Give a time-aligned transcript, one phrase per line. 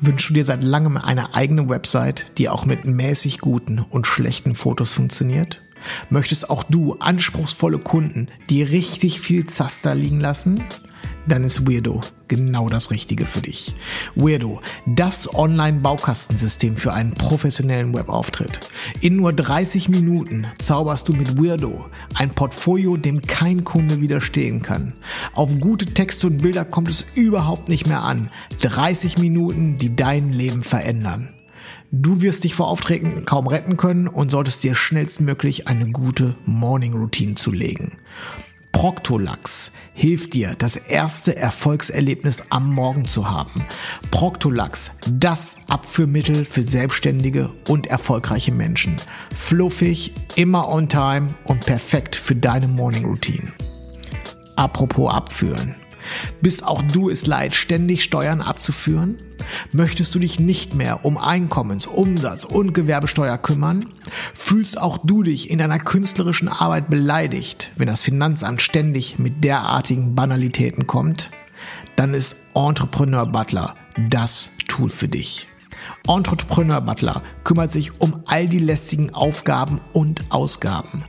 [0.00, 4.54] Wünschst du dir seit langem eine eigene Website, die auch mit mäßig guten und schlechten
[4.54, 5.62] Fotos funktioniert?
[6.10, 10.62] Möchtest auch du anspruchsvolle Kunden, die richtig viel Zaster liegen lassen?
[11.26, 13.74] Dann ist Weirdo genau das Richtige für dich.
[14.14, 18.60] Weirdo, das Online-Baukastensystem für einen professionellen Webauftritt.
[19.00, 24.94] In nur 30 Minuten zauberst du mit Weirdo ein Portfolio, dem kein Kunde widerstehen kann.
[25.34, 28.30] Auf gute Texte und Bilder kommt es überhaupt nicht mehr an.
[28.60, 31.32] 30 Minuten, die dein Leben verändern.
[31.92, 36.94] Du wirst dich vor Aufträgen kaum retten können und solltest dir schnellstmöglich eine gute Morning
[36.94, 37.92] Routine zulegen.
[38.76, 43.64] Proctolax hilft dir, das erste Erfolgserlebnis am Morgen zu haben.
[44.10, 48.96] Proctolax, das Abführmittel für selbstständige und erfolgreiche Menschen.
[49.34, 53.50] Fluffig, immer on time und perfekt für deine Morning Routine.
[54.56, 55.74] Apropos abführen.
[56.40, 59.16] Bist auch du es leid, ständig Steuern abzuführen?
[59.72, 63.86] Möchtest du dich nicht mehr um Einkommens-, Umsatz- und Gewerbesteuer kümmern?
[64.34, 70.14] Fühlst auch du dich in deiner künstlerischen Arbeit beleidigt, wenn das Finanzamt ständig mit derartigen
[70.14, 71.30] Banalitäten kommt?
[71.96, 73.74] Dann ist Entrepreneur Butler
[74.10, 75.48] das Tool für dich.
[76.08, 81.04] Entrepreneur Butler kümmert sich um all die lästigen Aufgaben und Ausgaben.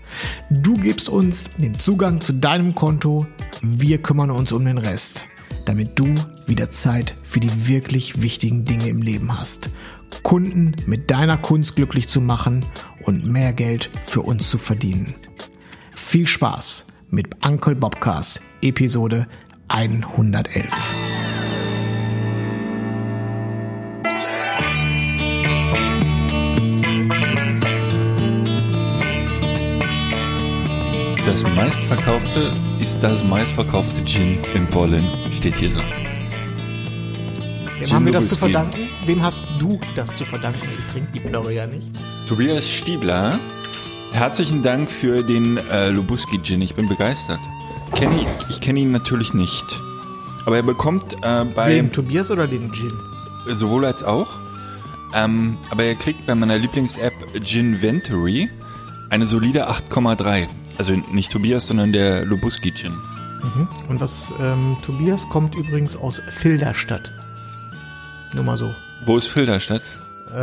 [0.49, 3.27] Du gibst uns den Zugang zu deinem Konto,
[3.61, 5.25] wir kümmern uns um den Rest,
[5.65, 9.69] damit du wieder Zeit für die wirklich wichtigen Dinge im Leben hast.
[10.23, 12.65] Kunden mit deiner Kunst glücklich zu machen
[13.03, 15.15] und mehr Geld für uns zu verdienen.
[15.95, 19.27] Viel Spaß mit Uncle Bobcast Episode
[19.69, 20.65] 111.
[31.27, 35.03] Das meistverkaufte ist das meistverkaufte Gin in Berlin.
[35.33, 35.79] Steht hier so.
[35.79, 38.87] Wem Gin haben wir das zu verdanken?
[39.05, 40.69] Wem hast du das zu verdanken?
[40.79, 41.89] Ich trinke die Plörre ja nicht.
[42.29, 43.37] Tobias Stiebler,
[44.13, 46.61] herzlichen Dank für den äh, Lubuski Gin.
[46.61, 47.41] Ich bin begeistert.
[47.93, 49.65] Kenn ich ich kenne ihn natürlich nicht.
[50.45, 52.93] Aber er bekommt äh, bei Wem, Tobias oder den Gin?
[53.49, 54.29] sowohl als auch.
[55.13, 58.49] Ähm, aber er kriegt bei meiner Lieblings-App Ginventory
[59.09, 60.47] eine solide 8,3.
[60.77, 62.93] Also nicht Tobias, sondern der Lubuski Gin.
[63.87, 67.11] Und was, ähm, Tobias kommt übrigens aus Filderstadt.
[68.33, 68.73] Nur mal so.
[69.05, 69.81] Wo ist Filderstadt?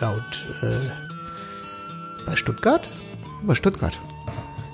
[0.00, 0.90] Laut, äh,
[2.26, 2.88] bei Stuttgart?
[3.42, 3.98] Bei Stuttgart.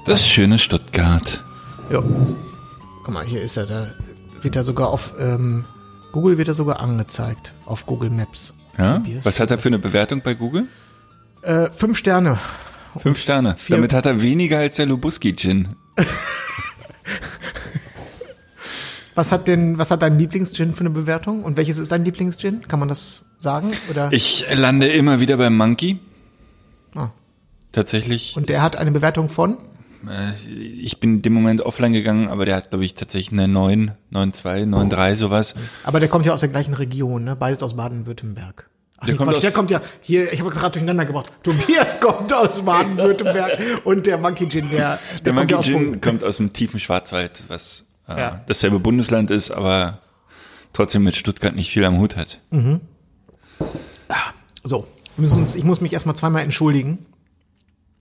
[0.06, 1.42] Das schöne Stuttgart.
[1.90, 2.02] Ja.
[3.04, 3.86] Guck mal, hier ist er, da
[4.42, 5.64] wird er sogar auf, ähm,
[6.12, 7.54] Google wird er sogar angezeigt.
[7.64, 8.52] Auf Google Maps.
[8.76, 9.02] Ja?
[9.22, 10.66] Was hat er für eine Bewertung bei Google?
[11.42, 12.38] Äh, fünf Sterne.
[12.98, 13.54] Fünf Sterne.
[13.56, 15.68] vier- Damit hat er weniger als der Lubuski Gin.
[19.14, 21.42] Was hat denn, was hat dein Lieblingsgin für eine Bewertung?
[21.42, 22.62] Und welches ist dein Lieblingsgin?
[22.68, 23.72] Kann man das sagen?
[23.90, 24.12] Oder?
[24.12, 25.98] Ich lande immer wieder beim Monkey.
[26.94, 27.08] Ah.
[27.72, 28.36] Tatsächlich.
[28.36, 29.56] Und der hat eine Bewertung von?
[30.06, 33.48] Äh, ich bin in dem Moment offline gegangen, aber der hat, glaube ich, tatsächlich eine
[33.48, 35.54] 9, 9,2, 9,3, sowas.
[35.84, 37.36] Aber der kommt ja aus der gleichen Region, ne?
[37.36, 38.68] Beides aus Baden-Württemberg.
[38.98, 41.30] Ach, Der nee, kommt Quatsch, aus- der kommt ja hier, ich habe gerade durcheinander gebracht.
[41.42, 45.74] Tobias kommt aus Baden-Württemberg und der Monkey Gin, der, der, Der kommt Monkey aus Gin
[45.74, 46.00] Polen.
[46.00, 48.40] kommt aus dem tiefen Schwarzwald, was äh, Ja.
[48.46, 49.98] dasselbe Bundesland ist, aber
[50.72, 52.40] trotzdem mit Stuttgart nicht viel am Hut hat.
[54.64, 54.86] So,
[55.16, 57.04] wir müssen uns, ich muss mich erstmal zweimal entschuldigen,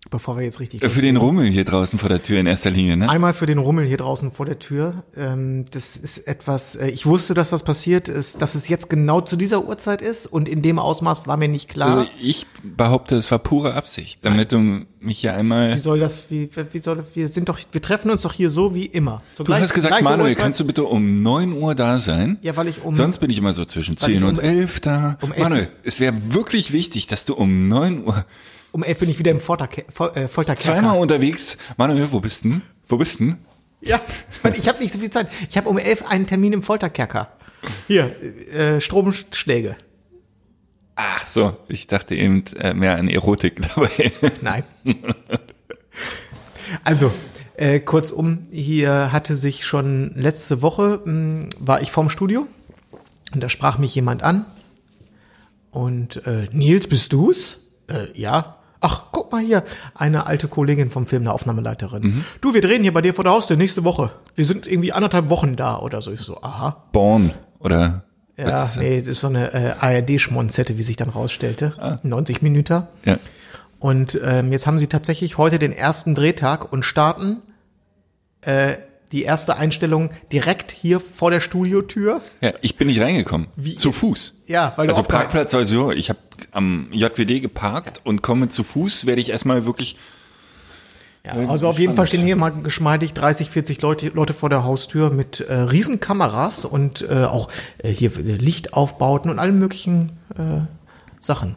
[0.09, 2.97] bevor wir jetzt richtig Für den Rummel hier draußen vor der Tür in erster Linie,
[2.97, 3.09] ne?
[3.09, 5.03] Einmal für den Rummel hier draußen vor der Tür.
[5.17, 9.21] Ähm, das ist etwas, äh, ich wusste, dass das passiert ist, dass es jetzt genau
[9.21, 11.97] zu dieser Uhrzeit ist und in dem Ausmaß war mir nicht klar.
[11.99, 15.73] Also ich behaupte, es war pure Absicht, damit du mich hier einmal.
[15.75, 18.49] Wie soll das, wie, wie soll das, wir sind doch, wir treffen uns doch hier
[18.49, 19.21] so wie immer.
[19.33, 20.43] Zur Du gleich- hast gesagt, Manuel, Uhrzeit.
[20.43, 22.37] kannst du bitte um 9 Uhr da sein?
[22.41, 25.17] Ja, weil ich um- Sonst bin ich immer so zwischen 10 um- und 11 da.
[25.21, 28.25] um elf- Manuel, es wäre wirklich wichtig, dass du um 9 Uhr
[28.75, 30.75] Um elf bin ich wieder im Folterke Fol äh, Folterkerker.
[30.75, 31.55] zweimal unterwegs.
[31.77, 32.61] Manuel, wo bist denn?
[32.89, 33.37] Wo bist denn?
[33.79, 34.01] Ja,
[34.53, 35.29] ich habe nicht so viel Zeit.
[35.49, 37.29] Ich habe um elf einen Termin im Folterkerker.
[37.87, 38.13] Hier,
[38.53, 39.77] äh, Stromschläge.
[40.95, 44.11] Ach so, ich dachte eben äh, mehr an Erotik dabei.
[44.41, 44.63] Nein.
[46.83, 47.13] Also,
[47.55, 52.45] äh, kurzum, hier hatte sich schon letzte Woche, mh, war ich vorm Studio
[53.33, 54.45] Und da sprach mich jemand an
[55.71, 57.61] und äh, Nils, bist du's?
[57.87, 58.54] Äh, ja.
[58.87, 59.63] Ach, guck mal hier,
[59.95, 62.23] eine alte Kollegin vom Film, eine Aufnahmeleiterin.
[62.39, 64.11] Du, wir drehen hier bei dir vor der Haustür nächste Woche.
[64.35, 66.11] Wir sind irgendwie anderthalb Wochen da oder so.
[66.11, 66.83] Ich so, aha.
[66.91, 68.03] Born oder
[68.37, 68.75] Ja, das?
[68.75, 71.99] nee, das ist so eine äh, ARD-Schmonzette, wie sich dann rausstellte.
[72.03, 72.83] 90 Minuten.
[73.05, 73.17] Ja.
[73.79, 77.41] Und ähm, jetzt haben sie tatsächlich heute den ersten Drehtag und starten
[78.41, 78.75] äh,
[79.15, 82.21] die erste Einstellung direkt hier vor der Studiotür.
[82.41, 83.47] ja, ich bin nicht reingekommen.
[83.55, 84.33] Wie- zu Fuß.
[84.45, 85.91] Ja, weil du also Parkplatz sowieso.
[85.91, 86.19] Ich habe
[86.51, 89.95] am JWD geparkt und komme zu Fuß, werde ich erstmal wirklich
[91.25, 91.97] Ja, also auf jeden spannend.
[91.97, 95.99] Fall stehen hier mal geschmeidig 30, 40 Leute, Leute vor der Haustür mit äh, riesen
[95.99, 100.61] Kameras und äh, auch äh, hier äh, Lichtaufbauten und allen möglichen äh,
[101.19, 101.55] Sachen.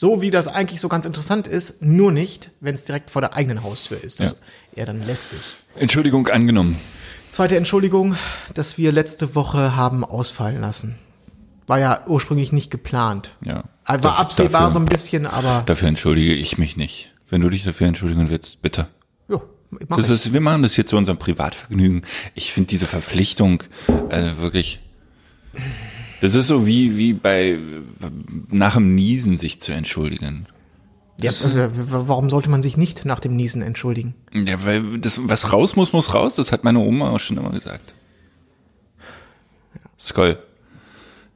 [0.00, 0.08] Ja.
[0.08, 3.34] So wie das eigentlich so ganz interessant ist, nur nicht, wenn es direkt vor der
[3.36, 4.20] eigenen Haustür ist.
[4.20, 4.36] Das Ja.
[4.36, 4.42] ist
[4.76, 5.38] eher dann lästig.
[5.76, 6.78] Entschuldigung angenommen.
[7.30, 8.16] Zweite Entschuldigung,
[8.54, 10.94] dass wir letzte Woche haben ausfallen lassen.
[11.66, 13.36] War ja ursprünglich nicht geplant.
[13.44, 13.64] Ja.
[13.84, 17.10] War Daf- absehbar dafür- so ein bisschen, aber Dafür entschuldige ich mich nicht.
[17.28, 18.86] Wenn du dich dafür entschuldigen willst, bitte.
[19.28, 19.38] ja,
[19.90, 22.02] Das ist, wir machen das hier zu unserem Privatvergnügen.
[22.34, 23.62] Ich finde diese Verpflichtung
[24.08, 24.80] äh, wirklich.
[26.20, 27.58] Das ist so wie wie bei
[28.48, 30.46] nach dem Niesen sich zu entschuldigen.
[31.20, 31.30] ja,
[31.72, 34.14] warum sollte man sich nicht nach dem Niesen entschuldigen?
[34.32, 36.36] Ja, weil das was raus muss muss raus.
[36.36, 37.94] Das hat meine Oma auch schon immer gesagt.
[39.98, 40.38] Skoll.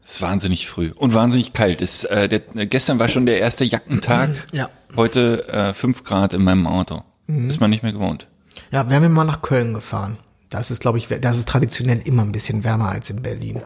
[0.05, 1.81] Es ist wahnsinnig früh und wahnsinnig kalt.
[1.81, 4.31] Es, äh, der, gestern war schon der erste Jackentag.
[4.53, 4.69] Ja.
[4.97, 7.03] Heute äh, fünf Grad in meinem Auto.
[7.27, 7.49] Mhm.
[7.49, 8.27] Ist man nicht mehr gewohnt.
[8.71, 10.19] Ja, wären wir mal nach Köln gefahren.
[10.51, 13.63] Das ist, glaube ich, das ist traditionell immer ein bisschen wärmer als in Berlin.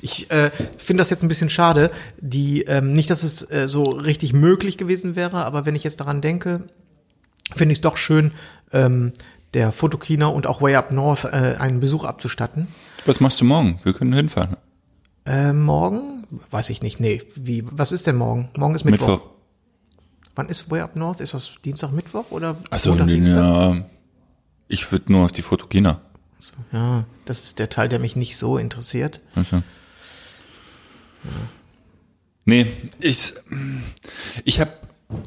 [0.00, 1.90] Ich äh, finde das jetzt ein bisschen schade.
[2.20, 6.00] Die ähm, nicht, dass es äh, so richtig möglich gewesen wäre, aber wenn ich jetzt
[6.00, 6.62] daran denke,
[7.54, 8.32] finde ich es doch schön,
[8.72, 9.12] ähm,
[9.54, 12.68] der Fotokina und auch Way Up North äh, einen Besuch abzustatten.
[13.04, 13.80] Was machst du morgen?
[13.82, 14.56] Wir können hinfahren.
[15.26, 16.26] Äh, morgen?
[16.50, 17.00] Weiß ich nicht.
[17.00, 18.48] Nee, wie, was ist denn morgen?
[18.56, 19.08] Morgen ist Mittwoch.
[19.08, 19.26] Mittwoch.
[20.34, 21.20] Wann ist Way Up North?
[21.20, 23.36] Ist das Dienstag, Mittwoch oder Achso, Montag, Dienstag?
[23.36, 23.84] ja.
[24.68, 26.00] Ich würde nur auf die Fotokina.
[26.72, 29.20] Ja, das ist der Teil, der mich nicht so interessiert.
[29.34, 29.62] Also.
[32.44, 32.66] Nee,
[32.98, 33.34] ich,
[34.44, 34.72] ich habe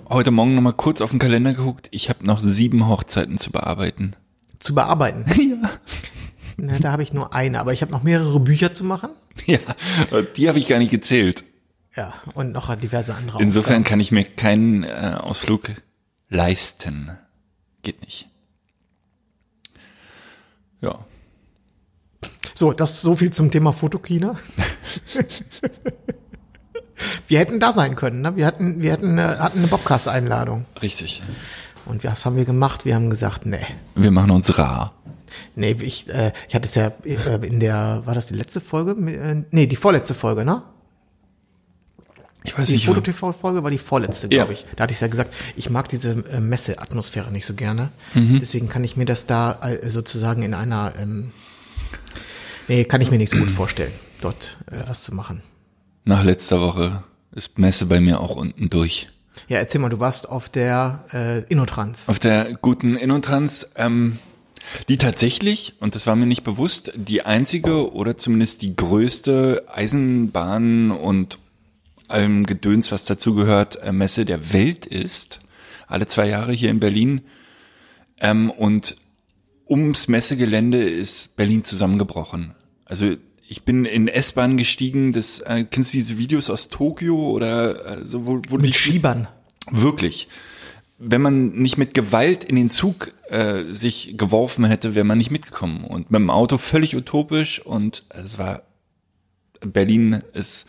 [0.09, 1.87] heute Morgen noch mal kurz auf den Kalender geguckt.
[1.91, 4.15] Ich habe noch sieben Hochzeiten zu bearbeiten.
[4.59, 5.25] Zu bearbeiten.
[5.61, 5.71] Ja.
[6.57, 9.09] Na, da habe ich nur eine, aber ich habe noch mehrere Bücher zu machen.
[9.45, 9.59] Ja,
[10.37, 11.43] die habe ich gar nicht gezählt.
[11.95, 13.83] Ja, und noch diverse andere Insofern Aufgaben.
[13.83, 15.71] kann ich mir keinen äh, Ausflug
[16.29, 17.11] leisten.
[17.83, 18.27] Geht nicht.
[20.81, 20.99] Ja.
[22.53, 24.35] So, das so viel zum Thema Fotokina.
[27.27, 28.35] wir hätten da sein können, ne?
[28.35, 30.65] Wir hatten, wir hatten, äh, hatten eine Bobcast-Einladung.
[30.81, 31.21] Richtig.
[31.85, 32.85] Und was haben wir gemacht?
[32.85, 33.65] Wir haben gesagt, nee.
[33.93, 34.93] Wir machen uns rar.
[35.55, 38.91] Nee, ich, äh, ich hatte es ja äh, in der, war das die letzte Folge?
[38.91, 40.63] Äh, nee, die vorletzte Folge, ne?
[42.45, 42.85] Ich weiß Die nicht.
[42.85, 44.43] Foto-TV-Folge war die vorletzte, Ja.
[44.43, 44.65] glaube ich.
[44.75, 47.89] Da hatte ich ja gesagt, ich mag diese äh, Messe-Atmosphäre nicht so gerne.
[48.13, 48.39] Mhm.
[48.39, 51.31] Deswegen kann ich mir das da äh, sozusagen in einer, ähm,
[52.67, 55.41] nee, kann ich mir nicht so gut vorstellen, dort äh, was zu machen.
[56.05, 57.03] Nach letzter Woche
[57.33, 59.07] ist Messe bei mir auch unten durch.
[59.47, 62.07] Ja, erzähl mal, du warst auf der äh, Innotrans.
[62.09, 64.17] Auf der guten Innotrans, ähm,
[64.87, 70.91] die tatsächlich, und das war mir nicht bewusst, die einzige oder zumindest die größte Eisenbahn
[70.91, 71.37] und
[72.09, 75.39] allem Gedöns, was dazugehört, äh, Messe der Welt ist.
[75.87, 77.21] Alle zwei Jahre hier in Berlin.
[78.19, 78.95] Ähm, und
[79.69, 82.53] ums Messegelände ist Berlin zusammengebrochen.
[82.85, 83.15] Also
[83.47, 88.05] ich bin in S-Bahn gestiegen, das äh, kennst du diese Videos aus Tokio oder äh,
[88.05, 89.27] so, wo, wo die Mit Schiebern.
[89.69, 90.27] Wirklich.
[90.97, 95.31] Wenn man nicht mit Gewalt in den Zug äh, sich geworfen hätte, wäre man nicht
[95.31, 95.83] mitgekommen.
[95.83, 98.61] Und mit dem Auto völlig utopisch und es war
[99.61, 100.67] Berlin ist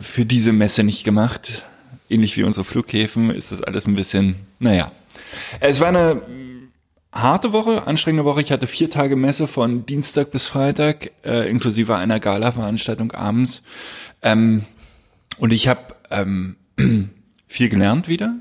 [0.00, 1.64] für diese Messe nicht gemacht.
[2.08, 4.90] Ähnlich wie unsere Flughäfen ist das alles ein bisschen, naja.
[5.60, 6.22] Es war eine
[7.12, 8.40] harte Woche, anstrengende Woche.
[8.40, 13.62] Ich hatte vier Tage Messe von Dienstag bis Freitag, äh, inklusive einer Gala-Veranstaltung abends.
[14.22, 14.64] Ähm,
[15.38, 15.80] und ich habe
[16.10, 16.56] ähm,
[17.46, 18.34] viel gelernt wieder.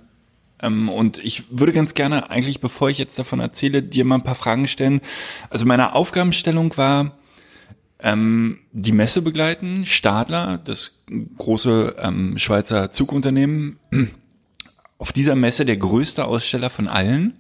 [0.61, 4.23] Ähm, und ich würde ganz gerne eigentlich, bevor ich jetzt davon erzähle, dir mal ein
[4.23, 5.01] paar Fragen stellen.
[5.49, 7.17] Also meine Aufgabenstellung war,
[8.01, 11.03] ähm, die Messe begleiten, Stadler, das
[11.37, 13.79] große ähm, Schweizer Zugunternehmen,
[14.97, 17.39] auf dieser Messe der größte Aussteller von allen,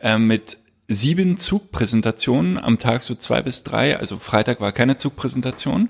[0.00, 3.98] äh, mit sieben Zugpräsentationen am Tag so zwei bis drei.
[3.98, 5.88] Also Freitag war keine Zugpräsentation.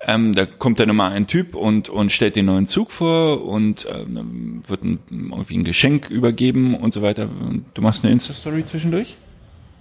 [0.00, 3.86] Ähm, da kommt dann immer ein Typ und, und stellt den neuen Zug vor und
[3.92, 7.28] ähm, wird ein, irgendwie ein Geschenk übergeben und so weiter.
[7.74, 9.16] Du machst eine Insta-Story zwischendurch?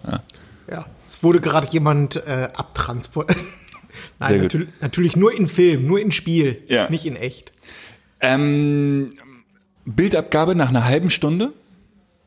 [0.05, 0.21] Ja.
[1.07, 3.39] Es wurde gerade jemand äh, abtransportiert.
[4.19, 6.89] Nein, natürlich, natürlich nur in Film, nur in Spiel, Ja.
[6.89, 7.51] nicht in echt.
[8.19, 9.09] Ähm,
[9.85, 11.53] Bildabgabe nach einer halben Stunde.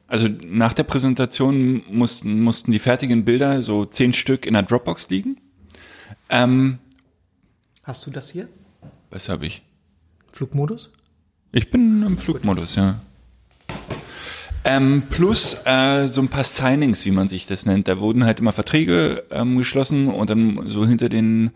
[0.07, 5.11] Also nach der Präsentation mussten, mussten die fertigen Bilder, so zehn Stück, in der Dropbox
[5.11, 5.37] liegen.
[6.31, 6.79] Ähm,
[7.85, 8.49] Hast du das hier?
[9.11, 9.63] was habe ich?
[10.33, 10.91] Flugmodus?
[11.53, 13.01] Ich bin im Flugmodus, ja.
[14.65, 17.89] Ähm, plus äh, so ein paar Signings, wie man sich das nennt.
[17.89, 21.51] Da wurden halt immer Verträge ähm, geschlossen und dann so hinter den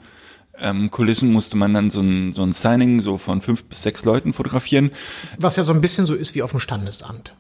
[0.58, 4.04] ähm, Kulissen musste man dann so ein, so ein Signing so von fünf bis sechs
[4.04, 4.90] Leuten fotografieren.
[5.38, 7.34] Was ja so ein bisschen so ist wie auf dem Standesamt.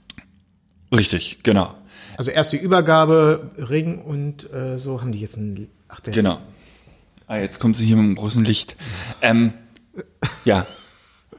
[0.92, 1.74] Richtig, genau.
[2.16, 5.68] Also erst die Übergabe, Ring und äh, so haben die jetzt ein.
[5.88, 6.38] Ach, der Genau.
[7.26, 8.76] Ah, jetzt kommt sie hier mit einem großen Licht.
[9.22, 9.54] Ähm,
[10.44, 10.66] ja.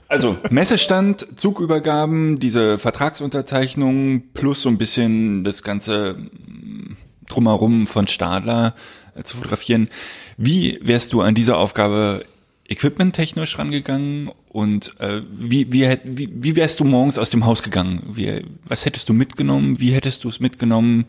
[0.08, 6.96] Also Messestand, Zugübergaben, diese Vertragsunterzeichnung plus so ein bisschen das ganze mm,
[7.28, 8.76] drumherum von Stadler
[9.16, 9.90] äh, zu fotografieren.
[10.38, 12.24] Wie wärst du an diese Aufgabe
[12.68, 18.02] equipmenttechnisch rangegangen und äh, wie, wie, wie, wie wärst du morgens aus dem Haus gegangen?
[18.12, 19.80] Wie, was hättest du mitgenommen?
[19.80, 21.06] Wie hättest du es mitgenommen?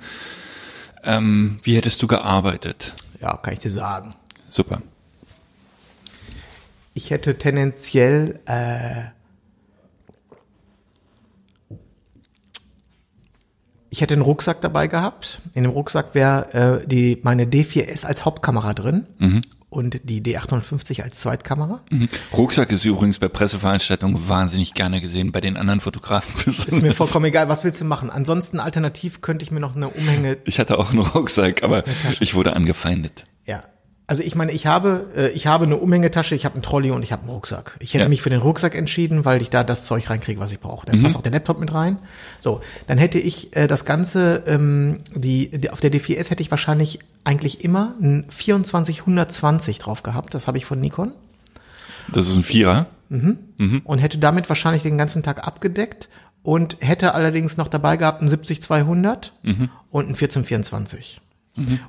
[1.04, 2.94] Ähm, wie hättest du gearbeitet?
[3.20, 4.10] Ja, kann ich dir sagen.
[4.48, 4.82] Super.
[6.96, 9.02] Ich hätte tendenziell äh,
[13.90, 15.42] ich hätte einen Rucksack dabei gehabt.
[15.52, 19.06] In dem Rucksack wäre äh, die meine D4S als Hauptkamera drin
[19.68, 21.82] und die D850 als Zweitkamera.
[22.32, 26.50] Rucksack ist übrigens bei Presseveranstaltungen wahnsinnig gerne gesehen, bei den anderen Fotografen.
[26.50, 28.08] Ist mir vollkommen egal, was willst du machen?
[28.08, 31.84] Ansonsten alternativ könnte ich mir noch eine Umhänge Ich hatte auch einen Rucksack, aber
[32.20, 33.26] ich wurde angefeindet.
[33.44, 33.64] Ja.
[34.08, 37.02] Also ich meine, ich habe, äh, ich habe eine Umhängetasche, ich habe einen Trolley und
[37.02, 37.76] ich habe einen Rucksack.
[37.80, 38.08] Ich hätte Ja.
[38.08, 40.86] mich für den Rucksack entschieden, weil ich da das Zeug reinkriege, was ich brauche.
[40.86, 41.98] Da passt auch der Laptop mit rein.
[42.38, 46.52] So, dann hätte ich äh, das Ganze, ähm, die, die auf der D4S hätte ich
[46.52, 50.34] wahrscheinlich eigentlich immer ein 2420 drauf gehabt.
[50.34, 51.12] Das habe ich von Nikon
[52.12, 52.86] Das ist ein Vierer.
[53.10, 56.08] und hätte damit wahrscheinlich den ganzen Tag abgedeckt
[56.44, 59.32] und hätte allerdings noch dabei gehabt einen 70200
[59.90, 61.20] und einen 1424.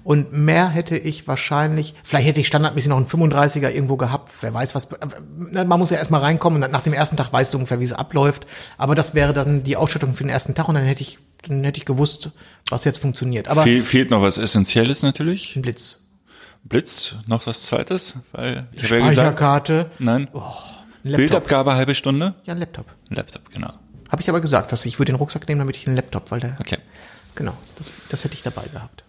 [0.03, 4.53] Und mehr hätte ich wahrscheinlich, vielleicht hätte ich standardmäßig noch einen 35er irgendwo gehabt, wer
[4.53, 7.57] weiß was, äh, man muss ja erstmal reinkommen und nach dem ersten Tag weißt du
[7.57, 8.47] ungefähr, wie es abläuft,
[8.77, 11.63] aber das wäre dann die Ausstattung für den ersten Tag und dann hätte ich, dann
[11.63, 12.31] hätte ich gewusst,
[12.69, 13.49] was jetzt funktioniert.
[13.49, 15.55] Aber Fehl, fehlt noch was Essentielles natürlich.
[15.55, 16.03] ein Blitz.
[16.63, 20.27] Blitz, noch was Zweites, weil ich habe ja gesagt, Speicherkarte, nein.
[20.33, 20.41] ein
[21.03, 21.17] Laptop.
[21.17, 22.35] Biltabgabe halbe Stunde.
[22.45, 22.85] Ja, ein Laptop.
[23.09, 23.71] Ein Laptop, genau.
[24.09, 26.39] Habe ich aber gesagt, dass ich würde den Rucksack nehmen, damit ich einen Laptop, weil
[26.39, 26.77] der, Okay.
[27.35, 29.03] genau, das, das hätte ich dabei gehabt.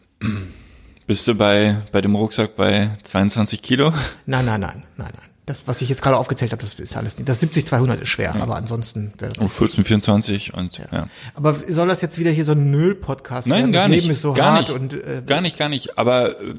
[1.06, 3.92] Bist du bei, bei dem Rucksack bei 22 Kilo?
[4.26, 5.28] Nein, nein, nein, nein, nein.
[5.46, 7.26] Das, was ich jetzt gerade aufgezählt habe, das ist alles nicht.
[7.26, 11.08] Das 70-200 ist schwer, aber ansonsten wäre das Oh, 14, 24 und ja.
[11.34, 13.72] Aber soll das jetzt wieder hier so ein Null-Podcast Nein, werden?
[13.72, 14.02] gar das nicht.
[14.02, 14.72] Leben ist so gar hart nicht.
[14.78, 15.96] und äh, gar nicht, gar nicht.
[15.96, 16.54] Aber äh,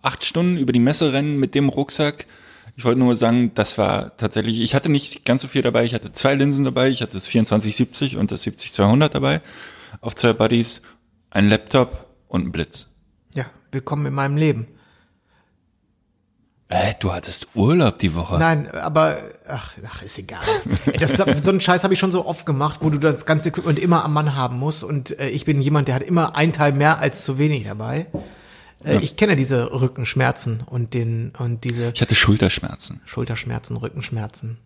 [0.00, 2.24] acht Stunden über die Messe rennen mit dem Rucksack.
[2.76, 5.84] Ich wollte nur sagen, das war tatsächlich, ich hatte nicht ganz so viel dabei.
[5.84, 6.88] Ich hatte zwei Linsen dabei.
[6.88, 9.42] Ich hatte das 2470 und das 70-200 dabei.
[10.00, 10.80] Auf zwei Buddies,
[11.28, 12.86] ein Laptop und ein Blitz.
[13.34, 14.66] Ja, willkommen in meinem Leben.
[16.68, 18.38] Äh, du hattest Urlaub die Woche.
[18.38, 19.18] Nein, aber
[19.48, 20.44] ach, ach ist egal.
[21.00, 23.78] Das, so einen Scheiß habe ich schon so oft gemacht, wo du das ganze Equipment
[23.78, 26.72] immer am Mann haben musst und äh, ich bin jemand, der hat immer ein Teil
[26.72, 28.06] mehr als zu wenig dabei.
[28.84, 33.00] Äh, Ich kenne diese Rückenschmerzen und den und diese Ich hatte Schulterschmerzen.
[33.04, 34.58] Schulterschmerzen, Rückenschmerzen.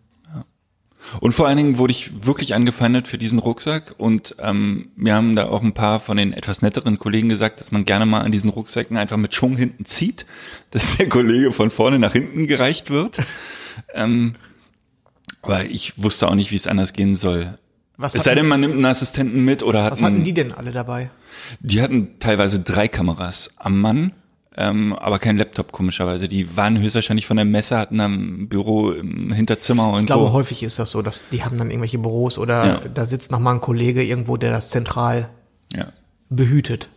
[1.19, 5.35] Und vor allen Dingen wurde ich wirklich angefeindet für diesen Rucksack und ähm, mir haben
[5.35, 8.31] da auch ein paar von den etwas netteren Kollegen gesagt, dass man gerne mal an
[8.31, 10.25] diesen Rucksäcken einfach mit Schwung hinten zieht,
[10.71, 13.19] dass der Kollege von vorne nach hinten gereicht wird.
[13.93, 14.35] ähm,
[15.41, 17.57] aber ich wusste auch nicht, wie es anders gehen soll.
[17.97, 20.33] Was es sei denn, man nimmt einen Assistenten mit oder hat Was hatten einen, die
[20.33, 21.11] denn alle dabei?
[21.59, 24.11] die hatten teilweise drei Kameras am Mann,
[24.57, 26.27] ähm, aber kein Laptop komischerweise.
[26.29, 30.31] Die waren höchstwahrscheinlich von der Messe, hatten am Büro im Hinterzimmer und Ich glaube, so.
[30.33, 32.81] häufig ist das so, dass die haben dann irgendwelche Büros oder Ja.
[32.93, 35.29] da sitzt noch mal ein Kollege irgendwo, der das zentral
[35.75, 35.87] Ja.
[36.29, 36.89] behütet.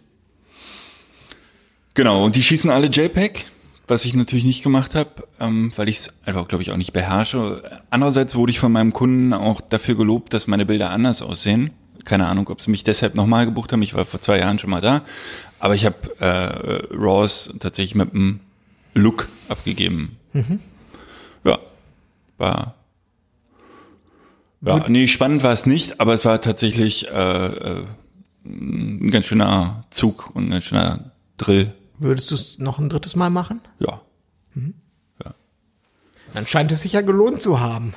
[1.95, 3.47] Genau, und die schießen alle JPEG,
[3.89, 5.11] was ich natürlich nicht gemacht habe,
[5.41, 7.63] ähm, weil ich es einfach, glaube ich, auch nicht beherrsche.
[7.91, 11.73] Andererseits wurde ich von meinem Kunden auch dafür gelobt, dass meine Bilder anders aussehen.
[12.05, 13.83] Keine Ahnung, ob sie mich deshalb nochmal gebucht haben.
[13.83, 15.03] Ich war vor zwei Jahren schon mal da.
[15.59, 18.41] Aber ich habe äh, Raws tatsächlich mit einem
[18.95, 20.17] Look abgegeben.
[21.45, 21.59] Ja,
[22.37, 22.75] war...
[24.61, 27.85] Ja, nee, spannend war es nicht, aber es war tatsächlich äh, äh,
[28.45, 31.75] ein ganz schöner Zug und ein ganz schöner Drill.
[31.99, 33.61] Würdest du es noch ein drittes Mal machen?
[33.79, 34.01] Ja.
[36.35, 37.95] Dann scheint es sich ja gelohnt zu haben.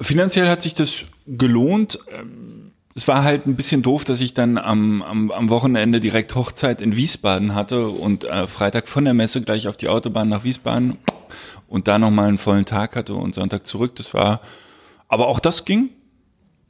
[0.00, 1.98] Finanziell hat sich das gelohnt.
[2.12, 2.65] Ähm,
[2.96, 6.80] Es war halt ein bisschen doof, dass ich dann am, am, am Wochenende direkt Hochzeit
[6.80, 10.96] in Wiesbaden hatte und äh, Freitag von der Messe gleich auf die Autobahn nach Wiesbaden
[11.68, 13.96] und da nochmal einen vollen Tag hatte und Sonntag zurück.
[13.96, 14.40] Das war,
[15.08, 15.90] aber auch das ging.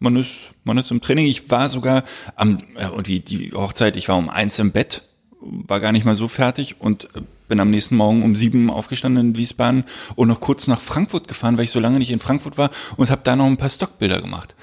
[0.00, 1.26] Man ist, man ist im Training.
[1.26, 2.02] Ich war sogar
[2.34, 5.02] am, äh, und die, die Hochzeit, ich war um eins im Bett,
[5.40, 9.28] war gar nicht mal so fertig und äh, bin am nächsten Morgen um sieben aufgestanden
[9.28, 9.84] in Wiesbaden
[10.16, 13.10] und noch kurz nach Frankfurt gefahren, weil ich so lange nicht in Frankfurt war und
[13.10, 14.56] habe da noch ein paar Stockbilder gemacht.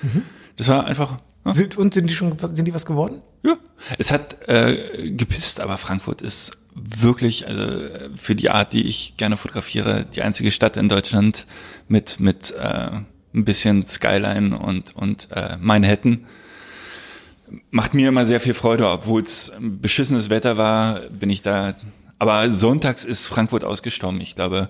[0.58, 1.16] Das war einfach.
[1.52, 3.22] Sind, und sind die schon, sind die was geworden?
[3.44, 3.58] ja.
[3.98, 7.66] Es hat äh, gepisst, aber Frankfurt ist wirklich, also
[8.16, 11.46] für die Art, die ich gerne fotografiere, die einzige Stadt in Deutschland
[11.88, 12.90] mit mit äh,
[13.34, 16.26] ein bisschen Skyline und und äh, Manhattan.
[17.70, 21.76] Macht mir immer sehr viel Freude, obwohl es beschissenes Wetter war, bin ich da.
[22.18, 24.22] Aber sonntags ist Frankfurt ausgestorben.
[24.22, 24.70] Ich glaube,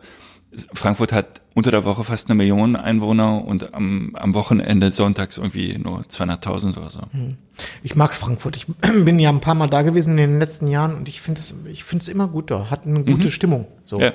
[0.74, 5.78] Frankfurt hat unter der Woche fast eine Million Einwohner und am, am Wochenende sonntags irgendwie
[5.78, 7.02] nur 200.000 oder so.
[7.84, 8.58] Ich mag Frankfurt.
[8.58, 8.68] Ich
[9.06, 11.54] bin ja ein paar Mal da gewesen in den letzten Jahren und ich finde es,
[11.66, 12.70] ich finde es immer gut da.
[12.70, 13.68] Hat eine gute Stimmung.
[13.86, 14.00] So.
[14.00, 14.12] Ja.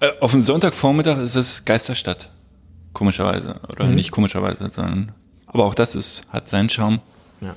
[0.00, 2.30] Äh, auf dem Sonntagvormittag ist es Geisterstadt.
[2.92, 3.60] Komischerweise.
[3.68, 5.12] Oder nicht komischerweise, sondern.
[5.46, 7.00] Aber auch das ist, hat seinen Charme.
[7.40, 7.54] Ja.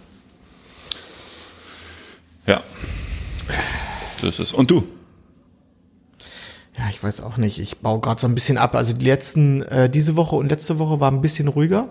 [2.46, 2.64] Ja.
[4.22, 4.54] So ist es.
[4.54, 4.88] Und du?
[6.80, 7.60] Ja, ich weiß auch nicht.
[7.60, 8.74] Ich baue gerade so ein bisschen ab.
[8.74, 11.90] Also die letzten, äh, diese Woche und letzte Woche war ein bisschen ruhiger.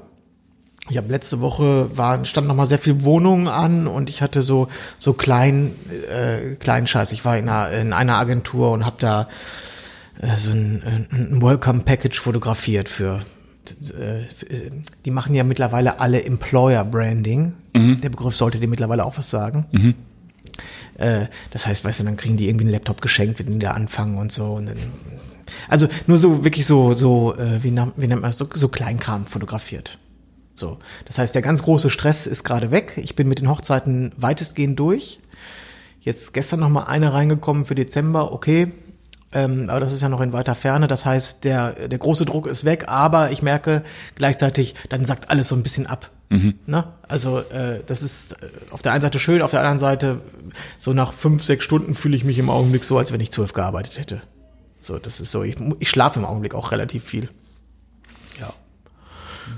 [0.88, 4.40] Ich habe letzte Woche war stand noch mal sehr viel Wohnungen an und ich hatte
[4.40, 5.72] so so klein
[6.10, 7.12] äh, kleinen Scheiß.
[7.12, 9.28] Ich war in einer, in einer Agentur und habe da
[10.22, 13.20] äh, so ein, ein Welcome Package fotografiert für
[13.98, 14.24] äh,
[15.04, 17.52] die machen ja mittlerweile alle Employer Branding.
[18.00, 19.66] Der Begriff sollte dir mittlerweile auch was sagen.
[20.98, 23.70] Äh, das heißt, weißt du, dann kriegen die irgendwie einen Laptop geschenkt, wenn die da
[23.70, 24.44] anfangen und so.
[24.44, 24.76] Und dann,
[25.68, 29.98] also nur so wirklich so, so äh, wie, nennt man das, so, so Kleinkram fotografiert.
[30.54, 30.78] So.
[31.06, 32.94] Das heißt, der ganz große Stress ist gerade weg.
[32.96, 35.20] Ich bin mit den Hochzeiten weitestgehend durch.
[36.00, 38.72] Jetzt gestern noch mal eine reingekommen für Dezember, okay.
[39.32, 40.88] Ähm, aber das ist ja noch in weiter Ferne.
[40.88, 45.48] Das heißt, der, der große Druck ist weg, aber ich merke gleichzeitig, dann sagt alles
[45.48, 46.10] so ein bisschen ab.
[46.30, 46.84] Ne?
[47.08, 50.20] Also äh, das ist äh, auf der einen Seite schön, auf der anderen Seite
[50.78, 53.54] so nach fünf, sechs Stunden fühle ich mich im Augenblick so, als wenn ich zwölf
[53.54, 54.22] gearbeitet hätte.
[54.82, 55.42] So, das ist so.
[55.42, 57.28] Ich, ich schlafe im Augenblick auch relativ viel.
[58.40, 58.52] Ja.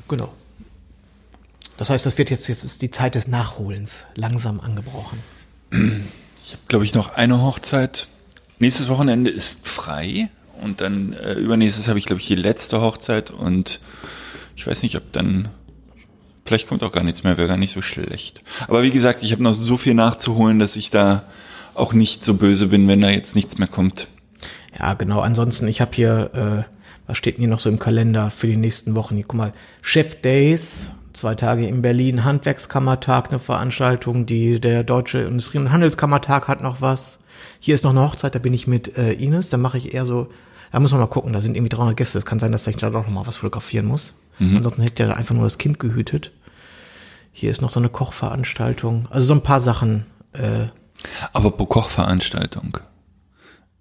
[0.09, 0.33] Genau.
[1.77, 5.19] Das heißt, das wird jetzt, jetzt ist die Zeit des Nachholens langsam angebrochen.
[5.71, 8.09] Ich habe, glaube ich, noch eine Hochzeit.
[8.59, 10.31] Nächstes Wochenende ist frei
[10.61, 13.81] und dann äh, übernächstes habe ich, glaube ich, die letzte Hochzeit und
[14.57, 15.49] ich weiß nicht, ob dann
[16.51, 18.43] vielleicht kommt auch gar nichts mehr, wäre gar nicht so schlecht.
[18.67, 21.23] Aber wie gesagt, ich habe noch so viel nachzuholen, dass ich da
[21.75, 24.09] auch nicht so böse bin, wenn da jetzt nichts mehr kommt.
[24.77, 25.21] Ja, genau.
[25.21, 26.75] Ansonsten, ich habe hier, äh,
[27.07, 29.15] was steht denn hier noch so im Kalender für die nächsten Wochen?
[29.15, 35.19] Hier, guck mal, Chef Days, zwei Tage in Berlin, Handwerkskammertag, eine Veranstaltung, die der Deutsche
[35.19, 37.21] Industrie- und Handelskammertag hat noch was.
[37.61, 40.05] Hier ist noch eine Hochzeit, da bin ich mit äh, Ines, da mache ich eher
[40.05, 40.31] so,
[40.73, 42.75] da muss man mal gucken, da sind irgendwie 300 Gäste, es kann sein, dass ich
[42.75, 44.17] da doch noch mal was fotografieren muss.
[44.41, 46.33] Ansonsten hätte der einfach nur das Kind gehütet.
[47.33, 50.66] Hier ist noch so eine Kochveranstaltung, also so ein paar Sachen, äh,
[51.33, 52.79] Aber pro Kochveranstaltung.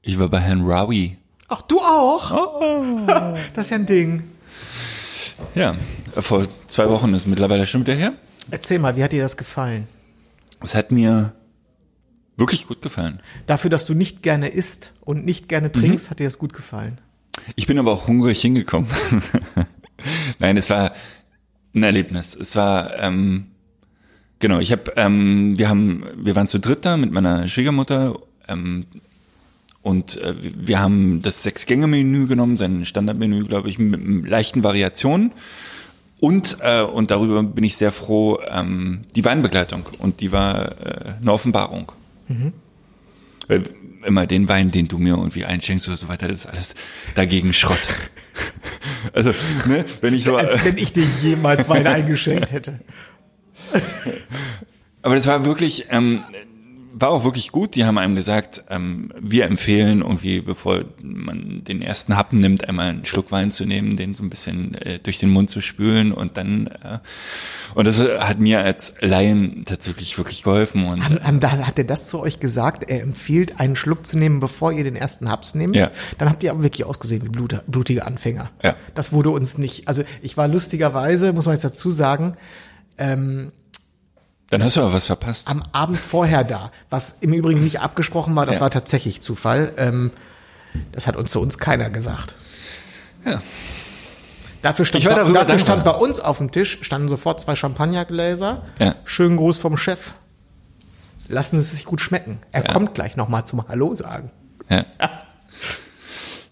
[0.01, 1.17] Ich war bei Herrn Rawi.
[1.47, 2.31] Ach, du auch?
[3.53, 4.23] das ist ja ein Ding.
[5.55, 5.75] Ja,
[6.15, 8.13] vor zwei Wochen ist mittlerweile schon wieder her.
[8.51, 9.88] Erzähl mal, wie hat dir das gefallen?
[10.62, 11.33] Es hat mir
[12.38, 13.21] wirklich gut gefallen.
[13.45, 16.99] Dafür, dass du nicht gerne isst und nicht gerne trinkst, hat dir das gut gefallen.
[17.55, 18.89] Ich bin aber auch hungrig hingekommen.
[20.39, 20.91] Nein, es war
[21.73, 22.36] ein Erlebnis.
[22.36, 23.47] Es war ähm,
[24.39, 24.60] genau.
[24.60, 28.15] Ich habe, ähm, wir haben, wir waren zu dritt da mit meiner Schwiegermutter
[28.47, 28.86] ähm,
[29.82, 35.32] und äh, wir haben das Sechs-Gänge-Menü genommen, sein Standardmenü, glaube ich, mit, mit leichten Variationen.
[36.19, 38.39] Und äh, und darüber bin ich sehr froh.
[38.49, 41.91] Ähm, die Weinbegleitung und die war äh, eine Offenbarung.
[43.47, 43.63] Weil
[44.03, 46.75] immer den Wein, den du mir irgendwie einschenkst oder so weiter, das ist alles
[47.15, 47.79] dagegen Schrott.
[49.13, 49.33] Also,
[49.65, 52.79] ne, wenn ich so, Als wenn ich dir jemals Wein eingeschenkt hätte.
[55.01, 56.23] aber das war wirklich, ähm,
[56.93, 57.75] war auch wirklich gut.
[57.75, 62.88] Die haben einem gesagt, ähm, wir empfehlen irgendwie, bevor man den ersten Happen nimmt, einmal
[62.89, 66.12] einen Schluck Wein zu nehmen, den so ein bisschen äh, durch den Mund zu spülen
[66.12, 66.99] und dann, äh,
[67.75, 71.86] und das hat mir als Laien tatsächlich wirklich geholfen und Haben, haben, da- hat er
[71.86, 72.89] das zu euch gesagt?
[72.89, 75.75] Er empfiehlt, einen Schluck zu nehmen, bevor ihr den ersten Haps nehmt?
[75.75, 75.91] Ja.
[76.17, 78.49] Dann habt ihr aber wirklich ausgesehen wie blut, blutige Anfänger.
[78.63, 78.75] Ja.
[78.95, 82.36] Das wurde uns nicht, also ich war lustigerweise, muss man jetzt dazu sagen,
[84.49, 85.47] dann hast du aber was verpasst.
[85.49, 88.62] am Abend vorher da, was im Übrigen nicht abgesprochen war, das Ja.
[88.62, 89.73] war tatsächlich Zufall.
[89.77, 90.12] Ähm,
[90.91, 92.35] das hat uns zu uns keiner gesagt.
[93.25, 93.41] Ja.
[94.62, 95.59] Dafür stand, bei, dafür dankbar.
[95.59, 98.63] stand bei uns auf dem Tisch, standen sofort zwei Champagnergläser.
[98.77, 98.95] Ja.
[99.05, 100.13] Schönen Gruß vom Chef.
[101.27, 102.39] Lassen Sie es sich gut schmecken.
[102.51, 102.73] Er Ja.
[102.73, 104.31] kommt gleich nochmal zum Hallo sagen.
[104.69, 104.85] Ja.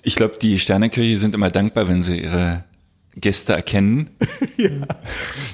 [0.03, 2.63] Ich glaube, die Sternekirche sind immer dankbar, wenn sie ihre
[3.19, 4.09] Gäste erkennen.
[4.57, 4.69] ja.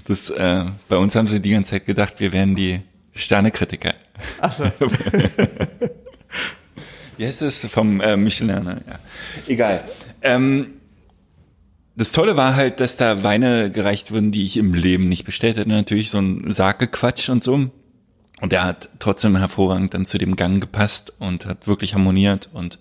[0.05, 2.81] Das, äh, bei uns haben sie die ganze Zeit gedacht, wir wären die
[3.15, 3.93] Sternekritiker.
[4.39, 4.65] Ach so.
[7.17, 7.65] Wie heißt das?
[7.65, 8.81] Vom äh, Michelin, ne?
[8.87, 8.99] ja.
[9.47, 9.83] Egal.
[10.21, 10.73] Ähm,
[11.95, 15.57] das Tolle war halt, dass da Weine gereicht wurden, die ich im Leben nicht bestellt
[15.57, 15.69] hätte.
[15.69, 17.69] Natürlich so ein Sagequatsch und so.
[18.41, 22.49] Und der hat trotzdem hervorragend dann zu dem Gang gepasst und hat wirklich harmoniert.
[22.51, 22.79] Und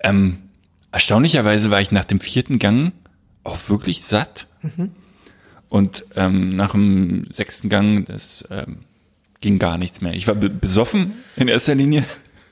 [0.00, 0.38] ähm,
[0.90, 2.92] erstaunlicherweise war ich nach dem vierten Gang
[3.44, 4.46] auch wirklich satt.
[4.62, 4.92] Mhm.
[5.68, 8.78] Und ähm, nach dem sechsten Gang, das ähm,
[9.40, 10.14] ging gar nichts mehr.
[10.14, 12.04] Ich war besoffen in erster Linie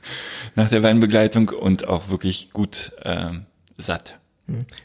[0.54, 4.18] nach der Weinbegleitung und auch wirklich gut ähm, satt.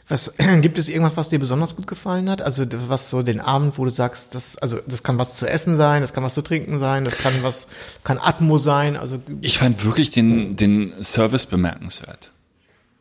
[0.06, 2.42] Was gibt es irgendwas, was dir besonders gut gefallen hat?
[2.42, 5.76] Also was so den Abend, wo du sagst, das also das kann was zu essen
[5.76, 7.68] sein, das kann was zu trinken sein, das kann was
[8.04, 8.96] kann Atmo sein.
[8.96, 12.32] Also ich fand wirklich den den Service bemerkenswert.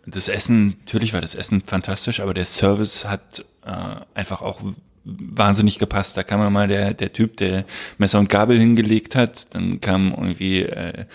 [0.05, 3.71] Das Essen, natürlich war das Essen fantastisch, aber der Service hat äh,
[4.13, 4.61] einfach auch
[5.05, 6.17] wahnsinnig gepasst.
[6.17, 7.65] Da kam mal der, der Typ, der
[7.97, 9.53] Messer und Gabel hingelegt hat.
[9.53, 11.05] Dann kam irgendwie äh,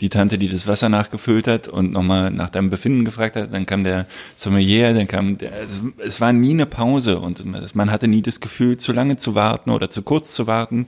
[0.00, 3.52] die Tante, die das Wasser nachgefüllt hat und nochmal nach deinem Befinden gefragt hat.
[3.52, 4.06] Dann kam der
[4.36, 8.40] Sommelier, dann kam der, also es war nie eine Pause und man hatte nie das
[8.40, 10.86] Gefühl, zu lange zu warten oder zu kurz zu warten.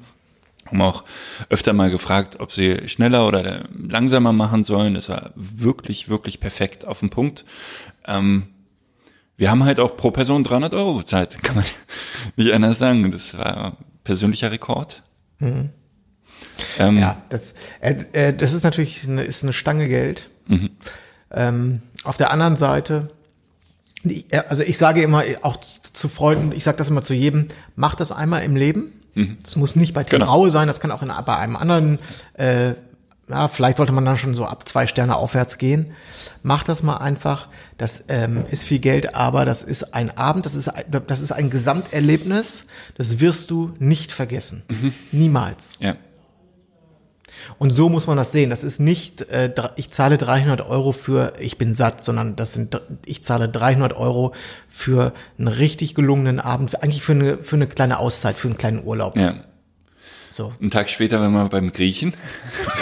[0.71, 1.05] Haben auch
[1.49, 4.95] öfter mal gefragt, ob sie schneller oder langsamer machen sollen.
[4.95, 7.45] Das war wirklich, wirklich perfekt auf den Punkt.
[8.07, 8.49] Ähm,
[9.37, 11.65] wir haben halt auch pro Person 300 Euro bezahlt, kann man
[12.37, 13.11] nicht anders sagen.
[13.11, 15.03] Das war persönlicher Rekord.
[15.39, 15.71] Mhm.
[16.79, 20.31] Ähm, ja, das, äh, äh, das ist natürlich eine, ist eine Stange Geld.
[20.47, 20.71] Mhm.
[21.33, 23.11] Ähm, auf der anderen Seite,
[24.49, 28.13] also ich sage immer auch zu Freunden, ich sage das immer zu jedem, mach das
[28.13, 28.93] einmal im Leben.
[29.15, 29.39] Mhm.
[29.43, 30.49] Das muss nicht bei Tim genau.
[30.51, 31.99] sein, das kann auch in, bei einem anderen
[32.35, 32.75] äh,
[33.31, 35.93] ja, vielleicht sollte man dann schon so ab zwei Sterne aufwärts gehen.
[36.43, 37.49] Mach das mal einfach.
[37.79, 40.71] Das ähm, ist viel Geld, aber das ist ein Abend, das ist,
[41.07, 42.67] das ist ein Gesamterlebnis.
[42.97, 44.63] Das wirst du nicht vergessen.
[44.69, 44.93] Mhm.
[45.13, 45.79] Niemals.
[45.81, 45.95] Ja.
[47.59, 48.51] Und so muss man das sehen.
[48.51, 52.81] Das ist nicht, äh, ich zahle 300 Euro für, ich bin satt, sondern das sind,
[53.07, 54.33] ich zahle 300 Euro
[54.69, 58.85] für einen richtig gelungenen Abend, eigentlich für eine, für eine kleine Auszeit, für einen kleinen
[58.85, 59.17] Urlaub.
[59.17, 59.35] Ja.
[60.31, 60.53] So.
[60.61, 62.15] Einen Tag später waren wir beim Griechen.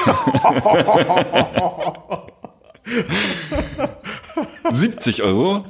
[4.71, 5.65] Siebzig Euro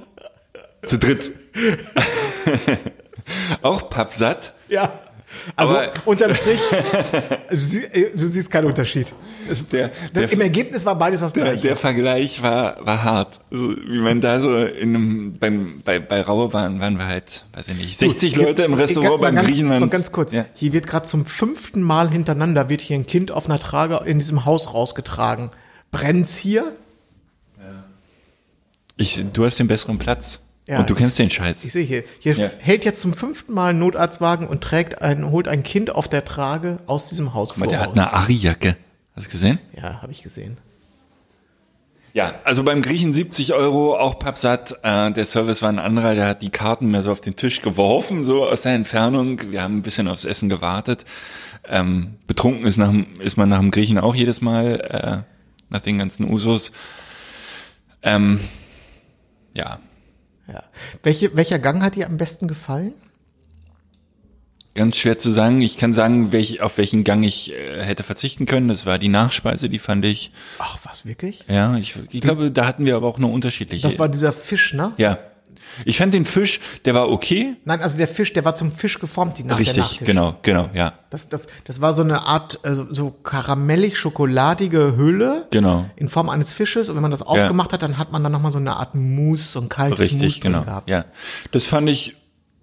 [0.82, 1.30] zu dritt.
[3.62, 4.54] Auch pappsatt.
[4.68, 5.00] Ja.
[5.56, 6.60] Also Aber unterm Strich,
[7.50, 9.12] du, sie, du, siehst keinen Unterschied.
[9.48, 11.52] Es, der, der, Im Ergebnis war beides das gleiche.
[11.52, 13.40] Der, der Vergleich war, war hart.
[13.50, 17.44] Also, wie man da so in einem, beim, bei, bei Raue waren, waren wir halt,
[17.52, 19.90] weiß ich nicht, 60 du, Leute im Restaurant beim ganz, Griechenland.
[19.90, 20.46] Ganz kurz, ja.
[20.54, 24.18] hier wird gerade zum fünften Mal hintereinander, wird hier ein Kind auf einer Trage in
[24.18, 25.50] diesem Haus rausgetragen.
[25.90, 26.72] Brennt's hier?
[27.58, 27.84] Ja.
[28.96, 30.47] Ich, du hast den besseren Platz.
[30.68, 31.64] Ja, und du kennst den Scheiß.
[31.64, 32.04] Ich sehe hier.
[32.18, 32.46] Hier ja.
[32.60, 36.26] hält jetzt zum fünften Mal ein Notarztwagen und trägt ein, holt ein Kind auf der
[36.26, 37.66] Trage aus diesem Haus vor.
[37.66, 38.76] Der hat eine Ari-Jacke.
[39.16, 39.58] Hast du gesehen?
[39.74, 40.58] Ja, habe ich gesehen.
[42.12, 44.74] Ja, also beim Griechen 70 Euro, auch pappsatt.
[44.82, 47.62] Äh, der Service war ein anderer, der hat die Karten mehr so auf den Tisch
[47.62, 49.50] geworfen, so aus der Entfernung.
[49.50, 51.06] Wir haben ein bisschen aufs Essen gewartet.
[51.66, 55.32] Ähm, betrunken ist, nach, ist man nach dem Griechen auch jedes Mal, äh,
[55.70, 56.72] nach den ganzen Usos.
[58.02, 58.40] Ähm,
[59.54, 59.80] ja,
[60.52, 60.62] ja.
[61.02, 62.94] Welche, welcher Gang hat dir am besten gefallen?
[64.74, 65.60] Ganz schwer zu sagen.
[65.60, 68.68] Ich kann sagen, welch, auf welchen Gang ich äh, hätte verzichten können.
[68.68, 70.30] Das war die Nachspeise, die fand ich.
[70.58, 71.44] Ach, was, wirklich?
[71.48, 73.82] Ja, ich, ich glaube, da hatten wir aber auch nur unterschiedliche.
[73.82, 74.92] Das war dieser Fisch, ne?
[74.96, 75.18] Ja.
[75.84, 77.56] Ich fand den Fisch, der war okay.
[77.64, 80.92] Nein, also der Fisch, der war zum Fisch geformt, die Nacht Richtig, genau, genau, ja.
[81.10, 85.46] Das, das, das war so eine Art, äh, so karamellig-schokoladige Hülle.
[85.50, 85.88] Genau.
[85.96, 86.88] In Form eines Fisches.
[86.88, 87.74] Und wenn man das aufgemacht ja.
[87.74, 90.40] hat, dann hat man dann nochmal so eine Art Mousse, so ein kaltes Richtig, Mousse
[90.40, 90.62] genau.
[90.62, 90.90] gehabt.
[90.90, 91.04] Ja.
[91.52, 92.16] Das fand ich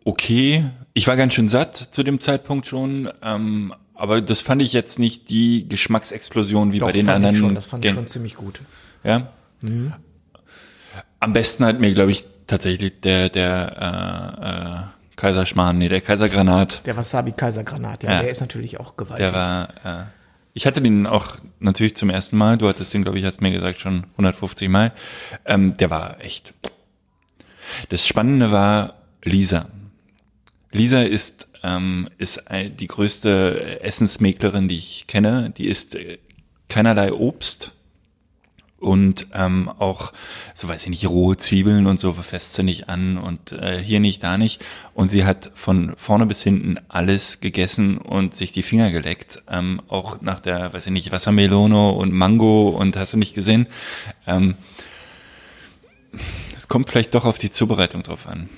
[0.04, 0.66] okay.
[0.94, 3.10] Ich war ganz schön satt zu dem Zeitpunkt schon.
[3.22, 7.36] Ähm, aber das fand ich jetzt nicht die Geschmacksexplosion wie Doch, bei den anderen.
[7.36, 8.62] Ich schon, das fand ich schon ziemlich gut.
[9.04, 9.28] Ja.
[9.62, 9.94] Mhm.
[11.20, 16.86] Am besten hat mir, glaube ich, tatsächlich der, der äh, äh, Kaiserschmarrn, nee, der Kaisergranat.
[16.86, 19.28] Der Wasabi-Kaisergranat, ja, ja, der ist natürlich auch gewaltig.
[19.28, 20.04] Der war, äh,
[20.54, 23.52] ich hatte den auch natürlich zum ersten Mal, du hattest den, glaube ich, hast mir
[23.52, 24.92] gesagt, schon 150 Mal.
[25.46, 26.54] Ähm, der war echt.
[27.90, 29.68] Das Spannende war Lisa.
[30.72, 32.44] Lisa ist, ähm, ist
[32.80, 35.52] die größte Essensmäklerin, die ich kenne.
[35.58, 36.20] Die isst äh,
[36.70, 37.72] keinerlei Obst
[38.86, 40.14] und ähm, auch,
[40.54, 44.00] so weiß ich nicht, rohe Zwiebeln und so verfasst sie nicht an und äh, hier
[44.00, 44.64] nicht, da nicht.
[44.94, 49.42] Und sie hat von vorne bis hinten alles gegessen und sich die Finger geleckt.
[49.50, 53.66] Ähm, auch nach der, weiß ich nicht, Wassermelone und Mango und hast du nicht gesehen.
[54.28, 54.54] Ähm,
[56.56, 58.50] Es kommt vielleicht doch auf die Zubereitung drauf an.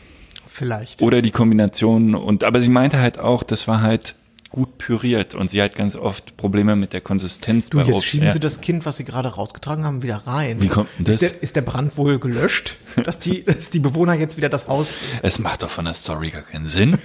[0.46, 1.02] Vielleicht.
[1.02, 4.16] Oder die Kombination und aber sie meinte halt auch, das war halt
[4.50, 8.06] gut püriert und sie hat ganz oft Probleme mit der Konsistenz Du, bei jetzt Obst.
[8.08, 8.34] schieben Ja.
[8.34, 10.62] Sie das Kind, was Sie gerade rausgetragen haben, wieder rein.
[10.62, 11.16] Wie kommt denn das?
[11.16, 14.68] Ist der, ist der Brand wohl gelöscht, dass die, dass die Bewohner jetzt wieder das
[14.68, 16.98] Haus, Es macht doch von der Story gar keinen Sinn.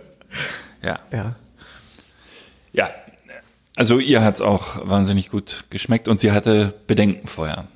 [0.82, 0.98] ja.
[1.12, 1.34] ja.
[2.72, 2.88] Ja.
[3.76, 7.66] Also ihr hat's auch wahnsinnig gut geschmeckt und sie hatte Bedenken vorher.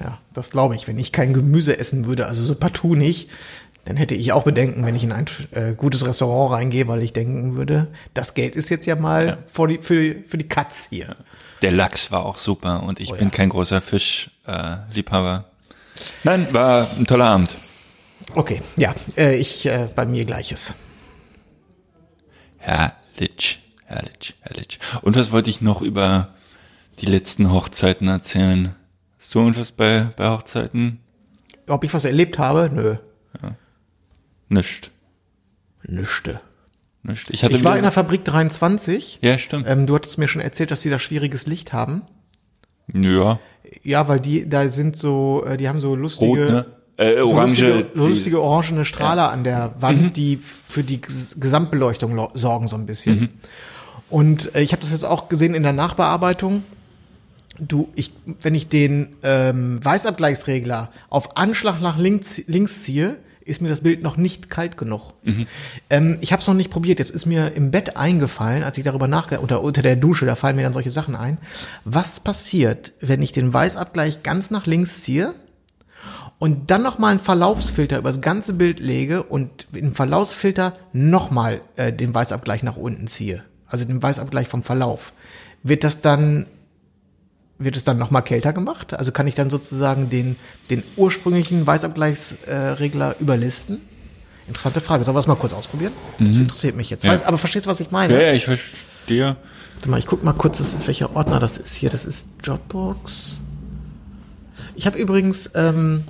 [0.00, 0.86] Ja, das glaube ich.
[0.86, 3.30] Wenn ich kein Gemüse essen würde, also so partout nicht,
[3.84, 7.12] dann hätte ich auch Bedenken, wenn ich in ein äh, gutes Restaurant reingehe, weil ich
[7.12, 11.16] denken würde, das Geld ist jetzt ja mal vor die, für, für die Katz hier.
[11.62, 13.18] Der Lachs war auch super und ich Oh ja.
[13.20, 15.44] bin kein großer Fischliebhaber.
[15.48, 16.02] Äh.
[16.24, 17.50] Nein, war ein toller Abend.
[18.34, 20.76] Okay, ja, äh, ich äh, bei mir gleiches.
[22.58, 24.78] Herrlich, herrlich, herrlich.
[25.02, 26.34] Und was wollte ich noch über
[27.00, 28.74] die letzten Hochzeiten erzählen?
[29.18, 31.00] Hast du irgendwas bei, bei Hochzeiten?
[31.68, 32.70] Ob ich was erlebt habe?
[32.72, 32.96] Nö.
[34.48, 34.90] Nicht.
[35.86, 36.40] Nüchte.
[37.02, 37.30] Nicht.
[37.30, 39.20] Ich hatte Ich war in der Fabrik 23.
[39.22, 39.66] Ja, stimmt.
[39.68, 42.02] Ähm, du hattest mir schon erzählt, dass die da schwieriges Licht haben.
[42.92, 43.38] ja.
[43.82, 46.66] Ja, weil die, da sind so, äh, die haben so lustige, Rot, ne?
[46.96, 47.60] Äh, so orange.
[47.60, 52.76] lustige, so lustige orangene Strahler an der Wand, die für die Ges- Gesamtbeleuchtung sorgen so
[52.76, 53.28] ein bisschen.
[54.08, 56.62] Und äh, ich habe das jetzt auch gesehen in der Nachbearbeitung.
[57.58, 63.68] Du, ich, wenn ich den ähm, Weißabgleichsregler auf Anschlag nach links, links ziehe, ist mir
[63.68, 65.14] das Bild noch nicht kalt genug.
[65.90, 66.98] Ähm, ich habe es noch nicht probiert.
[66.98, 70.36] Jetzt ist mir im Bett eingefallen, als ich darüber nachgedacht oder unter der Dusche, da
[70.36, 71.38] fallen mir dann solche Sachen ein.
[71.84, 75.34] Was passiert, wenn ich den Weißabgleich ganz nach links ziehe
[76.38, 81.92] und dann nochmal einen Verlaufsfilter über das ganze Bild lege und im Verlaufsfilter nochmal äh,
[81.92, 83.42] den Weißabgleich nach unten ziehe?
[83.66, 85.12] Also den Weißabgleich vom Verlauf.
[85.62, 86.46] Wird das dann
[87.58, 88.94] wird es dann nochmal kälter gemacht?
[88.94, 90.36] Also kann ich dann sozusagen den,
[90.70, 93.80] den ursprünglichen Weißabgleichsregler überlisten?
[94.46, 95.04] Interessante Frage.
[95.04, 95.92] Sollen wir das mal kurz ausprobieren?
[96.18, 97.04] Das interessiert mich jetzt.
[97.04, 97.12] Ja.
[97.12, 98.14] Weiß, aber verstehst du, was ich meine?
[98.14, 99.36] Ja, ja, ich verstehe.
[99.74, 101.90] Warte mal, ich guck mal kurz, das ist, welcher Ordner das ist hier.
[101.90, 103.38] Das ist Dropbox.
[104.74, 106.04] Ich habe übrigens, ähm,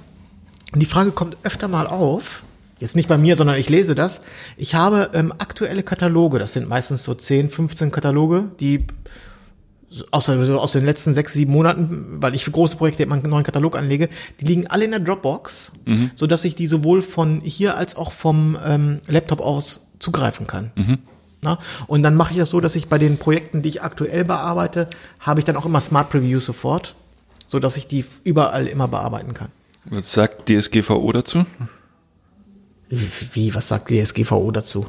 [0.74, 2.44] die Frage kommt öfter mal auf.
[2.78, 4.20] Jetzt nicht bei mir, sondern ich lese das.
[4.56, 6.38] Ich habe ähm, aktuelle Kataloge.
[6.38, 8.86] Das sind meistens so 10, 15 Kataloge, die
[9.90, 13.14] so aus, so aus den letzten sechs, sieben Monaten, weil ich für große Projekte immer
[13.14, 14.08] einen neuen Katalog anlege,
[14.40, 15.72] die liegen alle in der Dropbox,
[16.14, 20.70] so dass ich die sowohl von hier als auch vom ähm, Laptop aus zugreifen kann.
[21.40, 21.58] Na?
[21.86, 24.88] Und dann mache ich das so, dass ich bei den Projekten, die ich aktuell bearbeite,
[25.20, 26.94] habe ich dann auch immer Smart Preview sofort,
[27.46, 29.48] so dass ich die überall immer bearbeiten kann.
[29.84, 31.46] Was sagt DSGVO dazu?
[32.90, 34.86] Wie, wie was sagt DSGVO dazu?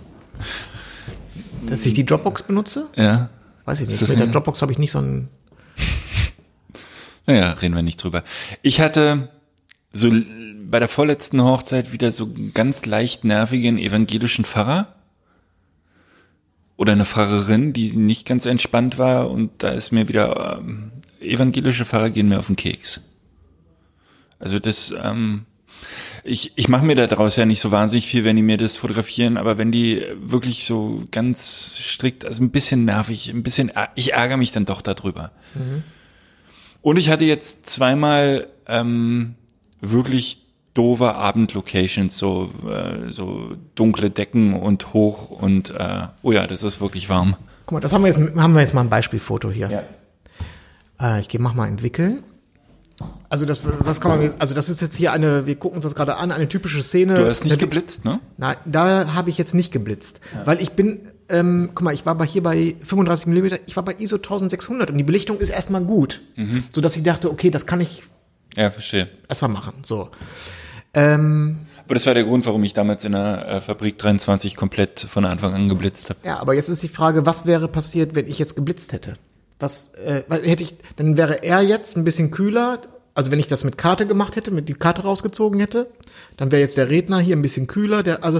[1.67, 2.87] Dass ich die Dropbox benutze?
[2.95, 3.29] Ja.
[3.65, 4.07] Weiß ich nicht.
[4.07, 5.29] Mit der Dropbox habe ich nicht so ein
[7.25, 8.23] Naja, reden wir nicht drüber.
[8.61, 9.29] Ich hatte
[9.91, 10.11] so
[10.69, 14.95] bei der vorletzten Hochzeit wieder so ganz leicht nervigen evangelischen Pfarrer.
[16.77, 21.83] Oder eine Pfarrerin, die nicht ganz entspannt war und da ist mir wieder, ähm, evangelische
[21.83, 23.01] Pfarrer gehen mir auf den Keks.
[24.39, 25.45] Also das, ähm,
[26.23, 28.77] ich, ich mache mir da daraus ja nicht so wahnsinnig viel, wenn die mir das
[28.77, 34.13] fotografieren, aber wenn die wirklich so ganz strikt, also ein bisschen nervig, ein bisschen, ich
[34.13, 35.31] ärgere mich dann doch darüber.
[36.81, 39.35] Und ich hatte jetzt zweimal ähm,
[39.81, 46.63] wirklich doofe Abendlocations, so, äh, so dunkle Decken und hoch und äh, oh ja, das
[46.63, 47.35] ist wirklich warm.
[47.65, 49.69] Guck mal, das haben wir jetzt, haben wir jetzt mal ein Beispielfoto hier.
[50.99, 52.23] Äh, ich gehe mach mal entwickeln.
[53.29, 55.83] Also das, was kann man jetzt, also das ist jetzt hier eine, wir gucken uns
[55.83, 57.15] das gerade an, eine typische Szene.
[57.15, 58.19] Du hast nicht Eine- geblitzt, ne?
[58.37, 62.15] Nein, da habe ich jetzt nicht geblitzt, weil ich bin, ähm, guck mal, ich war
[62.15, 65.83] bei hier bei 35 mm, ich war bei ISO 1600 und die Belichtung ist erstmal
[65.83, 66.21] gut,
[66.73, 68.03] so dass ich dachte, okay, das kann ich
[68.55, 69.07] Ja, verstehe.
[69.27, 69.73] erstmal machen.
[69.83, 70.09] So,
[70.93, 74.99] ähm, Aber das war der Grund, warum ich damals in der äh, Fabrik 23 komplett
[74.99, 76.19] von Anfang an geblitzt habe.
[76.25, 79.13] ja, aber jetzt ist die Frage, was wäre passiert, wenn ich jetzt geblitzt hätte?
[79.59, 80.75] Was äh, was hätte ich?
[80.95, 82.79] Dann wäre er jetzt ein bisschen kühler.
[83.13, 85.91] Also wenn ich das mit Karte gemacht hätte, mit die Karte rausgezogen hätte,
[86.37, 88.01] dann wäre jetzt der Redner hier ein bisschen kühler.
[88.03, 88.39] Der, also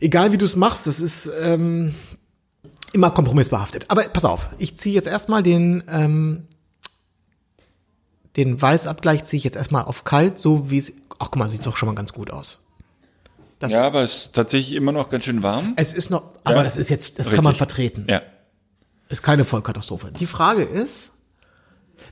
[0.00, 1.94] egal wie du es machst, das ist ähm,
[2.92, 3.84] immer kompromissbehaftet.
[3.88, 6.48] Aber pass auf, ich ziehe jetzt erstmal den ähm,
[8.36, 10.92] den Weißabgleich ziehe ich jetzt erstmal auf kalt, so wie es.
[11.20, 12.60] Ach guck mal, sieht doch schon mal ganz gut aus.
[13.58, 15.72] Das, Ja, aber es ist tatsächlich immer noch ganz schön warm.
[15.76, 16.62] Es ist noch, aber Ja.
[16.62, 17.58] das ist jetzt, das kann man Richtig.
[17.58, 18.06] vertreten.
[18.08, 18.22] Ja.
[19.08, 20.12] Ist keine Vollkatastrophe.
[20.12, 21.12] Die Frage ist,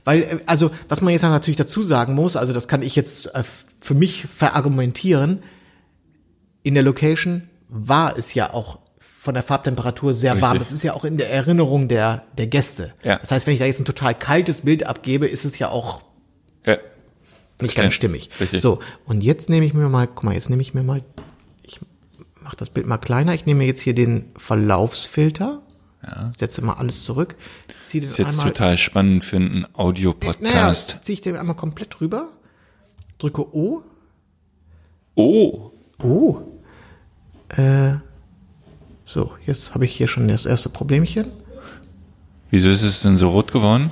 [0.03, 3.33] weil, äh, also, was man jetzt natürlich dazu sagen muss, also das kann ich jetzt
[3.35, 3.43] äh,
[3.79, 5.43] für mich verargumentieren,
[6.63, 10.53] in der Location war es ja auch von der Farbtemperatur sehr warm.
[10.53, 10.67] Richtig.
[10.67, 12.93] Das ist ja auch in der Erinnerung der, der Gäste.
[13.03, 13.17] Ja.
[13.17, 16.01] Das heißt, wenn ich da jetzt ein total kaltes Bild abgebe, ist es ja auch
[16.65, 16.77] Ja.
[17.61, 18.29] Nicht ganz stimmig.
[18.39, 18.61] Richtig.
[18.61, 21.03] So, und jetzt nehme ich mir mal, guck mal, jetzt nehme ich mir mal,
[21.63, 21.79] ich
[22.41, 23.33] mache das Bild mal kleiner.
[23.33, 25.61] Ich nehme jetzt hier den Verlaufsfilter.
[26.07, 26.31] Ja.
[26.35, 27.35] Setze mal alles zurück.
[27.83, 28.53] Ziehe den ist jetzt einmal.
[28.53, 30.97] total spannend für einen Naja, Audiopodcast.
[31.01, 32.29] ziehe ich den einmal komplett rüber.
[33.17, 33.83] Drücke O.
[35.15, 36.41] Oh, Oh.
[37.49, 37.95] Äh,
[39.03, 41.31] so, jetzt habe ich hier schon das erste Problemchen.
[42.51, 43.91] wieso ist es denn so rot geworden?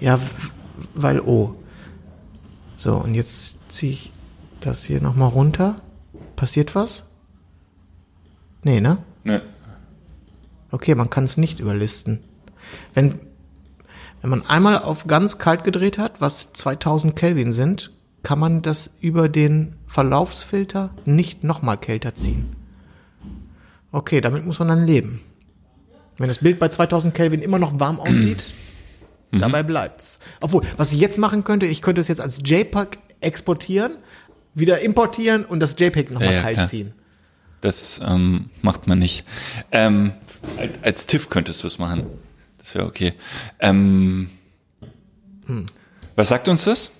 [0.00, 0.18] Ja,
[0.94, 1.54] weil O.
[2.76, 4.12] So, und jetzt ziehe ich
[4.60, 5.80] das hier nochmal runter.
[6.34, 7.06] Passiert was?
[8.62, 8.98] Nee, ne?
[9.24, 9.42] Ne.
[10.76, 12.20] Okay, man kann es nicht überlisten.
[12.92, 13.14] Wenn,
[14.20, 18.90] wenn man einmal auf ganz kalt gedreht hat, was 2000 Kelvin sind, kann man das
[19.00, 22.50] über den Verlaufsfilter nicht nochmal kälter ziehen.
[23.90, 25.22] Okay, damit muss man dann leben.
[26.18, 28.44] Wenn das Bild bei 2000 Kelvin immer noch warm aussieht,
[29.32, 30.18] dabei bleibt's.
[30.42, 33.92] Obwohl, was ich jetzt machen könnte, ich könnte es jetzt als JPEG exportieren,
[34.52, 36.68] wieder importieren und das JPEG nochmal Ja, ja, kalt klar.
[36.68, 36.92] ziehen.
[37.62, 39.24] Das ähm, macht man nicht.
[39.72, 40.12] Ähm,
[40.82, 42.06] als- TIFF könntest du es machen.
[42.58, 43.14] Das wäre okay.
[43.60, 44.30] Ähm,
[46.16, 46.92] Was sagt uns das?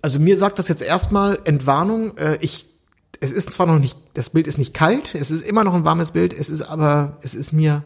[0.00, 2.16] also mir sagt das jetzt erstmal Entwarnung.
[2.16, 2.66] Äh, ich,
[3.20, 5.84] es ist zwar noch nicht, das Bild ist nicht kalt, es ist immer noch ein
[5.84, 7.84] warmes Bild, es ist aber, es ist mir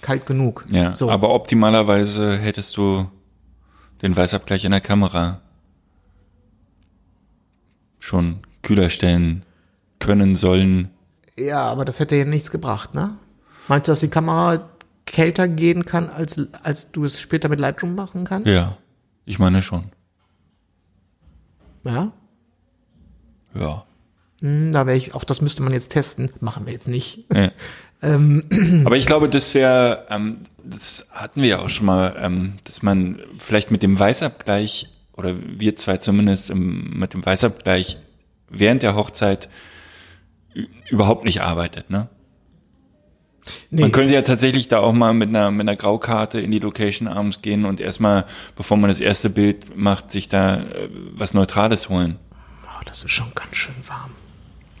[0.00, 0.64] kalt genug.
[0.70, 1.10] Ja, so.
[1.10, 3.10] aber optimalerweise hättest du
[4.02, 5.40] den Weißabgleich in der Kamera
[7.98, 9.44] schon kühler stellen
[10.00, 10.90] können sollen.
[11.38, 13.16] ja, aber das hätte ja nichts gebracht, ne?
[13.68, 14.68] Meinst du, dass die Kamera
[15.06, 18.48] kälter gehen kann, als, als du es später mit Lightroom machen kannst?
[18.48, 18.76] Ja,
[19.26, 19.92] ich meine schon.
[21.84, 22.12] Ja.
[23.54, 23.84] Ja.
[24.40, 26.30] Hm, Da wäre ich, auch das müsste man jetzt testen.
[26.40, 27.26] Machen wir jetzt nicht.
[27.32, 27.50] ja.
[28.02, 28.44] Ähm,
[28.86, 32.82] Aber ich glaube, das wäre, ähm, das hatten wir ja auch schon mal, ähm, dass
[32.82, 37.98] man vielleicht mit dem Weißabgleich oder wir zwei zumindest im, mit dem Weißabgleich
[38.48, 39.50] während der Hochzeit
[40.88, 42.08] überhaupt nicht arbeitet, ne?
[43.70, 43.82] nee.
[43.82, 47.08] Man könnte ja tatsächlich da auch mal mit einer, mit einer Graukarte in die Location
[47.08, 51.88] abends gehen und erstmal, bevor man das erste Bild macht, sich da äh, was Neutrales
[51.88, 52.18] holen.
[52.64, 54.12] Oh, das ist schon ganz schön warm.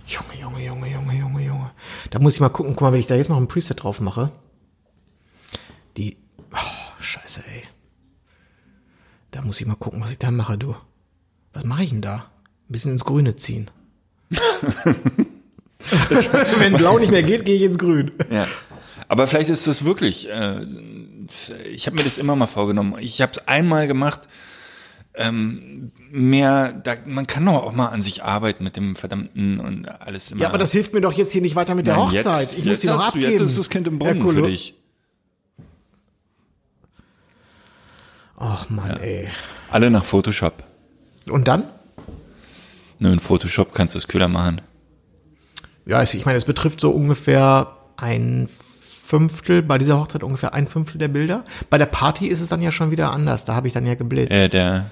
[0.06, 1.70] Junge, Junge, Junge, Junge, Junge, Junge.
[2.10, 2.74] Da muss ich mal gucken.
[2.74, 4.32] Guck mal, wenn ich da jetzt noch ein Preset drauf mache.
[5.96, 6.16] Die.
[6.52, 7.62] Oh, scheiße, ey.
[9.30, 10.74] Da muss ich mal gucken, was ich da mache, du.
[11.52, 12.26] Was mache ich denn da?
[12.68, 13.70] Ein bisschen ins Grüne ziehen.
[16.58, 18.12] wenn blau nicht mehr geht, gehe ich ins Grün.
[18.30, 18.46] Ja.
[19.08, 20.64] Aber vielleicht ist das wirklich, äh,
[21.72, 22.96] ich habe mir das immer mal vorgenommen.
[23.00, 24.20] Ich habe es einmal gemacht,
[25.14, 29.86] ähm, mehr, da, man kann doch auch mal an sich arbeiten mit dem verdammten und
[29.88, 30.42] alles immer.
[30.42, 32.40] Ja, aber das hilft mir doch jetzt hier nicht weiter mit der Nein, Hochzeit.
[32.40, 33.32] Jetzt, ich muss die noch hast du- abgeben.
[33.32, 34.74] Jetzt ist das Kind im Brunnen Herr Kolo- für dich.
[38.36, 39.28] Ach Mann, ey.
[39.70, 40.62] Alle nach Photoshop.
[41.28, 41.64] Und dann?
[42.98, 44.60] Nur in Photoshop kannst du es kühler machen.
[45.90, 48.48] Ja, also ich meine, es betrifft so ungefähr ein
[49.04, 51.42] Fünftel, bei dieser Hochzeit ungefähr ein Fünftel der Bilder.
[51.68, 53.96] Bei der Party ist es dann ja schon wieder anders, da habe ich dann ja
[53.96, 54.30] geblitzt.
[54.30, 54.88] Äh, der,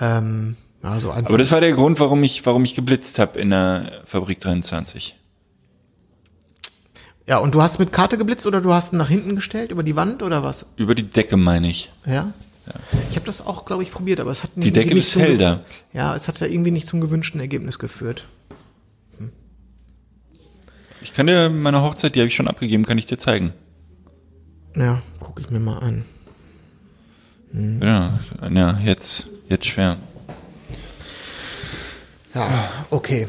[0.00, 3.38] ähm, ja, so ein aber das war der Grund, warum ich, warum ich geblitzt habe
[3.38, 5.14] in der Fabrik 23.
[7.28, 9.84] ja, und du hast mit Karte geblitzt oder du hast ihn nach hinten gestellt, über
[9.84, 10.66] die Wand oder was?
[10.76, 11.92] Über die Decke meine ich.
[12.04, 12.32] Ja?
[13.10, 15.60] Ich habe das auch, glaube ich, probiert, aber es hat Die Decke nicht ge- da.
[15.92, 18.26] Ja, es hat ja irgendwie nicht zum gewünschten Ergebnis geführt.
[21.04, 23.52] Ich kann dir meine Hochzeit, die habe ich schon abgegeben, kann ich dir zeigen.
[24.74, 26.04] Ja, gucke ich mir mal an.
[27.52, 28.18] Ja,
[28.50, 29.96] ja jetzt, jetzt schwer.
[32.34, 32.48] Ja,
[32.90, 33.28] okay.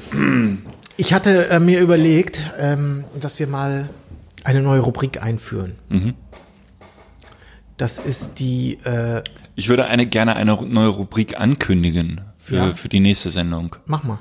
[0.98, 3.90] Ich hatte äh, mir überlegt, ähm, dass wir mal
[4.44, 5.76] eine neue Rubrik einführen.
[7.78, 9.22] Das ist die, äh,
[9.56, 12.74] Ich würde eine gerne eine neue Rubrik ankündigen für, Ja.
[12.74, 13.76] für die nächste Sendung.
[13.86, 14.18] mach mal.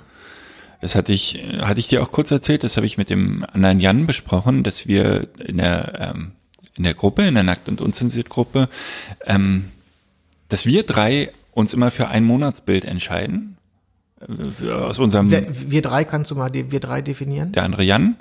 [0.85, 3.81] Das hatte ich, hatte ich dir auch kurz erzählt, das habe ich mit dem anderen
[3.81, 6.33] Jan besprochen, dass wir in der, ähm,
[6.75, 8.69] in der Gruppe, in der Nackt- und Unzensiert-Gruppe,
[9.25, 9.71] ähm,
[10.51, 13.57] dass wir drei uns immer für ein Monatsbild entscheiden.
[14.21, 17.53] Äh, Aus unserem, Wir, wir drei kannst du mal wir drei definieren.
[17.53, 18.17] der andere Jan,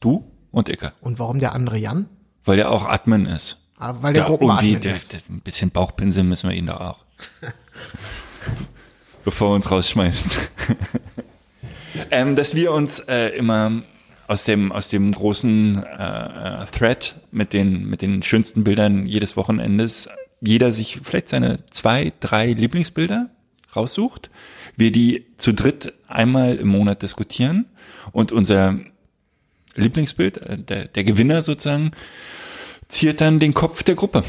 [0.00, 0.94] du und Icke.
[1.02, 2.06] Und warum der andere Jan?
[2.46, 3.58] Weil der auch Admin ist.
[3.76, 5.12] Ah, weil der Ja, Gruppenadmin der, ist.
[5.12, 7.04] der, ein bisschen Bauchpinsel müssen wir ihn da auch.
[9.26, 10.38] Bevor er uns rausschmeißt.
[12.10, 13.82] Ähm, dass wir uns äh, immer
[14.28, 19.36] aus dem, aus dem großen äh, äh, Thread mit den, mit den schönsten Bildern jedes
[19.36, 20.08] Wochenendes
[20.40, 23.30] jeder sich vielleicht seine zwei, drei Lieblingsbilder
[23.74, 24.30] raussucht,
[24.76, 27.66] wir die zu dritt einmal im Monat diskutieren
[28.12, 28.78] und unser
[29.74, 31.92] Lieblingsbild, äh, der, der Gewinner sozusagen,
[32.88, 34.24] ziert dann den Kopf der Gruppe.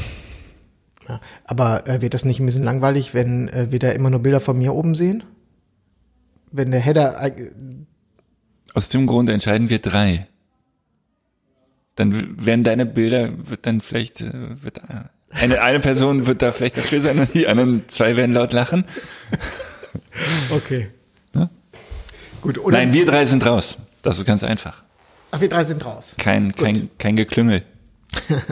[1.08, 4.20] Ja, aber äh, wird das nicht ein bisschen langweilig, wenn äh, wir da immer nur
[4.20, 5.22] Bilder von mir oben sehen?
[6.50, 7.22] Wenn der Header.
[7.24, 7.50] Äh,
[8.74, 10.26] Aus dem Grund entscheiden wir drei.
[11.94, 16.52] Dann werden deine Bilder, wird dann vielleicht, äh, wird äh, eine, eine Person wird da
[16.52, 18.84] vielleicht dafür sein und die anderen zwei werden laut lachen.
[20.50, 20.90] okay.
[21.34, 21.50] Ne?
[22.40, 22.78] Gut, oder?
[22.78, 23.78] Nein, wir drei sind raus.
[24.02, 24.84] Das ist ganz einfach.
[25.32, 26.14] Ach, wir drei sind raus.
[26.18, 27.62] Kein, kein, kein Geklüngel.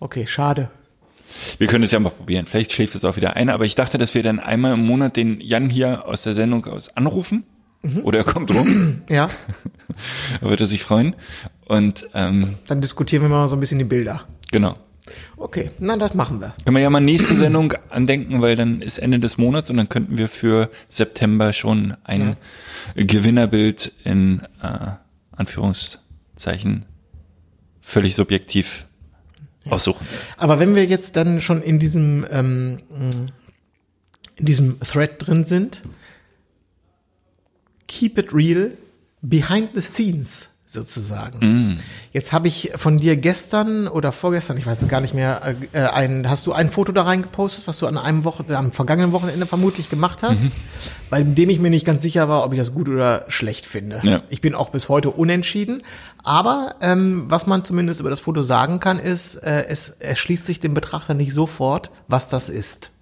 [0.00, 0.70] Okay, schade.
[1.58, 2.46] Wir können es ja mal probieren.
[2.46, 3.50] Vielleicht schläft es auch wieder ein.
[3.50, 6.66] Aber ich dachte, dass wir dann einmal im Monat den Jan hier aus der Sendung
[6.66, 7.44] aus anrufen.
[8.02, 9.02] Oder er kommt rum.
[9.10, 9.28] Ja,
[10.40, 11.14] da wird er sich freuen.
[11.66, 14.22] Und ähm, dann diskutieren wir mal so ein bisschen die Bilder.
[14.50, 14.74] genau.
[15.36, 16.54] Okay, na, das machen wir.
[16.64, 19.90] Können wir ja mal nächste Sendung andenken, weil dann ist Ende des Monats und dann
[19.90, 22.38] könnten wir für September schon ein
[22.96, 24.92] Gewinnerbild in äh,
[25.36, 26.86] Anführungszeichen
[27.82, 28.86] völlig subjektiv
[29.68, 30.06] aussuchen.
[30.36, 32.80] Aber wenn wir jetzt dann schon in diesem, ähm,
[34.36, 35.82] in diesem Thread drin sind,
[37.86, 38.72] keep it real,
[39.22, 41.80] behind the scenes sozusagen.
[42.12, 45.80] Jetzt habe ich von dir gestern oder vorgestern, ich weiß es gar nicht mehr, äh,
[45.80, 49.46] ein, hast du ein Foto da reingepostet, was du an einem Wochen, am vergangenen Wochenende
[49.46, 50.56] vermutlich gemacht hast,
[51.08, 54.00] bei dem ich mir nicht ganz sicher war, ob ich das gut oder schlecht finde.
[54.02, 54.22] Ja.
[54.28, 55.82] Ich bin auch bis heute unentschieden.
[56.22, 60.60] Aber ähm, was man zumindest über das Foto sagen kann, ist, äh, es erschließt sich
[60.60, 62.92] dem Betrachter nicht sofort, was das ist.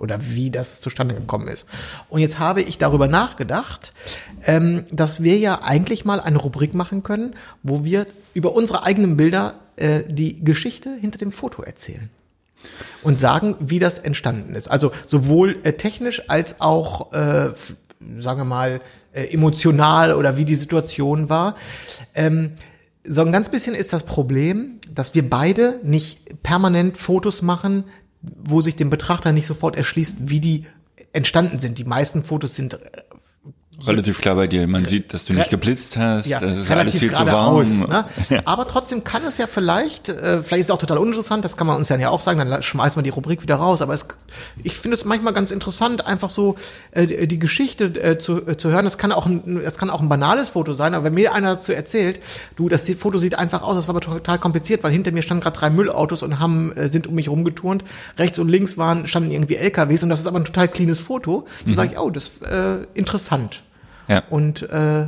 [0.00, 1.66] Oder wie das zustande gekommen ist.
[2.08, 3.92] Und jetzt habe ich darüber nachgedacht,
[4.46, 9.16] ähm, dass wir ja eigentlich mal eine Rubrik machen können, wo wir über unsere eigenen
[9.16, 12.10] Bilder äh, die Geschichte hinter dem Foto erzählen
[13.02, 14.70] und sagen, wie das entstanden ist.
[14.70, 17.50] Also sowohl äh, technisch als auch, äh,
[18.18, 18.80] sagen wir mal,
[19.12, 21.56] äh, emotional oder wie die Situation war.
[22.14, 22.52] Ähm,
[23.04, 27.84] so ein ganz bisschen ist das Problem, dass wir beide nicht permanent Fotos machen,
[28.22, 30.66] wo sich dem Betrachter nicht sofort erschließt, wie die
[31.12, 31.78] entstanden sind.
[31.78, 32.78] Die meisten Fotos sind äh,
[33.86, 34.66] Relativ klar bei dir.
[34.66, 36.26] Man sieht, dass du nicht geblitzt hast.
[36.26, 37.56] ja, das ist alles relativ viel zu warm.
[37.56, 38.28] geradeaus.
[38.28, 38.42] Ne?
[38.44, 41.66] Aber trotzdem kann es ja vielleicht, äh, vielleicht ist es auch total uninteressant, das kann
[41.66, 43.82] man uns dann ja auch sagen, dann schmeißen wir die Rubrik wieder raus.
[43.82, 44.06] Aber es,
[44.62, 46.56] ich finde es manchmal ganz interessant, einfach so
[46.92, 48.84] äh, die Geschichte äh, zu, äh, zu hören.
[48.84, 51.54] Das kann auch ein, das kann auch ein banales Foto sein, aber wenn mir einer
[51.54, 52.20] dazu erzählt,
[52.56, 55.42] du, das Foto sieht einfach aus, das war aber total kompliziert, weil hinter mir standen
[55.42, 57.84] gerade drei Müllautos und haben äh, sind um mich rumgeturnt.
[58.18, 61.46] Rechts und links waren standen irgendwie LKWs und das ist aber ein total cleanes Foto.
[61.64, 63.62] Dann sage ich, oh, das ist äh, interessant.
[64.10, 64.24] Ja.
[64.28, 65.06] Und äh,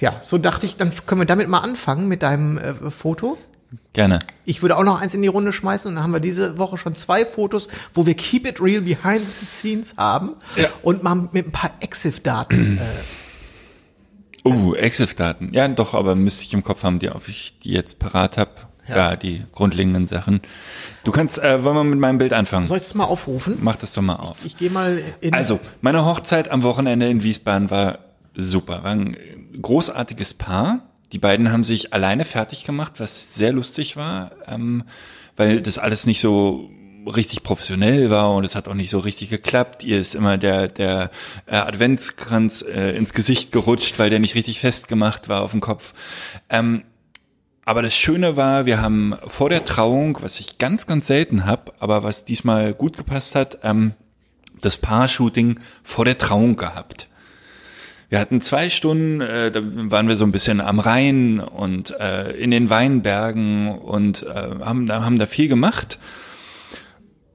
[0.00, 3.38] ja, so dachte ich, dann können wir damit mal anfangen mit deinem äh, Foto.
[3.92, 4.18] Gerne.
[4.44, 6.76] Ich würde auch noch eins in die Runde schmeißen und dann haben wir diese Woche
[6.76, 10.66] schon zwei Fotos, wo wir Keep It Real Behind the Scenes haben Ja.
[10.82, 12.78] und mal mit ein paar EXIF-Daten.
[12.78, 12.80] Äh,
[14.46, 15.54] Uh, EXIF-Daten.
[15.54, 18.50] Ja, doch, aber müsste ich im Kopf haben, die, ob ich die jetzt parat habe.
[18.86, 19.16] Ja.
[19.16, 20.42] die grundlegenden Sachen.
[21.04, 22.66] Du kannst, äh, wollen wir mit meinem Bild anfangen?
[22.66, 23.56] soll ich das mal aufrufen?
[23.62, 24.44] Mach das doch mal auf.
[24.44, 25.32] Ich gehe mal in.
[25.32, 28.00] Also, meine Hochzeit am Wochenende in Wiesbaden war
[28.34, 28.82] super.
[28.82, 29.16] War ein
[29.60, 30.90] großartiges Paar.
[31.12, 34.84] Die beiden haben sich alleine fertig gemacht, was sehr lustig war, ähm,
[35.36, 36.68] weil das alles nicht so
[37.06, 39.84] richtig professionell war und es hat auch nicht so richtig geklappt.
[39.84, 41.10] Ihr ist immer der der
[41.46, 45.92] äh, Adventskranz äh, ins Gesicht gerutscht, weil der nicht richtig festgemacht war auf dem Kopf.
[46.48, 46.82] Ähm,
[47.66, 51.72] aber das Schöne war, wir haben vor der Trauung, was ich ganz, ganz selten habe,
[51.78, 53.92] aber was diesmal gut gepasst hat, ähm,
[54.60, 57.08] das Paar-Shooting vor der Trauung gehabt.
[58.08, 62.32] Wir hatten zwei Stunden, äh, da waren wir so ein bisschen am Rhein und äh,
[62.32, 65.98] in den Weinbergen und äh, haben, da, haben da viel gemacht.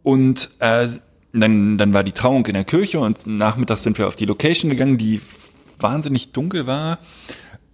[0.03, 0.87] Und äh,
[1.33, 4.69] dann, dann war die Trauung in der Kirche und nachmittags sind wir auf die Location
[4.69, 5.21] gegangen, die
[5.79, 6.99] wahnsinnig dunkel war.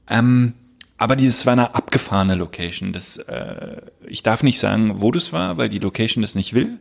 [0.09, 0.53] Ähm,
[0.97, 2.93] aber dieses war eine abgefahrene Location.
[2.93, 6.79] Das, äh, ich darf nicht sagen, wo das war, weil die Location das nicht will.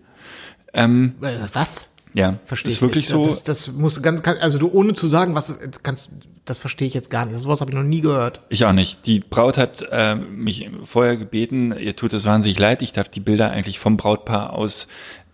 [1.21, 1.94] äh, was?
[2.15, 3.17] Ja, Verstehe ist ich wirklich nicht.
[3.17, 3.25] so.
[3.25, 6.11] Das, das muss ganz, kann, also du ohne zu sagen, was kannst,
[6.45, 7.37] das verstehe ich jetzt gar nicht.
[7.39, 8.41] Sowas habe ich noch nie gehört.
[8.49, 9.05] Ich auch nicht.
[9.07, 13.21] Die Braut hat äh, mich vorher gebeten, ihr tut es wahnsinnig leid, ich darf die
[13.21, 14.87] Bilder eigentlich vom Brautpaar aus,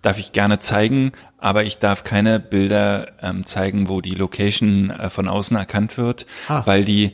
[0.03, 5.11] darf ich gerne zeigen, aber ich darf keine Bilder ähm, zeigen, wo die Location äh,
[5.11, 6.62] von außen erkannt wird, Ah.
[6.64, 7.12] weil die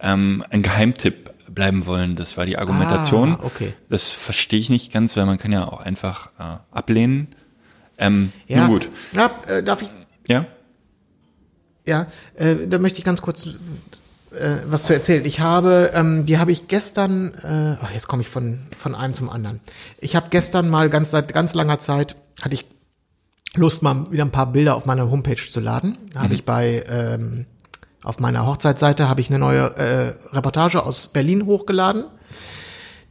[0.00, 2.16] ähm, ein Geheimtipp bleiben wollen.
[2.16, 3.34] Das war die Argumentation.
[3.34, 3.74] Ah, okay.
[3.90, 7.28] Das verstehe ich nicht ganz, weil man kann ja auch einfach äh, ablehnen.
[8.02, 8.66] Ähm, Ja.
[8.66, 8.90] Nun gut.
[9.14, 9.90] Ja, äh, darf ich
[10.28, 10.46] Ja?
[11.86, 15.24] Ja, äh, da möchte ich ganz kurz äh, was zu erzählen.
[15.24, 19.14] Ich habe, ähm, die habe ich gestern, äh, ach, jetzt komme ich von, von einem
[19.14, 19.60] zum anderen.
[19.98, 22.66] Ich habe gestern mal ganz seit ganz langer Zeit, hatte ich
[23.54, 25.98] Lust, mal wieder ein paar Bilder auf meine Homepage zu laden.
[26.14, 27.44] Da habe ich bei, ähm,
[28.02, 32.04] auf meiner Hochzeitsseite habe ich eine neue äh, Reportage aus Berlin hochgeladen.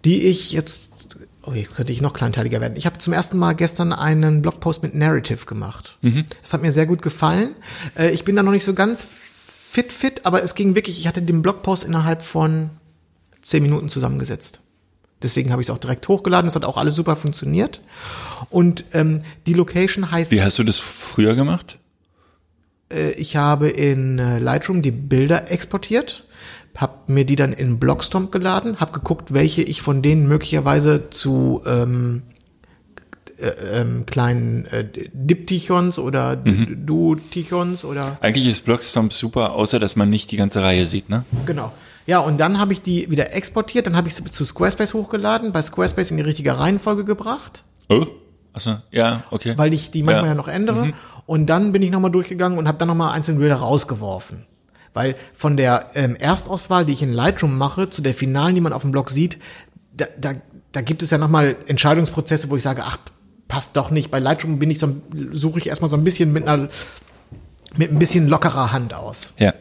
[0.04, 2.76] die ich jetzt, oh, jetzt könnte ich noch kleinteiliger werden.
[2.76, 5.98] Ich habe zum ersten Mal gestern einen Blogpost mit Narrative gemacht.
[6.42, 7.56] Das hat mir sehr gut gefallen.
[7.98, 11.08] Äh, ich bin da noch nicht so ganz fit, fit, aber es ging wirklich, ich
[11.08, 12.70] hatte den Blogpost innerhalb von
[13.42, 14.62] zehn Minuten zusammengesetzt.
[15.24, 16.48] Deswegen habe ich es auch direkt hochgeladen.
[16.48, 17.82] Es hat auch alles super funktioniert.
[18.50, 21.78] Und ähm, die Location heißt Wie hast du das früher gemacht?
[22.92, 26.26] äh, ich habe in äh, Lightroom die Bilder exportiert,
[26.78, 31.62] habe mir die dann in Blogstomp geladen, habe geguckt, welche ich von denen möglicherweise zu
[31.66, 32.24] ähm,
[33.38, 33.48] äh,
[33.82, 36.86] ähm, kleinen äh, Diptychons oder Mhm.
[36.86, 41.26] Duotichons oder Eigentlich ist Blogstomp super, außer dass man nicht die ganze Reihe sieht, ne?
[41.46, 41.72] genau.
[42.08, 45.52] Ja, und dann habe ich die wieder exportiert, dann habe ich sie zu Squarespace hochgeladen,
[45.52, 48.06] bei Squarespace in die richtige Reihenfolge gebracht, Oh?
[48.54, 49.54] Achso, ja, okay.
[49.58, 50.36] weil ich die manchmal ja, Ja.
[50.36, 50.92] noch ändere.
[51.26, 54.46] Und dann bin ich nochmal durchgegangen und habe dann nochmal einzelne Bilder rausgeworfen.
[54.94, 58.74] Weil von der ähm, Erstauswahl, die ich in Lightroom mache, zu der finalen, die man
[58.74, 59.38] auf dem Blog sieht,
[59.96, 60.34] da, da,
[60.72, 62.98] da gibt es ja nochmal Entscheidungsprozesse, wo ich sage, ach,
[63.48, 64.12] passt doch nicht.
[64.12, 64.96] Bei Lightroom bin ich so,
[65.32, 66.70] suche ich erstmal so ein bisschen mit einer
[67.78, 69.34] mit ein bisschen lockerer Hand aus.
[69.38, 69.54] Ja.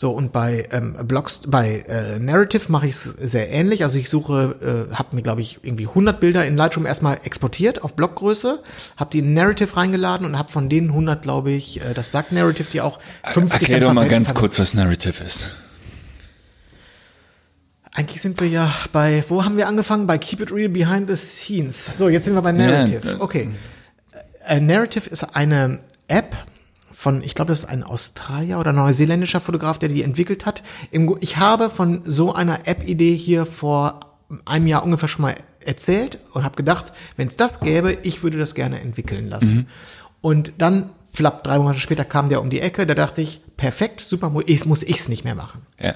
[0.00, 3.82] So, und bei ähm, Blogs, bei äh, Narrative mache ich es sehr ähnlich.
[3.82, 7.82] Also ich suche, äh, habe mir, glaube ich, irgendwie 100 Bilder in Lightroom erstmal exportiert
[7.82, 8.62] auf Blockgröße,
[8.96, 12.30] habe die in Narrative reingeladen und habe von denen 100, glaube ich, äh, das sagt
[12.30, 15.56] Narrative die auch, 50 Erklär dann doch mal ganz kurz, was Narrative ist.
[17.92, 20.06] Eigentlich sind wir ja bei, wo haben wir angefangen?
[20.06, 21.98] Bei Keep It Real Behind the Scenes.
[21.98, 23.04] So, jetzt sind wir bei Narrative.
[23.04, 23.50] Ja, Okay.
[24.46, 26.36] Äh, Narrative ist eine App
[27.00, 30.64] von, ich glaube, das ist ein Australier oder neuseeländischer Fotograf, der die entwickelt hat.
[31.20, 34.00] Ich habe von so einer App-Idee hier vor
[34.44, 38.36] einem Jahr ungefähr schon mal erzählt und habe gedacht, wenn es das gäbe, ich würde
[38.36, 39.68] das gerne entwickeln lassen.
[40.22, 44.00] Und dann, flapp, drei Monate später kam der um die Ecke, da dachte ich, perfekt,
[44.00, 45.62] super, mu- ich- muss ich's nicht mehr machen.
[45.80, 45.94] Ja.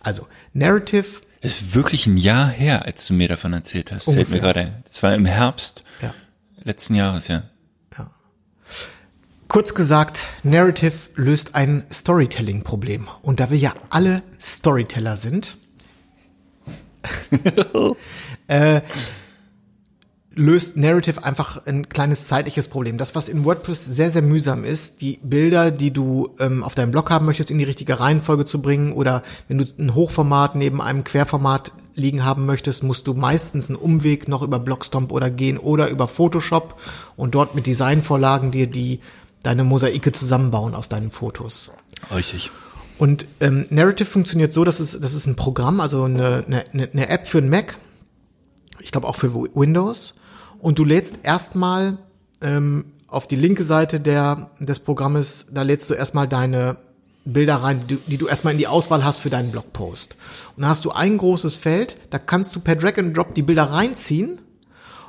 [0.00, 1.04] Also, Narrative
[1.42, 4.04] Ist wirklich ein Jahr her, als du mir davon erzählt hast.
[4.04, 4.40] Fällt mir Ungefähr.
[4.40, 4.72] gerade.
[4.88, 6.14] Das war im Herbst Ja.
[6.64, 7.42] letzten Jahres, ja.
[9.48, 13.08] Kurz gesagt, Narrative löst ein Storytelling-Problem.
[13.22, 15.56] Und da wir ja alle Storyteller sind,
[18.46, 18.82] äh,
[20.34, 22.98] löst Narrative einfach ein kleines zeitliches Problem.
[22.98, 26.90] Das, was in WordPress sehr, sehr mühsam ist, die Bilder, die du ähm, auf deinem
[26.90, 30.82] Blog haben möchtest, in die richtige Reihenfolge zu bringen oder wenn du ein Hochformat neben
[30.82, 35.58] einem Querformat liegen haben möchtest, musst du meistens einen Umweg noch über Blogstomp oder gehen
[35.58, 36.78] oder über Photoshop
[37.16, 39.00] und dort mit Designvorlagen dir die
[39.42, 41.70] deine Mosaike zusammenbauen aus deinen Fotos.
[42.14, 42.50] Richtig.
[42.98, 47.08] Und ähm, Narrative funktioniert so, dass es das ist ein Programm, also eine, eine, eine
[47.08, 47.76] App für einen Mac,
[48.80, 50.14] ich glaube auch für Windows.
[50.58, 51.98] Und du lädst erstmal
[52.40, 56.76] ähm, auf die linke Seite der, des Programmes, da lädst du erstmal deine
[57.24, 60.16] Bilder rein, die, du- die du erstmal in die Auswahl hast für deinen Blogpost.
[60.56, 63.42] Und dann hast du ein großes Feld, da kannst du per Drag and Drop die
[63.42, 64.40] Bilder reinziehen.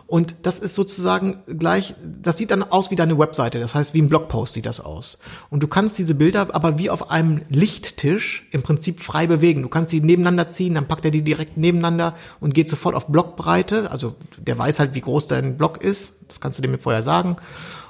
[0.09, 3.59] Und das ist sozusagen gleich, das sieht dann aus wie deine Webseite.
[3.59, 5.19] Das heißt, wie ein Blogpost sieht das aus.
[5.51, 9.61] Und du kannst diese Bilder aber wie auf einem Lichttisch im Prinzip frei bewegen.
[9.61, 13.05] Du kannst die nebeneinander ziehen, dann packt er die direkt nebeneinander und geht sofort auf
[13.05, 13.91] Blockbreite.
[13.91, 16.13] Also der weiß halt, wie groß dein Blog ist.
[16.27, 17.35] Das kannst du dem vorher sagen.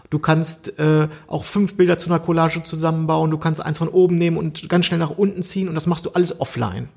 [0.10, 3.32] Du kannst äh, auch fünf Bilder zu einer Collage zusammenbauen.
[3.32, 5.70] Du kannst eins von oben nehmen und ganz schnell nach unten ziehen.
[5.70, 6.90] Und das machst du alles offline.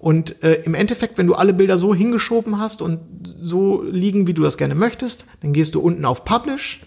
[0.00, 3.00] Und äh, im Endeffekt, wenn du alle Bilder so hingeschoben hast und
[3.40, 6.80] so liegen, wie du das gerne möchtest, dann gehst du unten auf Publish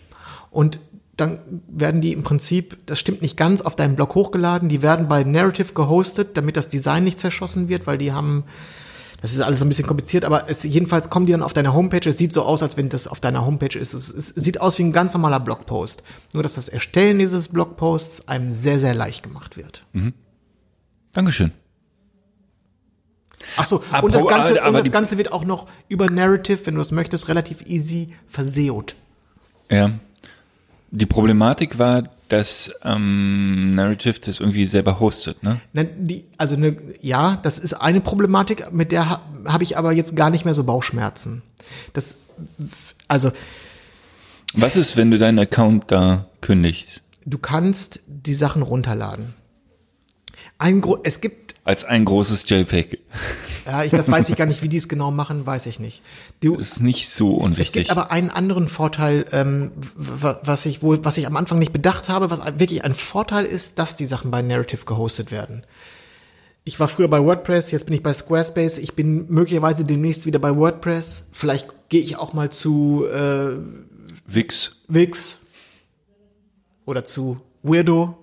[0.50, 0.80] und
[1.16, 4.68] dann werden die im Prinzip, das stimmt nicht ganz, auf deinen Blog hochgeladen.
[4.68, 8.46] Die werden bei Narrative gehostet, damit das Design nicht zerschossen wird, weil die haben,
[9.22, 12.10] das ist alles ein bisschen kompliziert, aber es, jedenfalls kommen die dann auf deine Homepage.
[12.10, 13.94] Es sieht so aus, als wenn das auf deiner Homepage ist.
[13.94, 16.02] Es, es sieht aus wie ein ganz normaler Blogpost.
[16.34, 19.86] Nur, dass das Erstellen dieses Blogposts einem sehr, sehr leicht gemacht wird.
[21.12, 21.52] Dankeschön.
[23.58, 26.66] Ach so, Apro- und das Ganze, aber und das Ganze wird auch noch über Narrative,
[26.66, 28.96] wenn du es möchtest, relativ easy verseot.
[29.70, 29.92] Ja.
[30.92, 35.60] Die Problematik war, dass ähm, Narrative das irgendwie selber hostet, ne?
[35.74, 39.92] Ne, die, also ne, ja, das ist eine Problematik, mit der ha, habe ich aber
[39.92, 41.42] jetzt gar nicht mehr so Bauchschmerzen.
[41.94, 42.18] Das,
[43.08, 43.32] also
[44.54, 47.04] Was ist, wenn du deinen Account da kündigst?
[47.26, 49.34] du kannst die Sachen runterladen.
[50.58, 53.00] Ein Gro es gibt Als ein großes JPEG.
[53.66, 56.02] Ja, ich, das weiß ich gar nicht, wie die es genau machen, weiß ich nicht.
[56.42, 57.74] Du, Ist nicht so es unwichtig.
[57.86, 62.10] gibt aber einen anderen Vorteil, ähm, was ich wo, was ich am Anfang nicht bedacht
[62.10, 65.64] habe, was wirklich ein Vorteil ist, dass die Sachen bei Narrative gehostet werden.
[66.66, 70.40] Ich war früher bei WordPress, jetzt bin ich bei Squarespace, ich bin möglicherweise demnächst wieder
[70.40, 71.28] bei WordPress.
[71.32, 73.52] Vielleicht gehe ich auch mal zu äh,
[74.28, 74.78] Wix.
[74.90, 75.40] Wix
[76.86, 78.18] oder zu Weirdo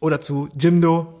[0.00, 1.20] oder zu Jimdo.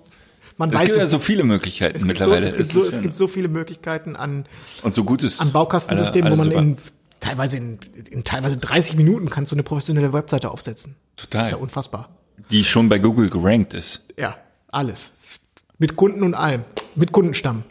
[0.56, 2.46] Man es weiß gibt ja es- so viele Möglichkeiten Es gibt, so, mittlerweile.
[2.46, 4.44] es, gibt so, es gibt so viele Möglichkeiten an,
[4.82, 6.82] und so gutes an Baukastensystemen, alle- wo alle man super.
[6.82, 7.78] in teilweise in,
[8.10, 10.94] in teilweise 30 Minuten kannst du eine professionelle Webseite aufsetzen.
[11.16, 11.40] Total.
[11.40, 12.08] Das ist ja unfassbar.
[12.50, 14.02] die schon bei Google gerankt ist.
[14.18, 14.36] Ja,
[14.68, 15.12] alles.
[15.78, 16.64] Mit Kunden und allem.
[16.94, 17.64] Mit Kundenstamm.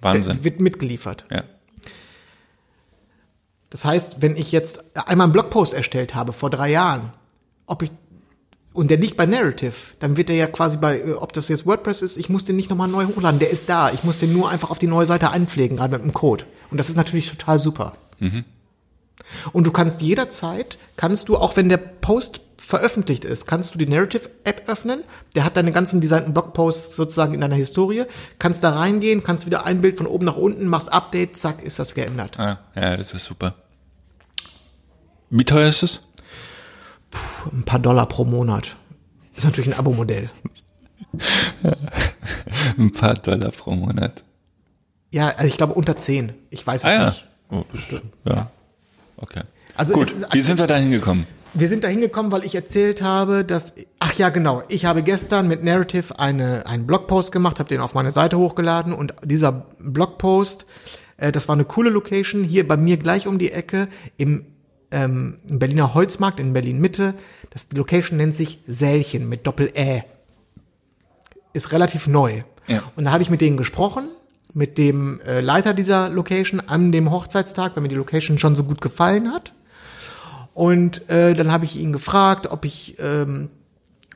[0.00, 0.32] Wahnsinn.
[0.34, 1.24] Der wird mitgeliefert.
[1.30, 1.44] Ja.
[3.70, 7.12] Das heißt, wenn ich jetzt einmal einen Blogpost erstellt habe vor drei Jahren,
[7.66, 7.90] ob ich
[8.76, 11.66] und der liegt bei Narrative, dann wird der ja quasi bei, äh, ob das jetzt
[11.66, 13.90] WordPress ist, ich muss den nicht nochmal neu hochladen, der ist da.
[13.90, 16.44] Ich muss den nur einfach auf die neue Seite einpflegen, gerade mit dem Code.
[16.70, 17.94] Und das ist natürlich total super.
[19.52, 23.86] Und du kannst jederzeit, kannst du, auch wenn der Post veröffentlicht ist, kannst du die
[23.86, 25.04] Narrative-App öffnen.
[25.34, 28.04] Der hat deine ganzen designten Blogposts sozusagen in deiner Historie.
[28.38, 31.78] Kannst da reingehen, kannst wieder ein Bild von oben nach unten, machst Update, zack, ist
[31.78, 32.38] das geändert.
[32.38, 33.54] Ah, ja, das ist super.
[35.30, 36.02] Wie teuer ist es?
[37.52, 38.76] Ein paar Dollar pro Monat.
[39.36, 40.30] Ist natürlich ein Abo-Modell.
[42.78, 44.24] Ein paar Dollar pro Monat.
[45.12, 46.32] Ja, also ich glaube unter 10.
[46.50, 47.06] Ich weiß es Ah ja.
[47.06, 47.26] nicht.
[47.50, 47.64] Oh,
[48.24, 48.50] ja.
[49.16, 49.42] Okay.
[49.76, 51.26] Also Gut, ist wie sind wir da hingekommen?
[51.54, 55.48] Wir sind da hingekommen, weil ich erzählt habe, dass, ach ja, genau, ich habe gestern
[55.48, 60.66] mit Narrative eine, einen Blogpost gemacht, habe den auf meine Seite hochgeladen und dieser Blogpost,
[61.16, 63.88] äh, das war eine coole Location, hier bei mir gleich um die Ecke
[64.18, 64.44] im,
[64.90, 67.14] ähm, im Berliner Holzmarkt in Berlin Mitte.
[67.50, 70.02] Das die Location nennt sich Sälchen mit Doppel-Ä.
[71.52, 72.42] Ist relativ neu.
[72.66, 72.82] Ja.
[72.96, 74.08] Und da habe ich mit denen gesprochen,
[74.52, 78.64] mit dem äh, Leiter dieser Location an dem Hochzeitstag, weil mir die Location schon so
[78.64, 79.52] gut gefallen hat.
[80.54, 83.50] Und äh, dann habe ich ihn gefragt, ob ich, ähm,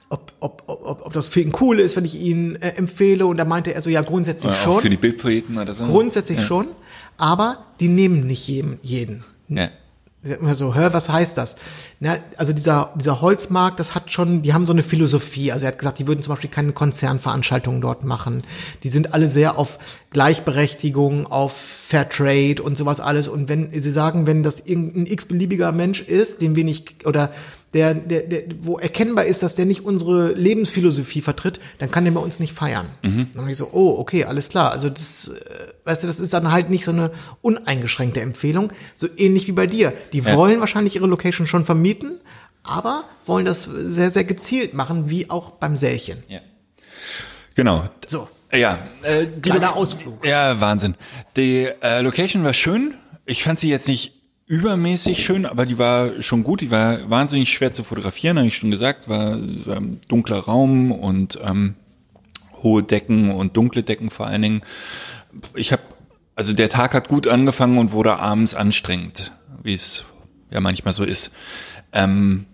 [0.08, 3.26] ob, ob, ob, ob das für ihn cool ist, wenn ich ihn äh, empfehle.
[3.26, 4.80] Und da meinte er so, ja, grundsätzlich Auch schon.
[4.80, 5.84] für die Bildpoeten oder so?
[5.84, 6.44] Grundsätzlich ja.
[6.44, 6.68] schon,
[7.18, 9.24] aber die nehmen nicht jedem, jeden.
[9.48, 9.68] Ja.
[10.22, 11.56] Immer so, hör, was heißt das?
[11.98, 15.50] Na, also dieser, dieser Holzmarkt, das hat schon, die haben so eine Philosophie.
[15.50, 18.42] Also er hat gesagt, die würden zum Beispiel keine Konzernveranstaltungen dort machen.
[18.82, 19.78] Die sind alle sehr auf
[20.10, 23.28] Gleichberechtigung, auf Fairtrade und sowas alles.
[23.28, 27.32] Und wenn sie sagen, wenn das irgendein x-beliebiger Mensch ist, den wir nicht, oder
[27.72, 32.10] der, der, der, wo erkennbar ist, dass der nicht unsere Lebensphilosophie vertritt, dann kann der
[32.12, 32.86] bei uns nicht feiern.
[33.02, 34.72] Dann hab ich so, oh, okay, alles klar.
[34.72, 35.34] Also das, äh,
[35.84, 37.12] weißt du, das ist dann halt nicht so eine
[37.42, 39.92] uneingeschränkte Empfehlung, so ähnlich wie bei dir.
[40.12, 40.36] Die Ja.
[40.36, 42.18] wollen wahrscheinlich ihre Location schon vermieten,
[42.64, 46.18] aber wollen das sehr, sehr gezielt machen, wie auch beim Sälchen.
[46.28, 46.40] Ja.
[47.54, 47.84] Genau.
[48.06, 48.28] So.
[48.52, 50.26] Ja, äh, Kleiner Ausflug.
[50.26, 50.96] Ja, Wahnsinn.
[51.36, 52.94] Die äh, Location war schön.
[53.26, 54.19] Ich fand sie jetzt nicht
[54.50, 56.60] übermäßig schön, aber die war schon gut.
[56.60, 59.08] Die war wahnsinnig schwer zu fotografieren, habe ich schon gesagt.
[59.08, 61.76] War ein dunkler Raum und ähm,
[62.60, 64.62] hohe Decken und dunkle Decken vor allen Dingen.
[65.54, 65.82] Ich habe,
[66.34, 69.30] also der Tag hat gut angefangen und wurde abends anstrengend,
[69.62, 70.04] wie es
[70.50, 71.32] ja manchmal so ist.
[71.92, 72.46] Ähm,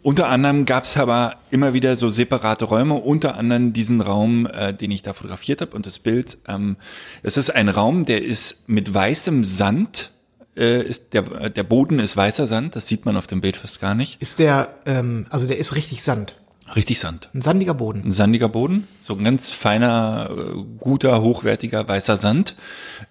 [0.00, 4.72] unter anderem gab es aber immer wieder so separate Räume, unter anderem diesen Raum, äh,
[4.72, 6.38] den ich da fotografiert habe und das Bild.
[6.48, 6.78] Ähm,
[7.22, 10.12] ist ein Raum, der ist mit weißem Sand,
[10.56, 13.80] äh, ist der, der Boden ist weißer Sand, das sieht man auf dem Bild fast
[13.80, 14.20] gar nicht.
[14.20, 16.36] Ist der, ähm, also der ist richtig Sand.
[16.76, 17.30] Richtig Sand.
[17.34, 18.02] Ein sandiger Boden.
[18.04, 22.54] Ein sandiger Boden, so ein ganz feiner, äh, guter, hochwertiger weißer Sand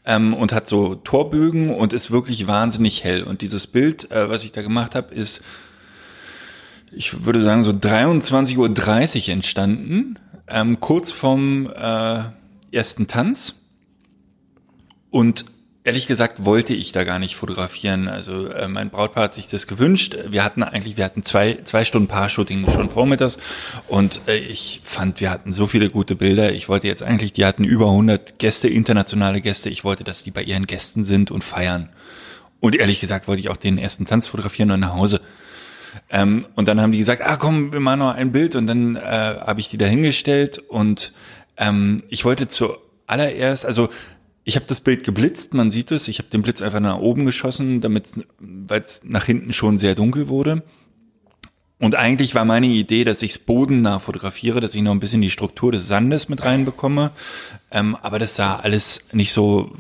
[0.05, 3.23] ähm, und hat so Torbögen und ist wirklich wahnsinnig hell.
[3.23, 5.43] Und dieses Bild, äh, was ich da gemacht habe, ist,
[6.91, 10.17] ich würde sagen, so 23.30 Uhr entstanden,
[10.47, 12.21] ähm, kurz vorm äh,
[12.71, 13.55] ersten Tanz.
[15.11, 15.45] Und
[15.89, 18.07] ehrlich gesagt wollte ich da gar nicht fotografieren.
[18.07, 20.15] Also äh, mein Brautpaar hat sich das gewünscht.
[20.27, 23.39] Wir hatten eigentlich, wir hatten zwei, zwei Stunden Paar-Shooting schon vormittags
[23.87, 26.53] und äh, ich fand, wir hatten so viele gute Bilder.
[26.53, 29.69] Ich wollte jetzt eigentlich, die hatten über 100 Gäste, internationale Gäste.
[29.69, 31.89] Ich wollte, dass die bei ihren Gästen sind und feiern.
[32.59, 35.21] Und ehrlich gesagt wollte ich auch den ersten Tanz fotografieren und nach Hause.
[36.11, 38.95] Ähm, und dann haben die gesagt, ah komm, wir machen noch ein Bild und dann
[38.95, 41.13] äh, habe ich die da hingestellt und
[41.57, 43.89] ähm, ich wollte zuallererst, also
[44.49, 47.25] ich habe das Bild geblitzt, man sieht es, ich habe den Blitz einfach nach oben
[47.25, 50.63] geschossen, damit weil es nach hinten schon sehr dunkel wurde.
[51.77, 55.21] Und eigentlich war meine Idee, dass ich es bodennah fotografiere, dass ich noch ein bisschen
[55.21, 57.11] die Struktur des Sandes mit reinbekomme.
[57.71, 59.71] Ähm, aber das sah alles nicht so,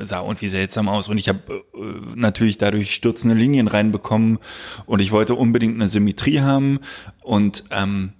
[0.00, 1.08] sah irgendwie seltsam aus.
[1.08, 1.78] Und ich habe äh,
[2.14, 4.38] natürlich dadurch stürzende Linien reinbekommen.
[4.86, 6.78] Und ich wollte unbedingt eine Symmetrie haben.
[7.22, 8.12] Und ähm,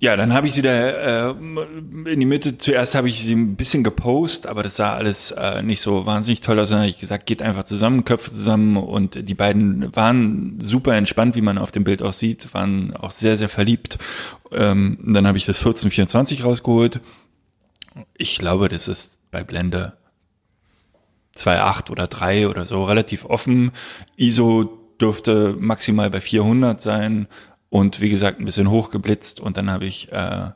[0.00, 2.58] ja, dann habe ich sie da äh, in die Mitte.
[2.58, 6.40] Zuerst habe ich sie ein bisschen gepost, aber das sah alles äh, nicht so wahnsinnig
[6.40, 6.72] toll aus.
[6.72, 8.76] Habe ich gesagt, geht einfach zusammen, Köpfe zusammen.
[8.76, 13.12] Und die beiden waren super entspannt, wie man auf dem Bild auch sieht, waren auch
[13.12, 13.98] sehr, sehr verliebt.
[14.52, 17.00] Ähm, dann habe ich das 1424 rausgeholt.
[18.16, 19.94] Ich glaube, das ist bei Blende
[21.36, 23.70] 2.8 oder 3 oder so relativ offen.
[24.16, 27.26] ISO dürfte maximal bei 400 sein
[27.74, 30.50] und wie gesagt ein bisschen hochgeblitzt und dann habe ich äh,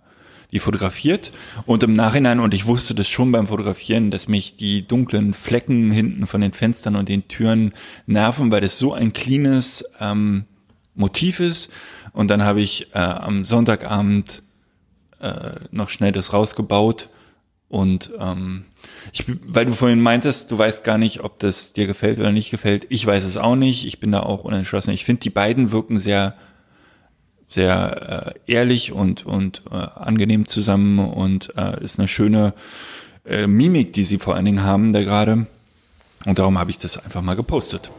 [0.53, 1.33] die fotografiert
[1.67, 5.91] und im Nachhinein, und ich wusste das schon beim Fotografieren, dass mich die dunklen Flecken
[5.91, 7.73] hinten von den Fenstern und den Türen
[8.07, 10.45] nerven, weil das so ein cleanes ähm,
[10.95, 11.73] Motiv ist.
[12.13, 14.45] Und dann habe ich äh, am Sonntagabend
[15.21, 17.09] äh, noch schnell das rausgebaut
[17.67, 18.65] und ähm,
[19.13, 22.53] ich, weil du vorhin meintest, du weißt gar nicht, ob das dir gefällt oder nicht
[22.53, 22.87] gefällt.
[22.91, 23.87] Ich weiß es auch nicht.
[23.87, 24.93] Ich bin da auch unentschlossen.
[24.93, 26.37] Ich finde, die beiden wirken sehr,
[27.49, 32.55] sehr äh, ehrlich und und äh, angenehm zusammen und äh, ist eine schöne
[33.25, 35.47] äh, Mimik, die sie vor allen Dingen haben da gerade.
[36.27, 37.91] Und darum habe ich das einfach mal gepostet.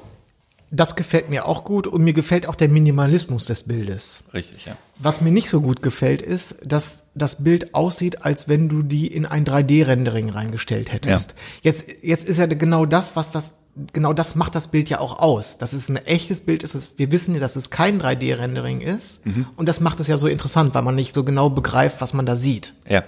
[0.72, 4.24] Das gefällt mir auch gut und mir gefällt auch der Minimalismus des Bildes.
[4.36, 4.78] Richtig, ja.
[5.00, 9.08] Was mir nicht so gut gefällt, ist, dass das Bild aussieht, als wenn du die
[9.08, 11.32] in ein 3D-Rendering reingestellt hättest.
[11.32, 11.38] Ja.
[11.64, 13.56] Jetzt, jetzt ist ja genau das, was das,
[13.94, 15.58] genau das macht das Bild ja auch aus.
[15.58, 16.76] Dass es ein echtes Bild ist.
[16.76, 19.22] Es- Wir wissen ja, dass es kein 3D-Rendering ist.
[19.56, 22.26] Und das macht es ja so interessant, weil man nicht so genau begreift, was man
[22.26, 22.74] da sieht.
[22.88, 23.04] Ja.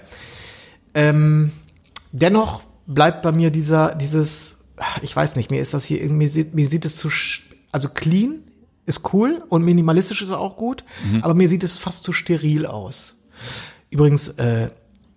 [0.94, 1.52] Ähm,
[2.12, 4.56] dennoch bleibt bei mir dieser, dieses,
[5.02, 7.08] ich weiß nicht, mir ist das hier irgendwie, sieht, mir sieht es zu,
[7.70, 8.40] also clean
[8.84, 10.84] ist cool und minimalistisch ist auch gut,
[11.22, 13.14] aber mir sieht es fast zu steril aus.
[13.90, 14.70] Übrigens, äh,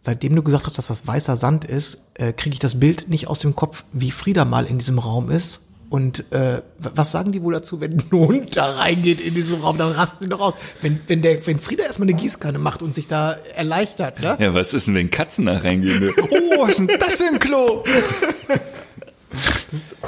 [0.06, 3.28] seitdem du gesagt hast, dass das weißer Sand ist, äh, kriege ich das Bild nicht
[3.28, 5.62] aus dem Kopf, wie Frieda mal in diesem Raum ist.
[5.90, 9.78] Und äh, was sagen die wohl dazu, wenn ein Hund da reingeht in diesen Raum,
[9.78, 10.54] dann rast die doch aus.
[10.82, 14.38] Wenn, wenn, der, wenn Frieda erstmal eine Gießkanne macht und sich da erleichtert, ne?
[14.40, 16.00] Ja, was ist denn, wenn Katzen da reingehen?
[16.00, 16.14] ne?
[16.32, 17.84] Oh, was ist denn das für ein Klo?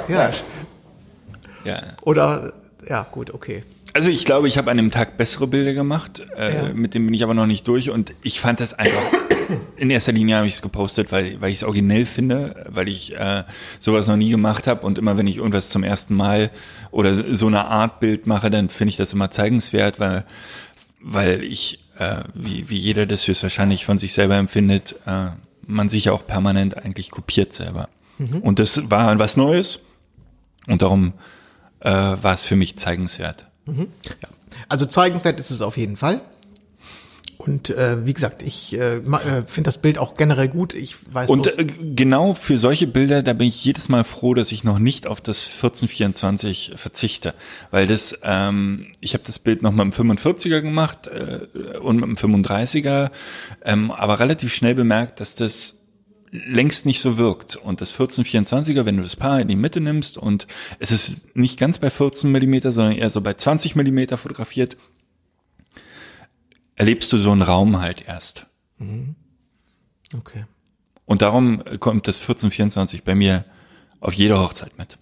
[0.08, 0.32] Ja.
[1.64, 1.82] Ja.
[2.02, 2.52] Oder,
[2.88, 3.62] ja, gut, okay.
[3.98, 6.24] Also ich glaube, ich habe an dem Tag bessere Bilder gemacht.
[6.36, 6.72] Äh, Ja.
[6.72, 9.02] Mit dem bin ich aber noch nicht durch und ich fand das einfach.
[9.76, 13.16] In erster Linie habe ich es gepostet, weil, weil ich es originell finde, weil ich
[13.16, 13.42] äh,
[13.80, 16.52] sowas noch nie gemacht habe und immer wenn ich irgendwas zum ersten Mal
[16.92, 20.24] oder so eine Art Bild mache, dann finde ich das immer zeigenswert, weil
[21.00, 25.30] weil ich, äh, wie, wie jeder das höchstwahrscheinlich von sich selber empfindet, äh,
[25.66, 27.88] man sich ja auch permanent eigentlich kopiert selber.
[28.42, 29.80] Und das war was Neues
[30.68, 31.14] und darum
[31.80, 33.48] äh, war es für mich zeigenswert.
[33.76, 34.28] Ja.
[34.68, 36.20] Also zeigenswert ist es auf jeden Fall.
[37.38, 40.74] Und äh, wie gesagt, ich äh, äh, finde das Bild auch generell gut.
[40.74, 44.50] Ich weiß Und äh, genau für solche Bilder, da bin ich jedes Mal froh, dass
[44.50, 47.34] ich noch nicht auf das 1424 verzichte,
[47.70, 52.08] weil das, ähm, ich habe das Bild noch mit dem 45er gemacht äh, und mit
[52.08, 53.10] dem 35er,
[53.64, 55.77] ähm, aber relativ schnell bemerkt, dass das
[56.30, 57.56] längst nicht so wirkt.
[57.56, 60.46] Und das 1424er, wenn du das Paar in die Mitte nimmst und
[60.78, 64.76] es ist nicht ganz bei 14 Millimeter, sondern eher so bei 20 Millimeter fotografiert,
[66.76, 68.46] erlebst du so einen Raum halt erst.
[70.16, 70.44] okay.
[71.04, 73.44] Und darum kommt das 1424 bei mir
[74.00, 74.98] auf jeder Hochzeit mit.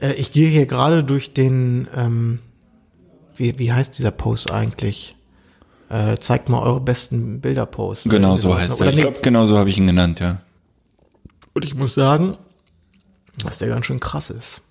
[0.00, 2.38] Äh, ich gehe hier gerade durch den, ähm,
[3.36, 5.16] wie, wie heißt dieser Post eigentlich?
[5.92, 8.08] Äh, zeigt mal eure besten Bilder-Posts.
[8.08, 8.88] Genau Oder so heißt er.
[8.88, 10.40] Ich nee, glaube, genau so habe ich ihn genannt, ja.
[11.52, 12.38] Und ich muss sagen,
[13.44, 14.62] dass der ganz schön krass ist.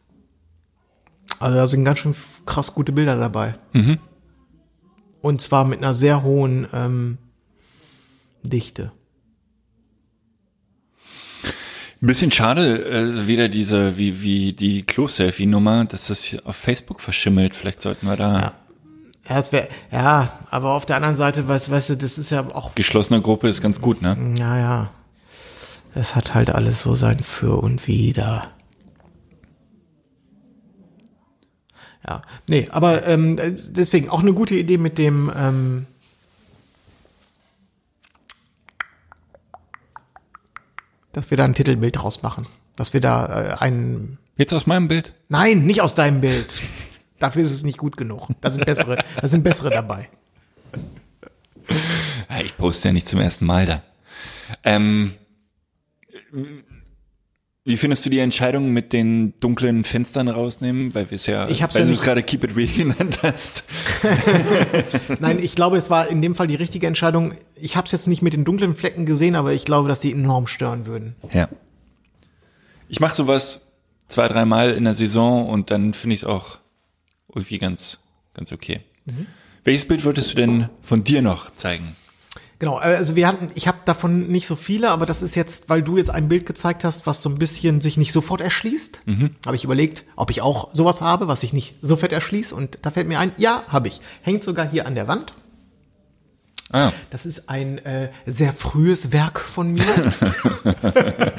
[1.38, 2.16] Also da sind ganz schön
[2.48, 3.54] krass gute Bilder dabei.
[5.22, 7.20] Und zwar mit einer sehr hohen ähm,
[8.42, 8.92] Dichte.
[12.02, 17.00] Ein bisschen schade, äh, wieder diese, wie, wie die Klo-Selfie-Nummer, dass das hier auf Facebook
[17.00, 17.56] verschimmelt.
[17.56, 18.54] Vielleicht sollten wir da Ja.
[19.30, 22.42] Ja, es wär, ja, aber auf der anderen Seite, weißt, weißt du, das ist ja
[22.54, 24.16] auch, geschlossene Gruppe ist ganz gut, ne?
[24.16, 24.90] naja,
[25.94, 28.48] es hat halt alles so sein Für und Wider.
[32.08, 33.38] Ja, nee, aber ähm,
[33.70, 35.86] deswegen auch eine gute Idee mit dem, ähm,
[41.12, 42.48] dass wir da ein Titelbild draus machen.
[42.76, 45.14] Dass wir da äh, einen Jetzt aus meinem Bild.
[45.30, 46.56] Nein, nicht aus deinem Bild.
[47.22, 48.28] Dafür ist es nicht gut genug.
[48.42, 50.10] Da sind bessere, da sind bessere dabei.
[52.44, 53.82] Ich poste ja nicht zum ersten Mal da.
[54.64, 55.14] Ähm,
[57.64, 60.96] wie findest du die Entscheidung mit den dunklen Fenstern rausnehmen?
[60.96, 62.68] Weil wir es ja, Ich hab's weil ja du nicht- es gerade Keep It Real
[62.76, 63.64] genannt hast.
[65.20, 67.34] Nein, ich glaube, es war in dem Fall die richtige Entscheidung.
[67.56, 70.12] Ich habe es jetzt nicht mit den dunklen Flecken gesehen, aber ich glaube, dass die
[70.12, 71.16] enorm stören würden.
[71.32, 71.48] Ja.
[72.90, 73.74] Ich mache sowas
[74.08, 76.58] zwei, dreimal in der Saison und dann finde ich es auch
[77.34, 78.00] irgendwie ganz,
[78.34, 78.82] ganz okay.
[79.64, 81.96] Welches Bild würdest du denn von dir noch zeigen?
[82.60, 85.82] Genau, also wir hatten, ich habe davon nicht so viele, aber das ist jetzt, weil
[85.82, 89.02] du jetzt ein Bild gezeigt hast, was so ein bisschen sich nicht sofort erschließt,
[89.48, 92.54] habe ich überlegt, ob ich auch sowas habe, was sich nicht sofort erschließt.
[92.54, 94.00] Und da fällt mir ein, ja, habe ich.
[94.22, 95.34] Hängt sogar hier an der Wand.
[96.72, 99.84] Ah, Das ist ein äh, sehr frühes Werk von mir.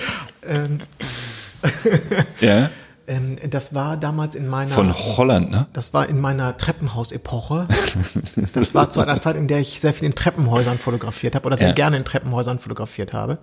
[2.41, 2.71] ja.
[3.07, 4.71] Ähm, das war damals in meiner.
[4.71, 5.67] Von Holland, ne?
[5.73, 7.67] Das war in meiner Treppenhausepoche.
[8.55, 11.59] Das war zu einer Zeit, in der ich sehr viel in Treppenhäusern fotografiert habe oder
[11.59, 11.75] sehr Ja.
[11.75, 13.39] gerne in Treppenhäusern fotografiert habe.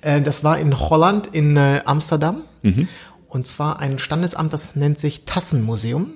[0.00, 2.42] Äh, Das war in Holland, in äh, Amsterdam.
[3.28, 6.10] Und zwar ein Standesamt, das nennt sich Tassenmuseum.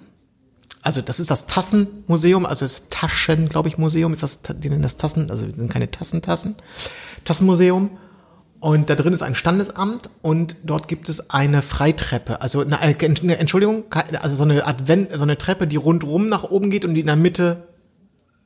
[0.82, 4.82] Also das ist das Tassenmuseum, also das Taschen, glaube ich, Museum ist das, die nennen
[4.82, 6.56] das Tassen, also sind keine Tassentassen.
[7.24, 7.90] Tassenmuseum.
[8.64, 12.40] Und da drin ist ein Standesamt und dort gibt es eine Freitreppe.
[12.40, 13.84] Also eine, eine Entschuldigung,
[14.22, 17.06] also so eine Wen- so eine Treppe, die rundrum nach oben geht und die in
[17.08, 17.68] der Mitte,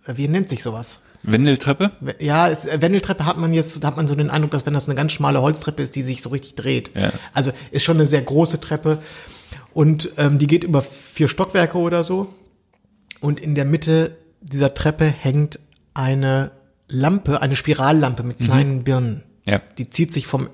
[0.06, 1.02] äh, wie nennt sich sowas?
[1.22, 1.92] Wendeltreppe?
[2.18, 4.74] Ja, es, äh, Wendeltreppe hat man jetzt, da hat man so den Eindruck, dass wenn
[4.74, 6.90] das eine ganz schmale Holztreppe ist, die sich so richtig dreht.
[6.96, 7.12] Ja.
[7.32, 8.98] Also ist schon eine sehr große Treppe
[9.72, 12.34] und ähm, die geht über vier Stockwerke oder so.
[13.20, 15.60] Und in der Mitte dieser Treppe hängt
[15.94, 16.50] eine
[16.88, 19.22] Lampe, eine Spirallampe mit kleinen Birnen.
[19.48, 19.60] Ja.
[19.78, 20.50] Die zieht sich vom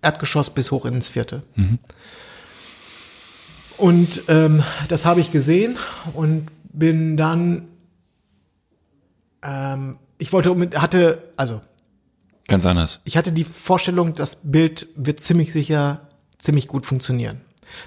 [0.00, 1.42] Erdgeschoss bis hoch ins vierte.
[3.76, 5.76] Und ähm, das habe ich gesehen
[6.14, 7.68] und bin dann,
[9.42, 11.60] ähm, ich wollte, hatte, also
[12.46, 13.00] Ganz anders.
[13.04, 16.08] ich hatte die Vorstellung, das Bild wird ziemlich sicher
[16.38, 17.40] ziemlich gut funktionieren.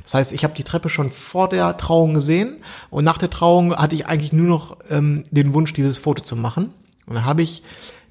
[0.03, 2.57] Das heißt, ich habe die Treppe schon vor der Trauung gesehen
[2.89, 6.35] und nach der Trauung hatte ich eigentlich nur noch ähm, den Wunsch, dieses Foto zu
[6.35, 6.73] machen.
[7.05, 7.61] Und dann habe ich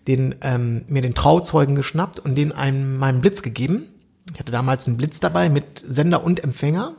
[0.06, 3.86] den, ähm, mir den Trauzeugen geschnappt und den einem meinen Blitz gegeben.
[4.32, 6.94] Ich hatte damals einen Blitz dabei mit Sender und Empfänger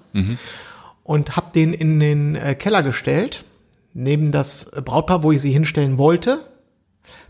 [1.03, 3.45] und habe den in den äh, Keller gestellt,
[3.93, 6.45] neben das Brautpaar, wo ich sie hinstellen wollte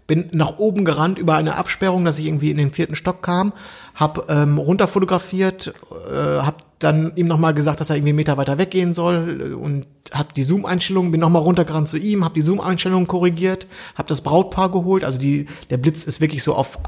[0.08, 3.54] bin nach oben gerannt über eine Absperrung, dass ich irgendwie in den vierten Stock kam,
[3.96, 5.74] hab ähm, runterfotografiert,
[6.12, 9.54] äh, hab dann ihm nochmal gesagt, dass er irgendwie einen Meter weiter weggehen soll äh,
[9.54, 14.22] und hab die Zoom-Einstellungen, bin nochmal runtergerannt zu ihm, hab die Zoom-Einstellungen korrigiert, hab das
[14.22, 16.80] Brautpaar geholt, also die, der Blitz ist wirklich so auf,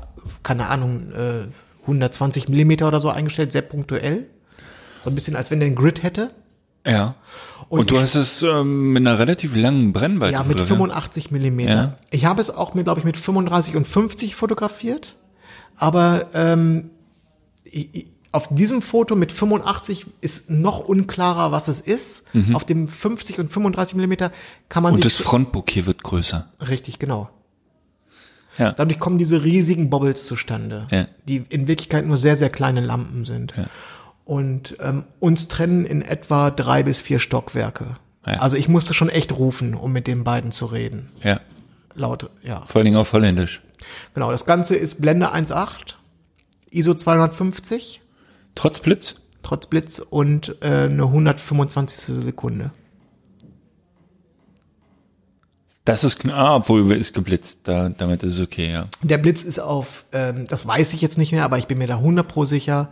[0.44, 1.48] keine Ahnung, äh,
[1.82, 4.28] 120 Millimeter oder so eingestellt, sehr punktuell.
[5.02, 6.32] So ein bisschen, als wenn der einen Grid hätte.
[6.86, 7.16] Ja.
[7.70, 10.34] Und, Und du ich- hast es ähm, mit einer relativ langen Brennweite.
[10.34, 10.78] Ja, mit fotografiert.
[10.78, 11.74] 85 Millimeter.
[11.74, 11.98] Ja.
[12.12, 15.18] Ich habe es auch, glaube ich, mit 35 und 50 fotografiert.
[15.76, 16.90] Aber ähm,
[17.64, 22.24] ich, auf diesem Foto mit 85 ist noch unklarer, was es ist.
[22.54, 24.32] Auf dem 50 und 35 Millimeter
[24.70, 24.96] kann man Mhm.
[24.98, 26.48] Und das sich Frontbouquet wird größer.
[26.68, 27.30] richtig genau.
[28.58, 28.72] Ja.
[28.74, 31.08] Dadurch kommen diese riesigen Bobbles zustande, Ja.
[31.28, 33.54] die in Wirklichkeit nur sehr sehr kleine Lampen sind.
[33.56, 33.66] Ja.
[34.26, 37.98] Und ähm, uns trennen in etwa drei bis vier Stockwerke.
[38.26, 38.34] Ja.
[38.40, 41.10] Also ich musste schon echt rufen, um mit den beiden zu reden.
[41.24, 41.40] Ja.
[41.94, 42.64] Laut, ja.
[42.66, 43.62] Vor allen Dingen auf Holländisch.
[44.14, 45.96] Genau, das Ganze ist Blende 1.8,
[46.72, 48.02] ISO 250,
[48.58, 49.16] Trotz Blitz?
[49.48, 52.24] trotz Blitz und äh, eine 125.
[52.24, 52.72] Sekunde.
[55.86, 57.68] Das ist ah, obwohl ist geblitzt.
[57.70, 58.88] Da, damit ist es okay, ja.
[59.04, 61.88] Der Blitz ist auf, ähm, das weiß ich jetzt nicht mehr, aber ich bin mir
[61.88, 62.90] da 100 pro sicher,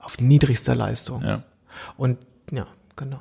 [0.00, 1.22] auf niedrigster Leistung.
[1.22, 1.44] Ja.
[1.96, 2.18] Und
[2.50, 3.20] ja, genau.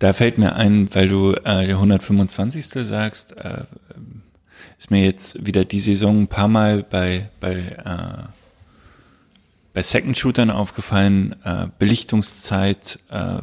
[0.00, 2.66] Da fällt mir ein, weil du äh, der 125.
[2.66, 3.64] sagst, äh,
[4.78, 8.35] ist mir jetzt wieder die Saison ein paar Mal bei bei äh,
[9.76, 11.36] bei Second Shootern aufgefallen.
[11.44, 13.40] Äh, Belichtungszeit äh,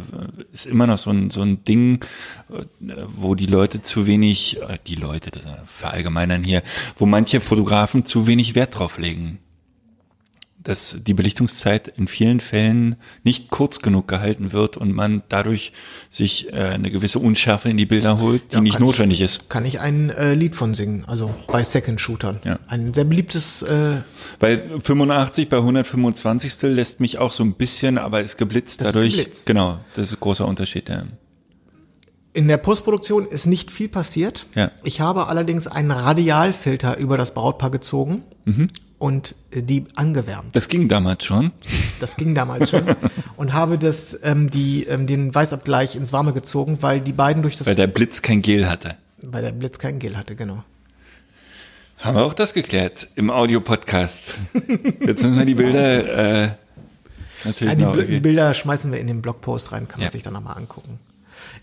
[0.51, 2.03] ist immer noch so ein so ein Ding,
[2.49, 6.63] äh, wo die Leute zu wenig, äh, die Leute, das verallgemeinern hier,
[6.97, 9.42] wo manche Fotografen zu wenig Wert drauf legen.
[10.63, 15.73] Dass die Belichtungszeit in vielen Fällen nicht kurz genug gehalten wird und man dadurch
[16.09, 19.49] sich äh, eine gewisse Unschärfe in die Bilder holt, die Ja, nicht notwendig ich, ist.
[19.49, 22.39] Kann ich ein äh, Lied von singen, also bei Second Shootern.
[22.45, 22.59] Ja.
[22.67, 23.97] Ein sehr beliebtes, äh,
[24.39, 28.95] Bei 85 bei 125 lässt mich auch so ein bisschen, aber ist geblitzt Das ist
[28.95, 29.17] dadurch.
[29.17, 29.45] geblitzt.
[29.45, 30.87] Genau, das ist ein großer Unterschied.
[30.87, 31.03] Ja.
[32.35, 34.47] in der Postproduktion ist nicht viel passiert.
[34.55, 34.71] Ja.
[34.83, 38.69] Ich habe allerdings einen Radialfilter über das Brautpaar gezogen Mhm.
[38.99, 40.55] Und äh, die angewärmt.
[40.55, 41.51] Das ging damals schon.
[41.99, 42.83] Das ging damals schon.
[43.37, 47.57] und habe das, ähm, die, ähm, den Weißabgleich ins Warme gezogen, weil die beiden durch
[47.57, 48.95] das, Weil der Blitz kein Gel hatte.
[49.21, 50.63] weil der Blitz kein Gel hatte, genau.
[51.99, 54.33] Haben wir auch das geklärt im Audio-Podcast.
[54.99, 56.51] Jetzt müssen wir die Bilder äh,
[57.45, 60.07] natürlich Ja, die, noch Bl- die Bilder schmeißen wir in den Blogpost rein, kann man
[60.07, 60.11] Ja.
[60.11, 60.99] sich dann nochmal angucken.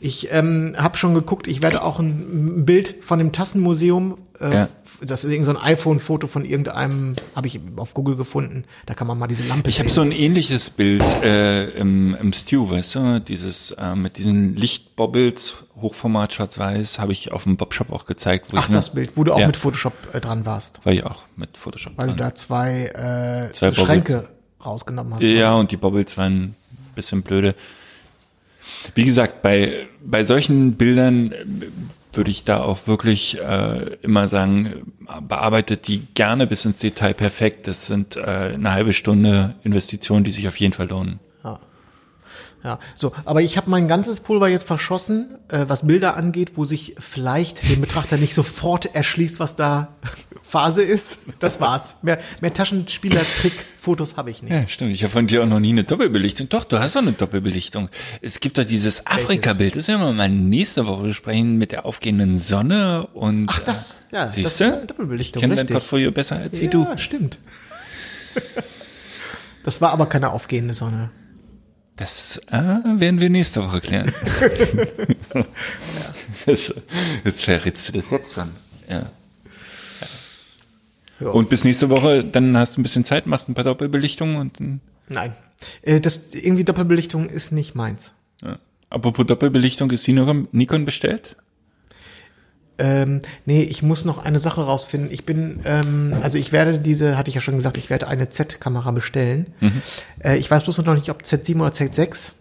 [0.03, 4.69] Ich ähm, habe schon geguckt, ich werde auch ein Bild von dem Tassenmuseum, äh, Ja.
[5.03, 9.07] das ist irgend so ein iPhone-Foto von irgendeinem, habe ich auf Google gefunden, da kann
[9.07, 12.95] man mal diese Lampe Ich habe so ein ähnliches Bild äh, im, im Stew, weißt
[12.95, 18.53] du, dieses äh, mit diesen Lichtbobbles, Hochformat schwarz-weiß, habe ich auf dem Bobshop auch gezeigt.
[18.53, 19.47] Wo Ach, ich, ne- das Bild, wo du auch Ja.
[19.49, 21.93] mit Photoshop äh, dran warst, War ich auch mit Photoshop.
[21.97, 22.29] weil du dran.
[22.31, 23.85] da zwei, äh, Zwei Bobbles.
[23.85, 24.29] Schränke
[24.65, 25.23] rausgenommen hast.
[25.25, 26.55] Ja, und die Bobbles waren ein
[26.95, 27.55] bisschen blöde.
[28.95, 31.45] Wie gesagt, bei, bei solchen Bildern äh,
[32.13, 34.93] würde ich da auch wirklich äh, immer sagen,
[35.29, 37.69] bearbeitet die gerne bis ins Detail perfekt.
[37.69, 41.21] Das sind äh, eine halbe Stunde Investitionen, die sich auf jeden Fall lohnen.
[41.45, 41.59] Ja,
[42.95, 46.95] so, aber ich habe mein ganzes Pulver jetzt verschossen, äh, was Bilder angeht, wo sich
[46.99, 49.89] vielleicht dem Betrachter nicht sofort erschließt, was da
[50.43, 51.21] Phase ist.
[51.39, 51.99] Das war's.
[52.03, 54.53] Mehr, mehr Taschenspieler-Trick-Fotos habe ich nicht.
[54.53, 54.93] Ja, stimmt.
[54.93, 56.49] Ich habe von dir auch noch nie eine Doppelbelichtung.
[56.49, 57.89] Doch, du hast doch eine Doppelbelichtung.
[58.21, 62.39] Es gibt doch dieses Afrika-Bild, das werden wir mal nächste Woche besprechen, mit der aufgehenden
[62.39, 63.47] Sonne und.
[63.49, 64.65] Ach, das, ja, siehst das du?
[64.65, 65.43] ist eine Doppelbelichtung.
[65.43, 65.67] Ich kenne dein.
[65.67, 66.87] Portfolio besser als wie ja, du.
[66.97, 67.39] stimmt.
[69.63, 71.11] Das war aber keine aufgehende Sonne.
[72.01, 74.11] Das äh, werden wir nächste Woche klären.
[76.47, 76.75] das,
[77.27, 78.49] jetzt verrätst du das jetzt schon.
[78.89, 79.03] Ja.
[81.21, 81.29] Ja.
[81.29, 84.59] Und bis nächste Woche, dann hast du ein bisschen Zeit, machst ein paar Doppelbelichtungen und
[84.59, 85.35] dann, Nein.
[85.83, 88.15] Äh, Das, irgendwie Doppelbelichtung ist nicht meins.
[88.43, 88.59] ja.
[88.89, 90.19] Apropos Doppelbelichtung, ist die
[90.53, 91.37] Nikon bestellt?
[92.81, 95.11] Ähm, nee, ich muss noch eine Sache rausfinden.
[95.13, 98.31] Ich bin, ähm, also ich werde diese, hatte ich ja schon gesagt, ich werde eine
[98.31, 99.53] Z-Kamera bestellen.
[100.25, 102.33] Äh, ich weiß bloß noch nicht, ob Z7 oder Z6.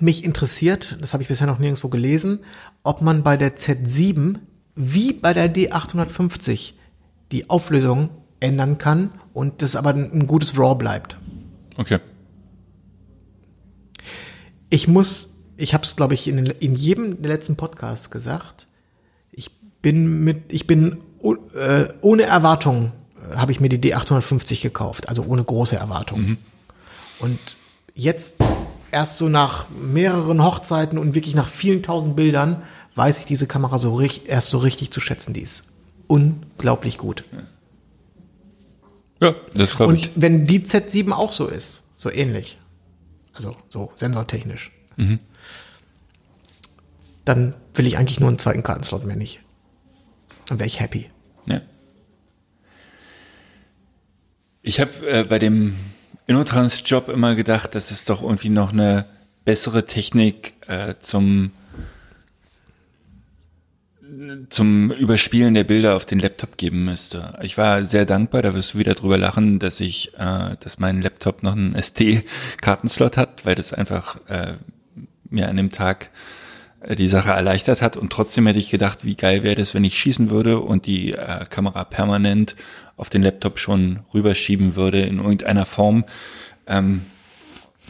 [0.00, 2.40] Mich interessiert, das habe ich bisher noch nirgendwo gelesen,
[2.82, 4.36] ob man bei der Z7
[4.74, 6.74] wie bei der D850
[7.32, 11.16] die Auflösung ändern kann und das aber ein, gutes RAW bleibt.
[11.76, 12.00] Okay.
[14.68, 18.68] Ich muss, ich habe es glaube ich in, in jedem der letzten Podcasts gesagt.
[19.82, 22.92] Bin mit, ich bin oh- äh, ohne Erwartung
[23.32, 26.38] äh, habe ich mir die D850 gekauft, also ohne große Erwartungen.
[27.20, 27.38] Und
[27.94, 28.36] jetzt
[28.90, 32.62] erst so nach mehreren Hochzeiten und wirklich nach vielen tausend Bildern
[32.94, 35.32] weiß ich diese Kamera so richtig, erst so richtig zu schätzen.
[35.34, 35.66] Die ist
[36.06, 37.24] unglaublich gut.
[39.20, 40.08] Ja, das glaube ich.
[40.08, 42.58] Und wenn die Z7 auch so ist, so ähnlich,
[43.34, 44.72] also so sensortechnisch,
[47.24, 49.40] dann will ich eigentlich nur einen zweiten Kartenslot mehr nicht.
[50.48, 51.08] Dann wäre ich happy.
[51.46, 51.60] Ja.
[54.62, 55.76] Ich habe äh, bei dem
[56.26, 59.06] Innotrans-Job immer gedacht, dass es doch irgendwie noch eine
[59.44, 61.52] bessere Technik äh, zum
[64.48, 67.34] zum Überspielen der Bilder auf den Laptop geben müsste.
[67.42, 71.02] Ich war sehr dankbar, da wirst du wieder drüber lachen, dass ich, äh, dass mein
[71.02, 74.54] Laptop noch einen SD-Kartenslot hat, weil das einfach äh,
[75.30, 76.10] mir an dem Tag
[76.86, 79.98] die Sache erleichtert hat und trotzdem hätte ich gedacht, wie geil wäre das, wenn ich
[79.98, 82.54] schießen würde und die äh, Kamera permanent
[82.96, 86.04] auf den Laptop schon rüberschieben würde in irgendeiner Form.
[86.66, 87.04] Ähm,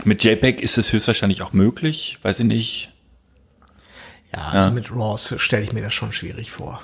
[0.04, 2.92] mit JPEG ist es höchstwahrscheinlich auch möglich, weiß ich nicht.
[4.34, 6.82] Ja, also mit RAWs stelle ich mir das schon schwierig vor.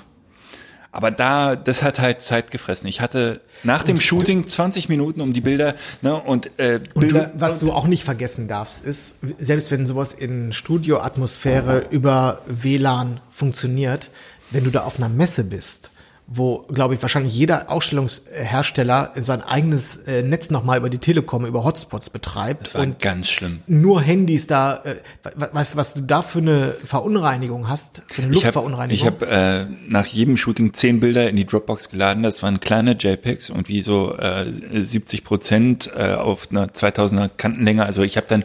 [0.95, 2.87] Aber da, das hat halt Zeit gefressen.
[2.87, 7.31] Ich hatte nach dem Shooting 20 Minuten um die Bilder, ne, und, äh, Und Bilder.
[7.33, 13.19] du, was du auch nicht vergessen darfst, ist, selbst wenn sowas in Studioatmosphäre über WLAN
[13.29, 14.09] funktioniert,
[14.51, 15.91] wenn du da auf einer Messe bist,
[16.27, 21.63] wo, glaube ich, wahrscheinlich jeder Ausstellungshersteller sein eigenes äh, Netz nochmal über die Telekom, über
[21.63, 23.61] Hotspots betreibt das war und ganz schlimm.
[23.67, 24.95] nur Handys da, äh,
[25.35, 28.97] we- weißt du, was du da für eine Verunreinigung hast, für eine Ich habe Luftverunreinigung?
[28.99, 32.23] ich hab, äh, nach jedem Shooting zehn Bilder in die Dropbox geladen.
[32.23, 37.85] Das waren kleine JPEGs und wie so äh, 70 Prozent äh, auf einer 2000er Kantenlänge.
[37.85, 38.43] Also ich habe dann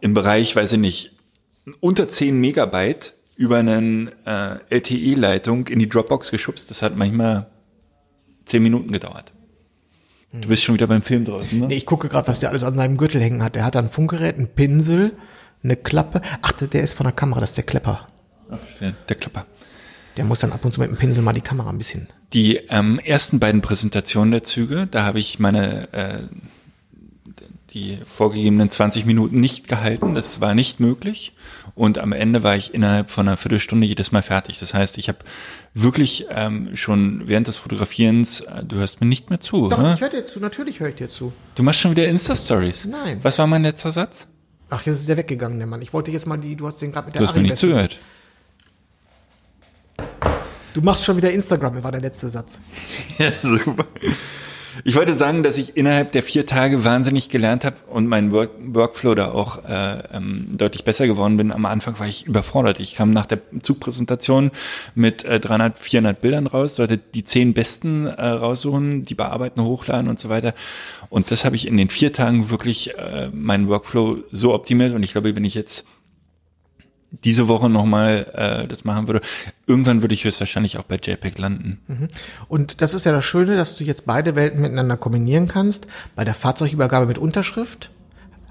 [0.00, 1.10] im Bereich, weiß ich nicht,
[1.80, 6.70] unter 10 Megabyte über eine äh, LTE-Leitung in die Dropbox geschubst.
[6.70, 7.46] Das hat manchmal
[8.44, 9.32] zehn Minuten gedauert.
[10.32, 11.66] Du bist schon wieder beim Film draußen, ne?
[11.68, 13.54] Nee, ich gucke gerade, was der alles an seinem Gürtel hängen hat.
[13.54, 15.12] Der hat da ein Funkgerät, einen Pinsel,
[15.62, 16.20] eine Klappe.
[16.42, 18.06] Ach, der ist von der Kamera, das ist der Klepper.
[18.50, 19.46] Ach, der- Klapper.
[20.16, 22.08] Der muss dann ab und zu mit dem Pinsel mal die Kamera ein bisschen.
[22.32, 26.18] Die ähm, ersten beiden Präsentationen der Züge, da habe ich meine äh,
[27.70, 30.14] die vorgegebenen 20 Minuten nicht gehalten.
[30.14, 31.32] Das war nicht möglich.
[31.74, 34.60] Und am Ende war ich innerhalb von einer Viertelstunde jedes Mal fertig.
[34.60, 35.18] Das heißt, ich habe
[35.74, 39.68] wirklich ähm, schon während des Fotografierens, äh, du hörst mir nicht mehr zu.
[39.68, 39.94] Doch, ne?
[39.94, 41.32] ich höre dir zu, natürlich höre ich dir zu.
[41.56, 42.86] Du machst schon wieder Insta-Stories.
[42.86, 43.18] Nein.
[43.22, 44.28] Was war mein letzter Satz?
[44.70, 45.82] Ach, jetzt ist der weggegangen, der Mann.
[45.82, 47.56] Ich wollte jetzt mal die, du hast den gerade mit der Du hast mir nicht
[47.56, 47.98] zugehört.
[50.74, 52.60] Du machst schon wieder Instagram, war der letzte Satz.
[53.18, 53.84] Ja, super.
[54.82, 58.50] Ich wollte sagen, dass ich innerhalb der vier Tage wahnsinnig gelernt habe und mein Work
[58.58, 61.52] Workflow da auch äh, ähm, deutlich besser geworden bin.
[61.52, 62.80] Am Anfang war ich überfordert.
[62.80, 64.50] Ich kam nach der Zugpräsentation
[64.96, 70.08] mit äh, 300, 400 Bildern raus, sollte die zehn besten äh, raussuchen, die bearbeiten, hochladen
[70.08, 70.54] und so weiter.
[71.08, 74.92] Und das habe ich in den vier Tagen wirklich äh, meinen Workflow so optimiert.
[74.92, 75.86] Und ich glaube, wenn ich jetzt
[77.24, 79.20] diese Woche nochmal äh, das machen würde,
[79.66, 81.80] irgendwann würde ich höchstwahrscheinlich auch bei JPEG landen.
[82.48, 85.86] Und das ist ja das Schöne, dass du jetzt beide Welten miteinander kombinieren kannst.
[86.14, 87.90] Bei der Fahrzeugübergabe mit Unterschrift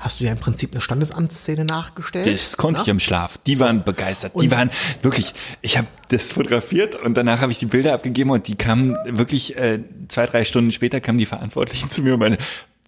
[0.03, 2.27] hast du ja im Prinzip eine Standesamtsszene nachgestellt.
[2.27, 2.83] Das konnte Na?
[2.83, 3.37] ich im Schlaf.
[3.45, 4.33] Die waren begeistert.
[4.39, 4.69] Die waren
[5.01, 8.97] wirklich, ich habe das fotografiert und danach habe ich die Bilder abgegeben und die kamen
[9.05, 12.37] wirklich äh, zwei, drei Stunden später kamen die Verantwortlichen zu mir und meine,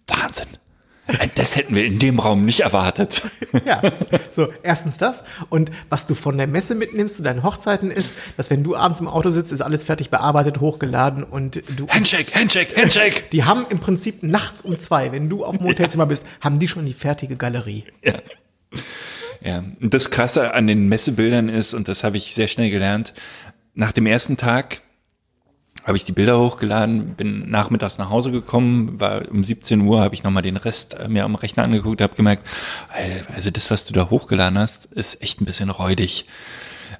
[0.06, 0.48] Wahnsinn.
[1.36, 3.22] Das hätten wir in dem Raum nicht erwartet.
[3.64, 3.80] Ja,
[4.34, 8.50] so erstens das und was du von der Messe mitnimmst zu deinen Hochzeiten ist, dass
[8.50, 12.76] wenn du abends im Auto sitzt, ist alles fertig bearbeitet, hochgeladen und du Handshake, Handshake,
[12.76, 13.24] Handshake.
[13.32, 16.68] die haben im Prinzip nachts um zwei, wenn du auf dem Hotelzimmer bist, haben die
[16.68, 17.84] schon die fertige Galerie.
[18.04, 18.14] Ja.
[19.42, 23.14] Ja, und das Krasse an den Messebildern ist, und das habe ich sehr schnell gelernt,
[23.74, 24.82] nach dem ersten Tag
[25.86, 30.16] habe ich die Bilder hochgeladen, bin nachmittags nach Hause gekommen, war um 17 Uhr, habe
[30.16, 32.46] ich nochmal den Rest äh, mir am Rechner angeguckt, habe gemerkt,
[33.34, 36.26] also das, was du da hochgeladen hast, ist echt ein bisschen räudig.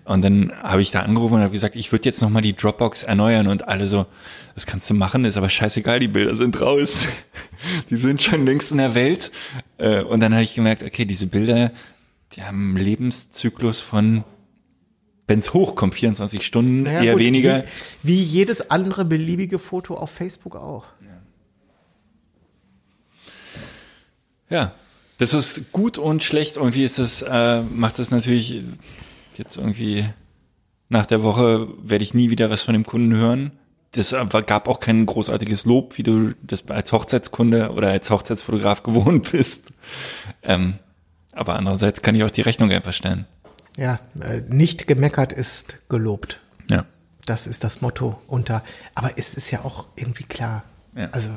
[0.04, 3.02] Und dann habe ich da angerufen und habe gesagt, ich würde jetzt nochmal die Dropbox
[3.02, 4.06] erneuern und alle so,
[4.54, 7.06] das kannst du machen, ist aber scheißegal, die Bilder sind raus.
[7.90, 9.32] Die sind schon längst in der Welt.
[9.78, 11.72] Äh, Und dann habe ich gemerkt, okay, diese Bilder,
[12.34, 14.24] die haben einen Lebenszyklus von,
[15.26, 17.64] wenn's hochkommt, 24 Stunden, Naja, eher gut, weniger.
[18.02, 20.86] Wie, wie jedes andere beliebige Foto auf Facebook auch.
[24.48, 24.72] Ja,
[25.18, 26.56] das ist gut und schlecht.
[26.56, 28.62] Irgendwie ist das, äh, macht das natürlich
[29.36, 30.04] jetzt irgendwie
[30.88, 33.52] nach der Woche werde ich nie wieder was von dem Kunden hören.
[33.92, 34.14] Das
[34.46, 39.72] gab auch kein großartiges Lob, wie du das als Hochzeitskunde oder als Hochzeitsfotograf gewohnt bist.
[40.42, 40.78] Ähm,
[41.32, 43.26] aber andererseits kann ich auch die Rechnung einfach stellen.
[43.76, 46.40] Ja, äh, nicht gemeckert ist gelobt.
[46.70, 46.84] Ja.
[47.26, 48.62] Das ist das Motto unter.
[48.94, 50.64] Aber es ist ja auch irgendwie klar.
[50.96, 51.08] Ja.
[51.12, 51.30] Also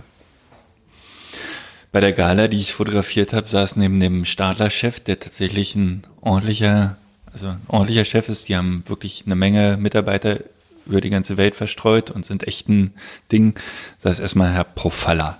[1.92, 6.96] Bei der Gala, die ich fotografiert habe, saß neben dem Stadler-Chef, der tatsächlich ein ordentlicher,
[7.34, 8.48] also ein ordentlicher Chef ist.
[8.48, 10.40] Die haben wirklich eine Menge Mitarbeiter
[10.86, 12.94] über die ganze Welt verstreut und sind echt ein
[13.32, 13.56] Ding.
[14.02, 15.38] Da ist erstmal Herr Profaller.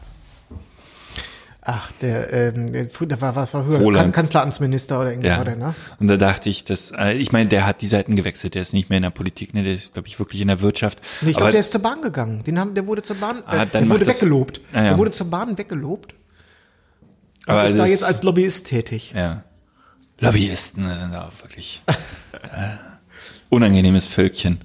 [1.72, 3.94] Ach, der, ähm, der, war, was war früher?
[3.94, 5.76] Kan Kanzleramtsminister oder irgendwie war der, ne?
[6.00, 8.74] Und da dachte ich, dass, äh, ich meine, der hat die Seiten gewechselt, der ist
[8.74, 11.00] nicht mehr in der Politik, ne, der ist, glaube ich, wirklich in der Wirtschaft.
[11.22, 12.44] Nee, ich glaube, der ist zur Bahn gegangen.
[12.44, 14.62] Den haben, der wurde zur Bahn, Ah, äh, dann der wurde das- weggelobt.
[14.74, 14.84] Ah, ja.
[14.90, 16.14] Der wurde zur Bahn weggelobt.
[17.46, 19.12] Und aber ist da das- jetzt als Lobbyist tätig.
[19.16, 19.44] Ja.
[20.20, 21.14] Lobbyisten ne, sind
[21.44, 21.82] wirklich
[22.34, 22.70] äh,
[23.50, 24.60] unangenehmes Völkchen.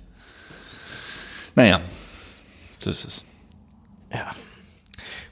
[1.54, 1.80] Naja,
[2.78, 3.24] so ist es.
[4.12, 4.30] Ja.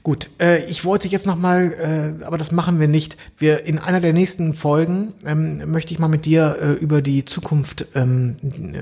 [0.03, 3.15] Gut, äh, ich wollte jetzt noch mal, äh, aber das machen wir nicht.
[3.37, 7.23] Wir in einer der nächsten Folgen ähm, möchte ich mal mit dir äh, über die
[7.23, 8.35] Zukunft, ähm,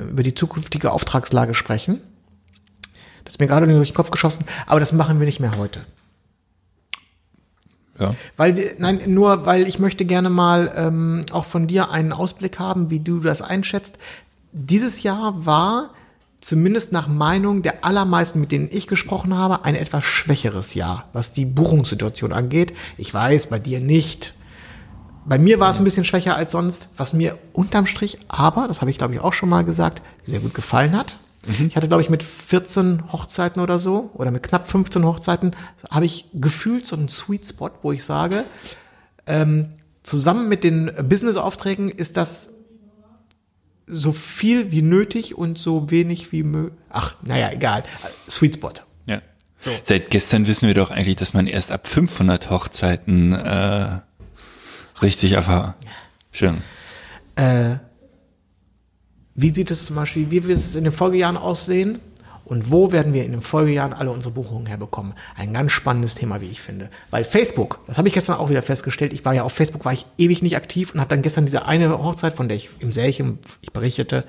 [0.09, 2.01] über die zukünftige Auftragslage sprechen.
[3.24, 5.84] Das ist mir gerade durch den Kopf geschossen, aber das machen wir nicht mehr heute.
[7.99, 8.15] Ja.
[8.36, 12.57] Weil wir, nein, nur weil ich möchte gerne mal ähm, auch von dir einen Ausblick
[12.57, 13.99] haben, wie du das einschätzt.
[14.53, 15.91] Dieses Jahr war
[16.41, 21.33] zumindest nach Meinung der allermeisten, mit denen ich gesprochen habe, ein etwas schwächeres Jahr, was
[21.33, 22.73] die Buchungssituation angeht.
[22.97, 24.33] Ich weiß, bei dir nicht.
[25.23, 28.81] Bei mir war es ein bisschen schwächer als sonst, was mir unterm Strich aber, das
[28.81, 31.17] habe ich glaube ich auch schon mal gesagt, sehr gut gefallen hat.
[31.47, 35.55] Ich hatte glaube ich mit 14 Hochzeiten oder so oder mit knapp 15 Hochzeiten
[35.89, 38.45] habe ich gefühlt so einen Sweet Spot, wo ich sage,
[39.27, 39.69] ähm,
[40.03, 42.49] zusammen mit den Business-Aufträgen ist das
[43.91, 46.79] so viel wie nötig und so wenig wie möglich.
[46.89, 47.83] Ach, naja, egal.
[48.29, 48.73] Sweet Spot.
[49.05, 49.21] ja.
[49.83, 53.99] Seit gestern wissen wir doch eigentlich, dass man erst ab 500 Hochzeiten äh,
[55.01, 55.75] richtig erfahren.
[56.31, 56.61] Schön.
[59.35, 61.99] Wie sieht es zum Beispiel, wie wird es in den Folgejahren aussehen?
[62.51, 65.13] Und wo werden wir in den Folgejahren alle unsere Buchungen herbekommen?
[65.37, 66.89] Ein ganz spannendes Thema, wie ich finde.
[67.09, 69.93] Weil Facebook, das habe ich gestern auch wieder festgestellt, ich war ja auf Facebook, war
[69.93, 72.91] ich ewig nicht aktiv und habe dann gestern diese eine Hochzeit, von der ich im
[72.91, 74.25] Särchen, ich berichtete,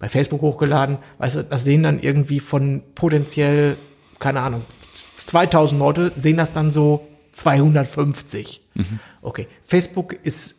[0.00, 0.98] bei Facebook hochgeladen.
[1.18, 3.76] Weißt du, das sehen dann irgendwie von potenziell,
[4.18, 4.64] keine Ahnung,
[5.24, 8.62] 2000 Leute, sehen das dann so 250.
[9.22, 10.56] Okay, Facebook ist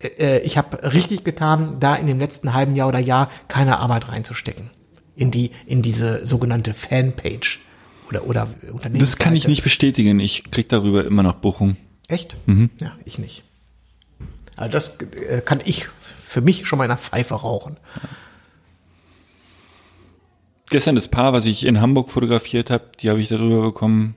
[0.00, 4.08] äh, ich habe richtig getan, da in dem letzten halben Jahr oder Jahr keine Arbeit
[4.08, 4.70] reinzustecken.
[5.14, 7.60] In die, in diese sogenannte Fanpage.
[8.08, 8.98] Oder, oder Unternehmensseite.
[8.98, 10.20] Das kann ich nicht bestätigen.
[10.20, 11.76] Ich krieg darüber immer noch Buchung.
[12.08, 12.36] Echt?
[12.80, 13.42] Ja, ich nicht.
[14.56, 17.76] Also das äh, kann ich für mich schon mal in einer Pfeife rauchen.
[20.68, 24.14] Gestern das Paar, was ich in Hamburg fotografiert habe, die habe ich darüber bekommen.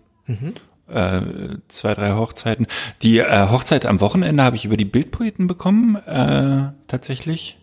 [0.88, 1.22] Äh,
[1.67, 2.67] zwei, drei Hochzeiten.
[3.01, 7.57] Die äh, Hochzeit am Wochenende habe ich über die Bildpoeten bekommen, äh, tatsächlich.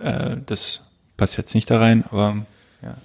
[0.00, 2.46] Äh, das passt jetzt nicht da rein, aber
[2.82, 2.96] ja.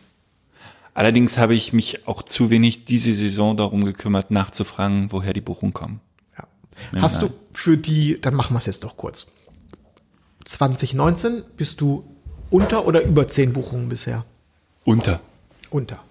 [0.94, 5.73] Allerdings habe ich mich auch zu wenig diese Saison darum gekümmert, nachzufragen, woher die Buchungen
[5.73, 5.99] kommen.
[6.38, 7.02] Ja.
[7.02, 9.34] Hast du für die, dann machen wir es jetzt doch kurz.
[10.45, 12.06] 2019 bist du
[12.49, 14.23] unter oder über 10 Buchungen bisher?
[14.84, 15.19] Unter.
[15.72, 16.03] Unter.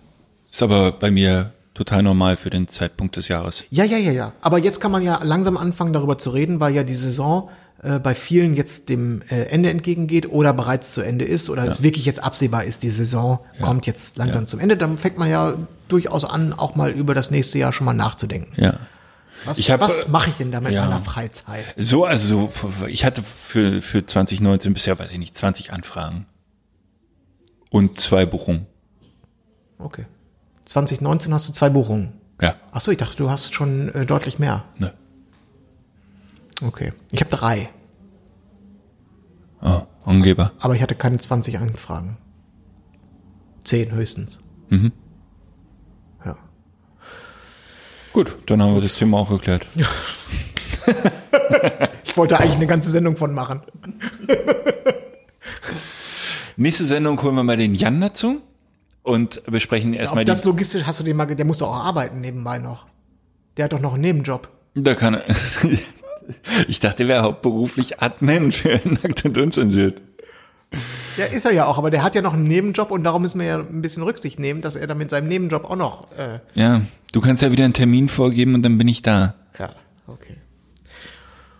[0.50, 3.64] Ist aber bei mir total normal für den Zeitpunkt des Jahres.
[3.70, 4.32] Ja, ja, ja, ja.
[4.40, 7.48] Aber jetzt kann man ja langsam anfangen, darüber zu reden, weil ja die Saison
[7.82, 11.82] äh, bei vielen jetzt dem äh, Ende entgegengeht oder bereits zu Ende ist oder es
[11.82, 14.76] wirklich jetzt absehbar ist, die Saison kommt jetzt langsam zum Ende.
[14.76, 15.54] Dann fängt man ja
[15.88, 18.52] durchaus an, auch mal über das nächste Jahr schon mal nachzudenken.
[18.56, 18.74] Ja.
[19.44, 20.84] Was, Ich hab, was äh, mache ich denn da mit ja.
[20.84, 21.64] meiner Freizeit?
[21.76, 26.26] So, also so, ich hatte für, für 2019 bisher, weiß ich nicht, 20 Anfragen.
[27.70, 28.66] Und zwei Buchungen.
[29.78, 30.04] Okay.
[30.66, 32.12] 2019 hast du zwei Buchungen.
[32.40, 32.54] Ja.
[32.70, 34.64] Ach so, ich dachte, du hast schon äh, deutlich mehr.
[34.78, 34.92] Ne.
[36.66, 36.92] Okay.
[37.10, 37.68] Ich habe drei,
[39.62, 40.52] Oh, Angeber.
[40.60, 42.16] aber ich hatte keine 20 Anfragen.
[43.64, 44.40] Zehn höchstens.
[44.70, 44.92] Mhm.
[46.24, 46.36] Ja.
[48.12, 49.66] Gut, dann haben wir das Thema auch geklärt.
[52.04, 53.62] Ich wollte eigentlich eine ganze Sendung von machen.
[56.58, 58.42] Nächste Sendung holen wir mal den Jan dazu
[59.02, 62.20] und besprechen erstmal Ob das logistisch hast du den mal, der muss doch auch arbeiten
[62.20, 62.86] nebenbei noch.
[63.56, 64.50] Der hat doch noch einen Nebenjob.
[64.74, 65.24] Da kann er.
[66.68, 70.00] Ich dachte, er wäre hauptberuflich Admin für Nackt und Unzensiert.
[71.18, 73.38] Ja, ist er ja auch, aber der hat ja noch einen Nebenjob und darum müssen
[73.38, 76.06] wir ja ein bisschen Rücksicht nehmen, dass er dann mit seinem Nebenjob auch noch.
[76.16, 76.80] Äh, Ja,
[77.12, 79.34] du kannst ja wieder einen Termin vorgeben und dann bin ich da.
[79.58, 79.70] ja,
[80.06, 80.36] okay.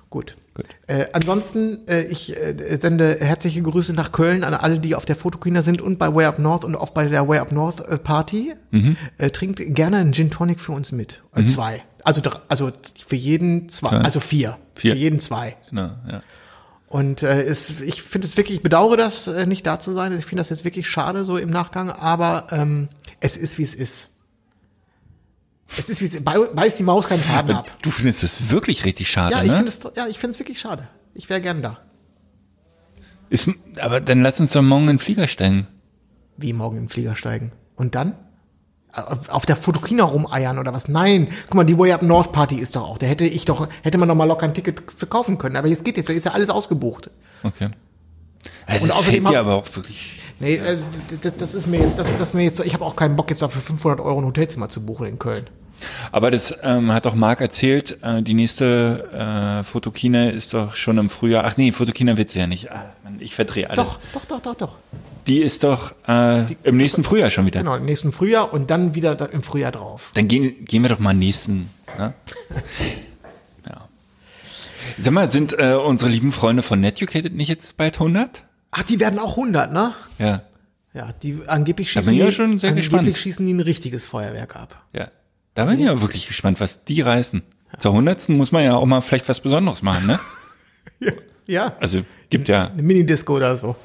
[0.09, 0.36] Gut.
[0.86, 5.16] Äh, ansonsten, äh, ich äh, sende herzliche Grüße nach Köln an alle, die auf der
[5.16, 7.97] Fotokina sind und bei Way Up North und auch bei der Way Up North äh,
[7.97, 8.52] Party.
[9.16, 11.22] Äh, trinkt gerne einen Gin Tonic für uns mit.
[11.34, 11.82] Äh, Zwei.
[12.04, 12.72] Also, also
[13.06, 14.58] für jeden zwei, also vier.
[14.74, 14.92] Vier.
[14.92, 15.56] Für jeden zwei.
[15.70, 16.22] Genau, ja.
[16.88, 20.12] Und äh, es, ich finde es wirklich, ich bedauere das, äh, nicht da zu sein.
[20.18, 22.88] Ich finde das jetzt wirklich schade so im Nachgang, aber ähm,
[23.20, 24.10] es ist, wie es ist.
[25.78, 26.24] Es ist, wie es ist.
[26.24, 27.70] Bei- Beißt die Maus keinen Faden ab.
[27.80, 29.56] Du findest es wirklich richtig schade, Ja, ich ne?
[29.56, 30.86] finde es, ja, ich finde es wirklich schade.
[31.14, 31.78] Ich wäre gern da.
[33.30, 33.48] Ist,
[33.80, 35.66] aber dann lass uns doch morgen in den Flieger steigen.
[36.36, 37.52] Wie morgen in den Flieger steigen.
[37.76, 38.14] Und dann?
[38.93, 40.89] Auf, der Fotokina rumeiern oder was?
[40.89, 41.28] Nein.
[41.47, 42.98] Guck mal, die Way Up North Party ist doch auch.
[42.98, 45.56] Da hätte ich doch, hätte man doch mal locker ein Ticket verkaufen können.
[45.56, 47.10] Aber jetzt geht jetzt, ist ja alles ausgebucht.
[47.43, 47.70] Okay.
[48.66, 50.19] Also Und das außerdem fällt dir aber auch wirklich.
[50.40, 50.89] Nee, also,
[51.23, 53.62] das, das ist mir, das, das mir jetzt, ich habe auch keinen Bock jetzt dafür
[53.62, 55.47] 500 Euro ein Hotelzimmer zu buchen in Köln.
[56.10, 60.98] Aber das ähm, hat doch Marc erzählt, äh, die nächste äh, Fotokina ist doch schon
[60.98, 61.44] im Frühjahr.
[61.44, 62.70] Ach nee, Fotokina wird sie ja nicht.
[62.70, 63.85] Ah, Mann, ich verdrehe alles.
[63.85, 64.77] Doch, doch, doch, doch, doch.
[65.26, 67.60] Die ist doch äh, im nächsten Frühjahr schon wieder.
[67.60, 70.10] Genau, im nächsten Frühjahr und dann wieder da im Frühjahr drauf.
[70.14, 71.70] Dann gehen, gehen wir doch mal nächsten.
[71.98, 72.12] Ne?
[73.68, 73.88] ja.
[75.00, 78.42] Sag mal, sind äh, unsere lieben Freunde von Netucated nicht jetzt bald 100?
[78.72, 79.92] Ach, die werden auch 100, ne?
[80.18, 80.42] Ja.
[80.94, 83.16] Ja, die angeblich Da schießen bin ich ja die, schon sehr angeblich gespannt.
[83.16, 84.84] schießen die ein richtiges Feuerwerk ab.
[84.92, 85.08] Ja.
[85.54, 87.42] Da bin ich ja wirklich gespannt, was die reißen.
[87.78, 88.30] Zur 100.
[88.30, 90.20] muss man ja auch mal vielleicht was Besonderes machen, ne?
[91.46, 91.76] Ja.
[91.80, 93.76] Also gibt ja, Eine Minidisco oder so.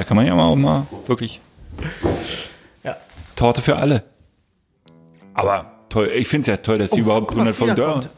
[0.00, 1.42] Da kann man ja auch mal wirklich
[2.82, 2.96] Ja.
[3.36, 4.02] Torte für alle.
[5.34, 7.74] Aber toll, ich finde es ja toll, dass die Oh, überhaupt guck mal, 100 Folgen
[7.74, 7.92] Frieda da.
[7.92, 8.10] kommt.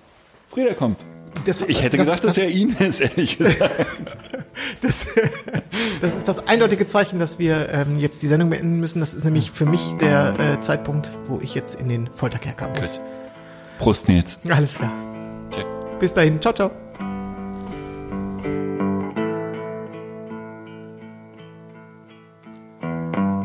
[0.48, 1.00] Frieda kommt.
[1.44, 3.72] Das, Ich hätte gedacht, dass er ihn ist, ehrlich gesagt.
[4.80, 5.06] das,
[6.00, 9.00] das ist das eindeutige Zeichen, dass wir ähm, jetzt die Sendung beenden müssen.
[9.00, 13.00] Das ist nämlich für mich der äh, Zeitpunkt, wo ich jetzt in den Folterkerker muss.
[13.78, 14.38] Prost, Nils.
[14.48, 14.92] Alles klar.
[15.50, 15.64] Tja.
[15.98, 16.40] Bis dahin.
[16.40, 16.70] Ciao, ciao.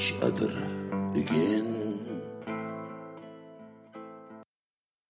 [0.00, 0.48] each other
[1.14, 1.79] again.